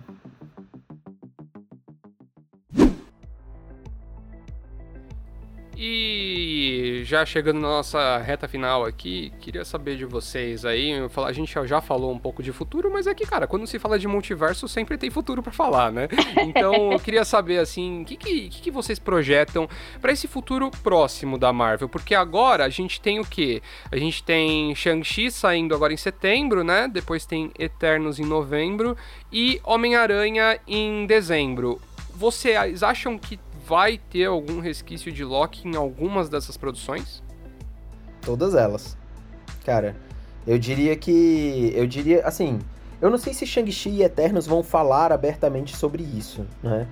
E 5.81 7.03
já 7.05 7.25
chegando 7.25 7.61
na 7.61 7.69
nossa 7.69 8.19
reta 8.19 8.49
final 8.49 8.85
aqui, 8.85 9.33
queria 9.41 9.64
saber 9.64 9.97
de 9.97 10.05
vocês 10.05 10.64
aí. 10.64 10.93
A 11.25 11.33
gente 11.33 11.55
já 11.67 11.81
falou 11.81 12.12
um 12.12 12.19
pouco 12.19 12.43
de 12.43 12.51
futuro, 12.51 12.91
mas 12.93 13.07
é 13.07 13.14
que, 13.14 13.25
cara, 13.25 13.47
quando 13.47 13.64
se 13.64 13.79
fala 13.79 13.97
de 13.97 14.09
multiverso, 14.09 14.67
sempre 14.67 14.99
tem 14.99 15.09
futuro 15.09 15.41
pra 15.41 15.53
falar, 15.53 15.93
né? 15.93 16.09
Então 16.49 16.91
eu 16.91 16.99
queria 16.99 17.25
saber, 17.25 17.59
assim, 17.59 18.03
o 18.03 18.05
que, 18.05 18.17
que, 18.17 18.49
que 18.49 18.71
vocês 18.73 18.99
projetam 18.99 19.69
pra 20.01 20.11
esse 20.11 20.27
futuro 20.27 20.69
próximo 20.83 21.38
da 21.38 21.53
Marvel? 21.53 21.88
Porque 21.88 22.12
agora 22.12 22.64
a 22.64 22.69
gente 22.69 23.01
tem 23.01 23.21
o 23.21 23.25
quê? 23.25 23.62
A 23.93 23.97
gente 23.97 24.25
tem 24.25 24.75
Shang-Chi 24.75 25.31
saindo 25.31 25.77
agora 25.77 25.93
em 25.93 25.97
setembro, 25.97 26.64
né? 26.64 26.88
Depois 26.88 27.25
tem 27.25 27.53
Eternos 27.57 28.19
em 28.19 28.25
novembro 28.25 28.97
e 29.33 29.61
Homem-Aranha 29.62 30.59
em 30.67 31.07
dezembro. 31.07 31.81
Vocês 32.19 32.83
acham 32.83 33.17
que 33.17 33.38
vai 33.68 34.00
ter 34.11 34.24
algum 34.24 34.61
resquício 34.61 35.12
de 35.12 35.22
Loki 35.22 35.68
em 35.68 35.76
algumas 35.76 36.31
dessas 36.31 36.57
produções? 36.57 37.22
Todas 38.22 38.54
elas. 38.54 38.96
Cara, 39.64 39.94
eu 40.46 40.59
diria 40.59 40.96
que. 40.96 41.72
Eu 41.74 41.87
diria. 41.87 42.26
Assim. 42.26 42.59
Eu 43.00 43.11
não 43.11 43.18
sei 43.18 43.33
se 43.33 43.46
Shang-Chi 43.46 43.90
e 43.90 44.02
Eternos 44.02 44.44
vão 44.44 44.61
falar 44.61 45.12
abertamente 45.12 45.76
sobre 45.76 46.02
isso, 46.02 46.44
né? 46.61 46.88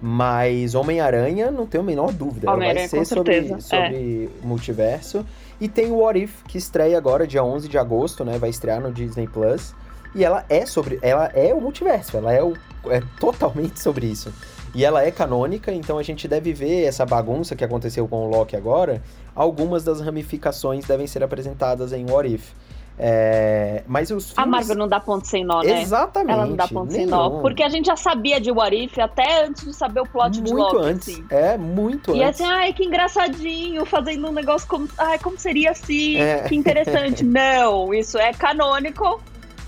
Mas 0.00 0.76
Homem-Aranha, 0.76 1.50
não 1.50 1.66
tenho 1.66 1.82
a 1.82 1.86
menor 1.86 2.12
dúvida. 2.12 2.46
Ela 2.46 2.56
vai 2.56 2.86
ser 2.86 3.04
sobre, 3.04 3.38
é. 3.38 3.58
sobre 3.58 4.30
multiverso. 4.44 5.26
E 5.60 5.66
tem 5.66 5.90
o 5.90 5.96
What 5.96 6.22
If, 6.22 6.44
que 6.44 6.56
estreia 6.56 6.96
agora, 6.96 7.26
dia 7.26 7.42
11 7.42 7.68
de 7.68 7.76
agosto, 7.76 8.24
né? 8.24 8.38
Vai 8.38 8.50
estrear 8.50 8.80
no 8.80 8.92
Disney 8.92 9.26
Plus. 9.26 9.74
E 10.14 10.24
ela 10.24 10.44
é 10.48 10.64
sobre. 10.64 11.00
Ela 11.02 11.26
é 11.34 11.52
o 11.52 11.60
multiverso, 11.60 12.16
ela 12.16 12.32
é, 12.32 12.40
o, 12.40 12.54
é 12.86 13.02
totalmente 13.18 13.80
sobre 13.80 14.06
isso. 14.06 14.32
E 14.74 14.84
ela 14.84 15.02
é 15.02 15.10
canônica, 15.10 15.72
então 15.72 15.98
a 15.98 16.02
gente 16.02 16.28
deve 16.28 16.52
ver 16.52 16.84
essa 16.84 17.04
bagunça 17.06 17.56
que 17.56 17.64
aconteceu 17.64 18.06
com 18.06 18.26
o 18.26 18.30
Loki 18.30 18.54
agora. 18.56 19.02
Algumas 19.34 19.82
das 19.84 20.00
ramificações 20.00 20.84
devem 20.86 21.06
ser 21.06 21.22
apresentadas 21.22 21.92
em 21.92 22.04
What 22.10 22.32
If. 22.34 22.52
É, 23.00 23.84
mas 23.86 24.10
os 24.10 24.32
A 24.32 24.42
filmes... 24.42 24.50
Marvel 24.50 24.76
não 24.76 24.88
dá 24.88 24.98
ponto 24.98 25.24
sem 25.24 25.44
nó, 25.44 25.62
né? 25.62 25.82
Exatamente. 25.82 26.32
Ela 26.32 26.46
não 26.46 26.56
dá 26.56 26.66
ponto 26.66 26.92
sem 26.92 27.06
nó. 27.06 27.28
nenhum. 27.28 27.42
Porque 27.42 27.62
a 27.62 27.68
gente 27.68 27.86
já 27.86 27.94
sabia 27.94 28.40
de 28.40 28.50
What 28.50 28.74
If 28.76 28.98
até 28.98 29.44
antes 29.44 29.64
de 29.64 29.72
saber 29.72 30.00
o 30.00 30.06
plot 30.06 30.32
de 30.32 30.40
muito 30.52 30.74
Loki, 30.74 30.84
antes. 30.84 31.08
assim. 31.08 31.24
É, 31.30 31.56
muito 31.56 32.14
E 32.16 32.22
antes. 32.24 32.40
assim, 32.40 32.50
ai, 32.52 32.72
que 32.72 32.84
engraçadinho, 32.84 33.84
fazendo 33.86 34.28
um 34.28 34.32
negócio 34.32 34.66
como. 34.66 34.88
Ai, 34.98 35.16
como 35.20 35.38
seria 35.38 35.70
assim? 35.70 36.16
É. 36.18 36.40
Que 36.48 36.56
interessante. 36.56 37.22
não, 37.24 37.94
isso 37.94 38.18
é 38.18 38.32
canônico. 38.32 39.20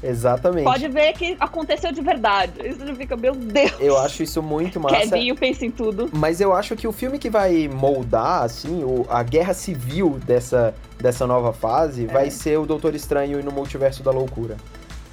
Exatamente. 0.03 0.65
Pode 0.65 0.89
ver 0.89 1.13
que 1.13 1.37
aconteceu 1.39 1.93
de 1.93 2.01
verdade. 2.01 2.53
Isso 2.65 2.87
já 2.87 2.95
fica, 2.95 3.17
meu 3.17 3.35
Deus. 3.35 3.73
Eu 3.79 3.99
acho 3.99 4.23
isso 4.23 4.43
muito 4.43 4.81
massa. 4.81 4.97
Kevinho 4.97 5.35
pensa 5.35 5.65
em 5.67 5.71
tudo. 5.71 6.09
Mas 6.13 6.41
eu 6.41 6.55
acho 6.55 6.75
que 6.77 6.87
o 6.89 6.93
filme 6.93 7.19
que 7.19 7.29
vai 7.29 7.69
moldar, 7.69 8.43
assim, 8.43 8.83
o- 8.83 9.07
a 9.11 9.23
guerra 9.23 9.53
civil 9.55 10.19
dessa, 10.27 10.75
dessa 10.99 11.27
nova 11.27 11.53
fase 11.53 12.05
É. 12.05 12.07
vai 12.07 12.31
ser 12.31 12.59
o 12.59 12.65
Doutor 12.67 12.95
Estranho 12.95 13.39
e 13.39 13.43
no 13.43 13.53
Multiverso 13.53 14.03
da 14.03 14.11
Loucura. 14.11 14.57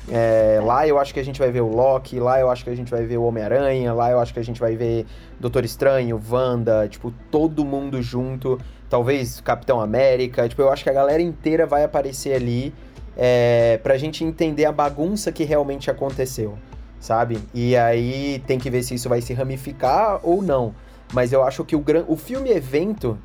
É, 0.09 0.61
lá 0.63 0.87
eu 0.87 0.97
acho 0.97 1.13
que 1.13 1.19
a 1.19 1.23
gente 1.23 1.37
vai 1.37 1.51
ver 1.51 1.59
o 1.59 1.67
Loki, 1.67 2.17
lá 2.17 2.39
eu 2.39 2.49
acho 2.49 2.63
que 2.63 2.69
a 2.69 2.75
gente 2.75 2.89
vai 2.89 3.03
ver 3.05 3.17
o 3.17 3.23
Homem-Aranha, 3.23 3.93
lá 3.93 4.09
eu 4.09 4.19
acho 4.21 4.33
que 4.33 4.39
a 4.39 4.43
gente 4.43 4.57
vai 4.57 4.73
ver 4.73 5.05
Doutor 5.37 5.65
Estranho, 5.65 6.21
Wanda, 6.31 6.87
tipo, 6.87 7.13
todo 7.29 7.65
mundo 7.65 8.01
junto. 8.01 8.57
Talvez 8.89 9.41
Capitão 9.41 9.81
América. 9.81 10.47
Tipo, 10.47 10.61
eu 10.61 10.71
acho 10.71 10.81
que 10.81 10.89
a 10.89 10.93
galera 10.93 11.21
inteira 11.21 11.65
vai 11.65 11.83
aparecer 11.83 12.33
ali 12.33 12.73
é, 13.17 13.79
pra 13.81 13.97
gente 13.97 14.23
entender 14.23 14.65
a 14.65 14.71
bagunça 14.71 15.31
que 15.31 15.43
realmente 15.43 15.89
aconteceu, 15.89 16.57
sabe? 16.99 17.39
E 17.53 17.75
aí 17.75 18.41
tem 18.45 18.59
que 18.59 18.69
ver 18.69 18.83
se 18.83 18.93
isso 18.93 19.09
vai 19.09 19.19
se 19.21 19.33
ramificar 19.33 20.19
ou 20.23 20.41
não. 20.43 20.75
Mas 21.13 21.33
eu 21.33 21.43
acho 21.43 21.65
que 21.65 21.75
o, 21.75 21.79
gran... 21.79 22.03
o 22.07 22.15
filme 22.15 22.51
evento 22.51 23.17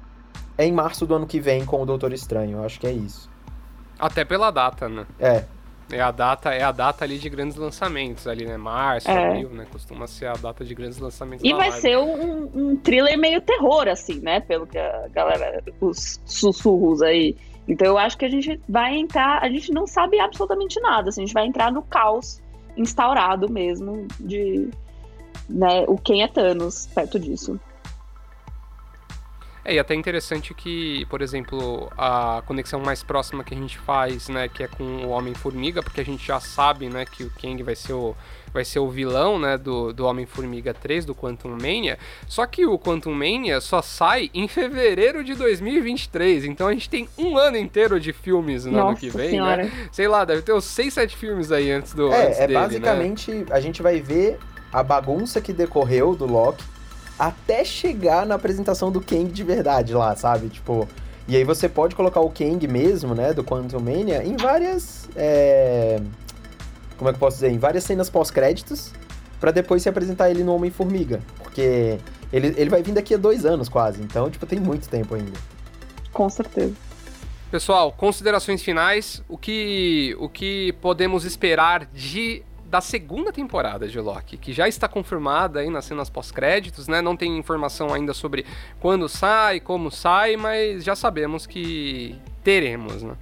é 0.57 0.65
em 0.65 0.73
março 0.73 1.07
do 1.07 1.15
ano 1.15 1.27
que 1.27 1.39
vem 1.41 1.65
com 1.65 1.83
o 1.83 1.87
Doutor 1.87 2.13
Estranho. 2.13 2.59
Eu 2.59 2.65
acho 2.65 2.81
que 2.81 2.87
é 2.87 2.93
isso. 2.93 3.29
Até 3.99 4.25
pela 4.25 4.51
data, 4.51 4.89
né? 4.89 5.05
É, 5.21 5.45
É 5.91 6.01
a 6.01 6.11
data, 6.11 6.55
é 6.55 6.63
a 6.63 6.73
data 6.73 7.05
ali 7.05 7.19
de 7.19 7.29
grandes 7.29 7.57
lançamentos 7.57 8.27
ali, 8.27 8.47
né? 8.47 8.57
Março, 8.57 9.11
É. 9.11 9.29
abril, 9.29 9.51
né? 9.51 9.67
Costuma 9.71 10.07
ser 10.07 10.27
a 10.27 10.33
data 10.33 10.65
de 10.65 10.75
grandes 10.75 10.99
lançamentos 10.99 11.45
E 11.45 11.53
vai 11.53 11.69
Marvel. 11.69 11.81
ser 11.81 11.99
um, 11.99 12.51
um 12.55 12.77
thriller 12.77 13.19
meio 13.19 13.41
terror, 13.43 13.87
assim, 13.89 14.21
né? 14.21 14.41
Pelo 14.41 14.67
que 14.67 14.79
a 14.79 15.09
galera, 15.13 15.63
os 15.81 16.19
sussurros 16.25 17.03
aí 17.03 17.37
Então 17.67 17.87
eu 17.87 17.99
acho 17.99 18.19
que 18.19 18.25
a 18.25 18.31
gente 18.31 18.61
vai 18.69 18.97
entrar, 18.97 19.43
a 19.43 19.49
gente 19.49 19.73
não 19.73 19.87
sabe 19.87 20.19
absolutamente 20.19 20.81
nada, 20.81 21.09
assim, 21.09 21.23
a 21.23 21.27
gente 21.27 21.35
vai 21.35 21.47
entrar 21.47 21.71
no 21.71 21.83
caos 21.83 22.43
instaurado 22.77 23.51
mesmo 23.51 24.07
de 24.19 24.69
né, 25.49 25.85
o 25.87 25.97
quem 25.97 26.23
é 26.23 26.29
Thanos 26.29 26.89
perto 26.95 27.19
disso. 27.19 27.61
É, 29.65 29.75
e 29.75 29.79
até 29.79 29.95
interessante 29.95 30.53
que, 30.55 31.07
por 31.07 31.23
exemplo, 31.23 31.91
a 31.97 32.43
conexão 32.47 32.81
mais 32.81 33.03
próxima 33.03 33.45
que 33.45 33.55
a 33.55 33.57
gente 33.57 33.79
faz, 33.79 34.29
né, 34.29 34.49
que 34.49 34.63
é 34.63 34.67
com 34.67 34.83
o 34.83 35.11
Homem-Formiga, 35.11 35.83
porque 35.83 36.01
a 36.01 36.05
gente 36.05 36.27
já 36.27 36.41
sabe, 36.41 36.89
né, 36.89 37.05
que 37.05 37.23
o 37.23 37.31
Kang 37.41 37.63
vai 37.63 37.77
ser 37.77 37.93
o, 37.93 38.17
vai 38.53 38.65
ser 38.65 38.81
o 38.81 38.89
vilão, 38.89 39.39
né, 39.39 39.57
do, 39.57 39.93
do 39.93 40.05
Homem-Formiga 40.05 40.75
3, 40.75 41.05
do 41.05 41.15
Quantum 41.15 41.51
Mania, 41.51 41.97
só 42.27 42.45
que 42.45 42.67
o 42.67 42.77
Quantum 42.77 43.13
Mania 43.13 43.61
só 43.61 43.81
sai 43.81 44.31
em 44.35 44.49
fevereiro 44.49 45.23
de 45.23 45.35
2023, 45.35 46.45
então 46.45 46.67
a 46.67 46.73
gente 46.73 46.91
tem 46.91 47.09
um 47.17 47.39
ano 47.39 47.57
inteiro 47.57 48.01
de 48.01 48.13
filmes 48.13 48.65
no 48.65 48.73
Nossa 48.73 48.89
ano 48.89 48.97
que 48.97 49.11
vem, 49.11 49.31
senhora. 49.31 49.65
né? 49.65 49.89
Sei 49.93 50.09
lá, 50.09 50.25
deve 50.25 50.43
ter 50.43 50.53
uns 50.53 50.65
6, 50.65 50.93
7 50.93 51.17
filmes 51.17 51.53
aí 51.53 51.71
antes 51.71 51.95
do 51.95 52.13
É, 52.13 52.27
antes 52.27 52.39
é 52.39 52.47
dele, 52.49 52.55
né? 52.55 52.61
basicamente, 52.61 53.47
a 53.49 53.61
gente 53.61 53.81
vai 53.81 54.01
ver 54.01 54.39
a 54.73 54.83
bagunça 54.83 55.41
que 55.41 55.53
decorreu 55.53 56.17
do 56.17 56.27
Loki 56.27 56.65
até 57.19 57.65
chegar 57.65 58.27
na 58.27 58.35
apresentação 58.35 58.91
do 58.91 59.01
Kang 59.01 59.31
de 59.31 59.43
verdade 59.43 59.95
lá, 59.95 60.15
sabe? 60.17 60.49
Tipo, 60.49 60.89
e 61.29 61.37
aí 61.37 61.45
você 61.45 61.69
pode 61.69 61.95
colocar 61.95 62.21
o 62.21 62.31
Kang 62.31 62.67
mesmo, 62.67 63.15
né, 63.15 63.33
do 63.33 63.45
Quantum 63.45 63.81
Mania, 63.81 64.25
em 64.25 64.37
várias, 64.37 65.09
é... 65.15 66.01
como 66.97 67.09
é 67.09 67.13
que 67.13 67.17
eu 67.17 67.21
posso 67.21 67.37
dizer, 67.37 67.51
em 67.51 67.59
várias 67.59 67.85
cenas 67.85 68.11
pós-créditos, 68.11 68.93
pra 69.41 69.51
depois 69.51 69.83
se 69.83 69.89
apresentar 69.89 70.31
ele 70.31 70.43
no 70.43 70.55
Homem-Formiga, 70.55 71.21
porque 71.39 71.99
ele, 72.33 72.55
ele 72.57 72.71
vai 72.71 72.83
vir 72.83 72.93
daqui 72.93 73.15
a 73.15 73.19
dois 73.19 73.45
anos 73.45 73.69
quase, 73.69 74.03
então, 74.03 74.29
tipo, 74.31 74.47
tem 74.47 74.59
muito 74.59 74.89
tempo 74.89 75.15
ainda. 75.15 75.39
Com 76.13 76.29
certeza. 76.29 76.75
Pessoal, 77.53 77.93
considerações 77.93 78.63
finais. 78.63 79.23
O 79.29 79.37
que, 79.37 80.17
o 80.19 80.27
que 80.27 80.73
podemos 80.81 81.27
esperar 81.27 81.85
de 81.85 82.43
da 82.73 82.81
segunda 82.81 83.31
temporada 83.31 83.87
de 83.87 84.01
Loki, 84.01 84.39
que 84.39 84.51
já 84.51 84.67
está 84.67 84.89
confirmada 84.89 85.61
aí 85.61 85.69
nas 85.69 85.85
cenas 85.85 86.09
pós-créditos, 86.09 86.89
né? 86.89 87.03
Não 87.03 87.15
tem 87.15 87.37
informação 87.37 87.93
ainda 87.93 88.15
sobre 88.15 88.47
quando 88.81 89.11
sai, 89.11 89.61
como 89.61 89.91
sai, 89.91 90.39
mas 90.39 90.83
já 90.83 90.97
sabemos 90.97 91.47
que 91.47 92.19
teremos, 92.43 93.03
né? 93.03 93.15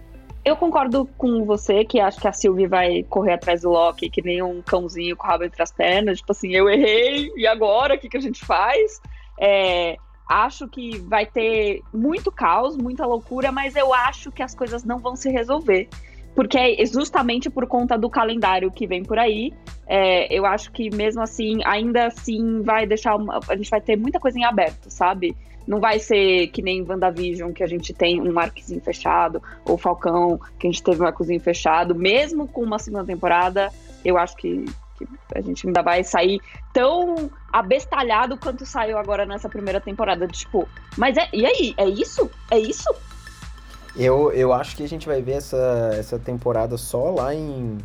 Eu 0.45 0.55
concordo 0.55 1.05
com 1.19 1.45
você 1.45 1.85
que 1.85 1.99
acho 1.99 2.21
que 2.21 2.29
a 2.29 2.33
Sylvie 2.33 2.69
vai 2.69 3.03
correr 3.03 3.33
atrás 3.33 3.63
do 3.63 3.71
Loki 3.71 4.09
que 4.09 4.23
nem 4.23 4.41
um 4.41 4.63
cãozinho 4.63 5.17
com 5.17 5.27
o 5.27 5.29
rabo 5.29 5.43
entre 5.43 5.61
as 5.61 5.73
pernas. 5.73 6.19
Tipo 6.19 6.31
assim, 6.31 6.55
eu 6.55 6.71
errei, 6.71 7.33
e 7.37 7.45
agora? 7.45 7.97
O 7.97 7.99
que, 7.99 8.09
que 8.09 8.17
a 8.17 8.23
gente 8.23 8.47
faz? 8.47 9.01
É, 9.37 9.97
acho 10.29 10.69
que 10.69 10.97
vai 11.01 11.27
ter 11.27 11.83
muito 11.93 12.31
caos, 12.31 12.77
muita 12.77 13.05
loucura, 13.05 13.51
mas 13.51 13.75
eu 13.75 13.93
acho 13.93 14.31
que 14.31 14.45
as 14.45 14.55
coisas 14.55 14.85
não 14.85 15.01
vão 15.01 15.17
se 15.17 15.29
resolver. 15.29 15.89
Porque 16.35 16.59
é 16.59 16.87
justamente 16.87 17.51
por 17.51 17.66
conta 17.66 17.99
do 17.99 18.09
calendário 18.09 18.70
que 18.70 18.87
vem 18.87 19.03
por 19.03 19.18
aí. 19.18 19.53
É, 19.87 20.33
eu 20.33 20.47
acho 20.47 20.70
que 20.70 20.95
mesmo 20.95 21.22
assim, 21.22 21.59
ainda 21.64 22.07
assim, 22.07 22.62
vai 22.62 22.87
deixar. 22.87 23.16
Uma, 23.16 23.41
a 23.49 23.57
gente 23.57 23.70
vai 23.70 23.81
ter 23.81 23.97
muita 23.97 24.20
coisa 24.20 24.39
em 24.39 24.45
aberto, 24.45 24.91
sabe? 24.91 25.37
Não 25.66 25.81
vai 25.81 25.99
ser 25.99 26.49
que 26.49 26.62
nem 26.62 26.83
WandaVision, 26.83 27.53
que 27.53 27.62
a 27.62 27.66
gente 27.66 27.93
tem 27.93 28.20
um 28.20 28.39
arcozinho 28.39 28.81
fechado, 28.81 29.43
ou 29.64 29.76
Falcão, 29.76 30.41
que 30.59 30.66
a 30.66 30.70
gente 30.70 30.83
teve 30.83 31.03
um 31.03 31.07
arcozinho 31.07 31.41
fechado. 31.41 31.95
Mesmo 31.95 32.49
com 32.49 32.62
uma 32.62 32.78
segunda 32.78 33.05
temporada, 33.05 33.70
eu 34.05 34.16
acho 34.16 34.37
que, 34.37 34.64
que 34.99 35.07
a 35.35 35.41
gente 35.41 35.66
ainda 35.66 35.83
vai 35.83 36.03
sair 36.03 36.41
tão 36.72 37.31
abestalhado 37.53 38.37
quanto 38.37 38.64
saiu 38.64 38.99
agora 38.99 39.26
nessa 39.26 39.49
primeira 39.49 39.81
temporada. 39.81 40.26
Tipo, 40.26 40.68
mas 40.97 41.16
é, 41.16 41.28
e 41.33 41.45
aí? 41.45 41.74
É 41.76 41.89
isso? 41.89 42.31
É 42.51 42.59
isso? 42.59 42.89
Eu, 43.97 44.32
eu 44.32 44.53
acho 44.53 44.76
que 44.76 44.82
a 44.84 44.88
gente 44.88 45.07
vai 45.07 45.20
ver 45.20 45.32
essa, 45.32 45.91
essa 45.99 46.18
temporada 46.18 46.76
só 46.76 47.11
lá 47.11 47.34
em 47.34 47.78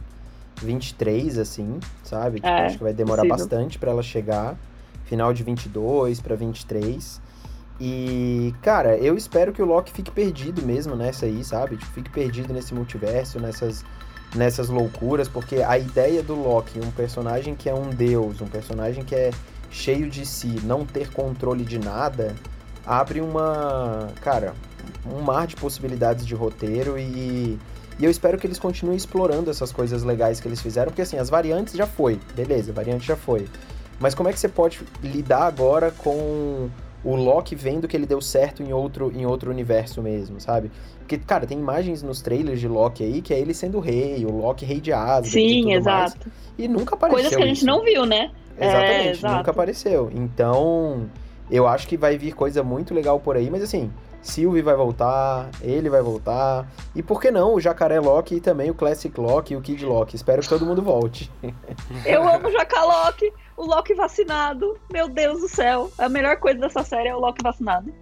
23, 0.62 1.38
assim, 1.40 1.80
sabe? 2.04 2.36
Tipo, 2.38 2.48
É, 2.48 2.66
acho 2.68 2.78
que 2.78 2.84
vai 2.84 2.94
demorar 2.94 3.24
possível. 3.24 3.38
bastante 3.38 3.80
pra 3.80 3.92
ela 3.92 4.04
chegar. 4.04 4.56
Final 5.06 5.34
de 5.34 5.44
22 5.44 6.20
pra 6.20 6.36
23. 6.36 7.22
E, 7.80 8.54
cara, 8.62 8.96
eu 8.98 9.18
espero 9.18 9.52
que 9.52 9.62
o 9.62 9.66
Loki 9.66 9.92
fique 9.92 10.10
perdido 10.12 10.62
mesmo 10.62 10.96
nessa 10.96 11.26
aí, 11.26 11.44
sabe? 11.44 11.76
Tipo, 11.78 11.92
fique 11.92 12.10
perdido 12.10 12.54
nesse 12.54 12.74
multiverso, 12.74 13.40
nessas, 13.40 13.84
nessas 14.34 14.70
loucuras, 14.70 15.28
porque 15.28 15.58
a 15.58 15.78
ideia 15.78 16.24
do 16.24 16.36
Loki, 16.36 16.80
um 16.80 16.92
personagem 16.92 17.54
que 17.54 17.68
é 17.70 17.74
um 17.74 17.90
deus, 17.90 18.40
um 18.42 18.48
personagem 18.48 19.04
que 19.04 19.14
é 19.14 19.32
cheio 19.70 20.10
de 20.10 20.26
si, 20.26 20.60
não 20.64 20.86
ter 20.86 21.12
controle 21.12 21.66
de 21.66 21.78
nada, 21.78 22.34
abre 22.86 23.20
uma, 23.20 24.08
cara, 24.22 24.54
um 25.12 25.22
mar 25.22 25.48
de 25.48 25.56
possibilidades 25.56 26.26
de 26.26 26.36
roteiro 26.36 26.98
e, 26.98 27.58
e 28.00 28.06
eu 28.06 28.10
espero 28.12 28.38
que 28.38 28.46
eles 28.48 28.60
continuem 28.60 28.98
explorando 28.98 29.50
essas 29.50 29.72
coisas 29.72 30.04
legais 30.04 30.40
que 30.40 30.48
eles 30.48 30.62
fizeram, 30.62 30.88
porque 30.92 31.02
assim, 31.02 31.18
as 31.18 31.30
variantes 31.30 31.74
já 31.76 31.88
foi, 31.88 32.20
beleza, 32.36 32.72
variante 32.74 33.06
já 33.06 33.16
foi. 33.16 33.48
Mas 34.00 34.14
como 34.14 34.28
é 34.28 34.34
que 34.34 34.40
você 34.40 34.50
pode 34.50 34.82
lidar 35.02 35.44
agora 35.44 35.92
com 35.92 36.70
o 37.04 37.16
Loki 37.16 37.56
vendo 37.56 37.88
que 37.88 37.96
ele 37.96 38.06
deu 38.06 38.20
certo 38.20 38.64
em 38.64 38.74
outro, 38.74 39.12
em 39.16 39.26
outro 39.26 39.50
universo 39.52 40.02
mesmo, 40.02 40.42
sabe? 40.42 40.72
Porque, 41.00 41.18
cara, 41.20 41.46
tem 41.46 41.60
imagens 41.60 42.02
nos 42.02 42.20
trailers 42.22 42.60
de 42.60 42.68
Loki 42.68 43.04
aí 43.04 43.22
que 43.22 43.34
é 43.34 43.40
ele 43.40 43.54
sendo 43.54 43.80
rei, 43.80 44.26
o 44.26 44.32
Loki 44.32 44.66
rei 44.66 44.82
de 44.82 44.92
Asgard 44.92 45.30
Sim, 45.30 45.62
tudo 45.62 45.84
mais. 45.86 46.12
exato. 46.12 46.32
E 46.58 46.68
nunca 46.68 46.96
apareceu 46.96 47.22
Coisas 47.22 47.36
que 47.38 47.44
a 47.44 47.48
gente 47.48 47.58
isso. 47.58 47.66
não 47.66 47.84
viu, 47.84 48.06
né? 48.06 48.32
Exatamente, 48.60 49.08
É, 49.08 49.12
exato. 49.12 49.36
nunca 49.38 49.52
apareceu. 49.52 50.12
Então, 50.16 51.06
eu 51.52 51.68
acho 51.68 51.88
que 51.88 51.96
vai 51.96 52.18
vir 52.18 52.34
coisa 52.34 52.64
muito 52.64 52.94
legal 52.94 53.20
por 53.20 53.38
aí, 53.38 53.50
mas 53.52 53.62
assim, 53.62 53.92
Sylvie 54.28 54.62
vai 54.62 54.76
voltar, 54.76 55.50
ele 55.62 55.90
vai 55.90 56.02
voltar, 56.02 56.68
e 56.96 57.04
por 57.04 57.22
que 57.22 57.30
não 57.30 57.54
o 57.54 57.60
Jacaré 57.60 58.00
Loki 58.00 58.36
e 58.36 58.42
também 58.42 58.70
o 58.70 58.74
Classic 58.74 59.18
Loki 59.20 59.54
e 59.54 59.58
o 59.58 59.62
Kid 59.62 59.86
Loki? 59.86 60.16
Espero 60.16 60.42
que 60.42 60.50
todo 60.50 60.66
mundo 60.66 60.82
volte. 60.82 61.32
Eu 62.06 62.28
amo 62.28 62.52
Jaca 62.52 62.84
Loki, 62.84 63.32
o 63.56 63.66
Loki 63.66 63.94
vacinado. 63.94 64.78
Meu 64.92 65.08
Deus 65.08 65.42
do 65.42 65.48
céu. 65.48 65.92
A 65.98 66.10
melhor 66.10 66.38
coisa 66.38 66.60
dessa 66.60 66.84
série 66.84 67.10
é 67.10 67.16
o 67.16 67.20
Loki 67.20 67.44
vacinado. 67.44 67.94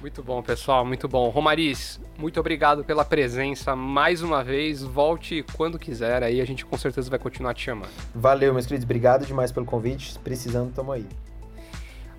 Muito 0.00 0.22
bom, 0.22 0.42
pessoal, 0.42 0.84
muito 0.84 1.06
bom. 1.06 1.28
Romariz, 1.28 2.00
muito 2.18 2.40
obrigado 2.40 2.82
pela 2.82 3.04
presença 3.04 3.76
mais 3.76 4.22
uma 4.22 4.42
vez. 4.42 4.82
Volte 4.82 5.44
quando 5.54 5.78
quiser, 5.78 6.22
aí 6.22 6.40
a 6.40 6.44
gente 6.44 6.64
com 6.64 6.76
certeza 6.78 7.10
vai 7.10 7.18
continuar 7.18 7.52
te 7.52 7.64
chamando. 7.64 7.92
Valeu, 8.14 8.54
meus 8.54 8.64
queridos, 8.64 8.84
obrigado 8.84 9.26
demais 9.26 9.52
pelo 9.52 9.66
convite, 9.66 10.18
precisando, 10.20 10.72
tamo 10.72 10.92
aí. 10.92 11.06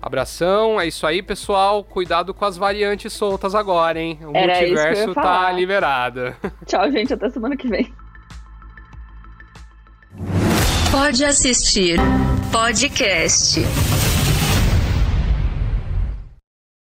Abração, 0.02 0.80
é 0.80 0.88
isso 0.88 1.06
aí, 1.06 1.22
pessoal. 1.22 1.84
Cuidado 1.84 2.34
com 2.34 2.44
as 2.44 2.56
variantes 2.56 3.12
soltas 3.12 3.54
agora, 3.54 4.00
hein? 4.00 4.18
O 4.24 4.36
Era 4.36 4.54
isso 4.54 4.58
que 4.58 4.64
eu 4.64 4.68
ia 4.68 4.84
multiverso 4.84 5.14
tá 5.14 5.52
liberado. 5.52 6.34
Tchau, 6.66 6.90
gente. 6.90 7.14
Até 7.14 7.30
semana 7.30 7.56
que 7.56 7.68
vem. 7.68 7.94
Pode 10.90 11.24
assistir 11.24 12.00
podcast 12.50 13.60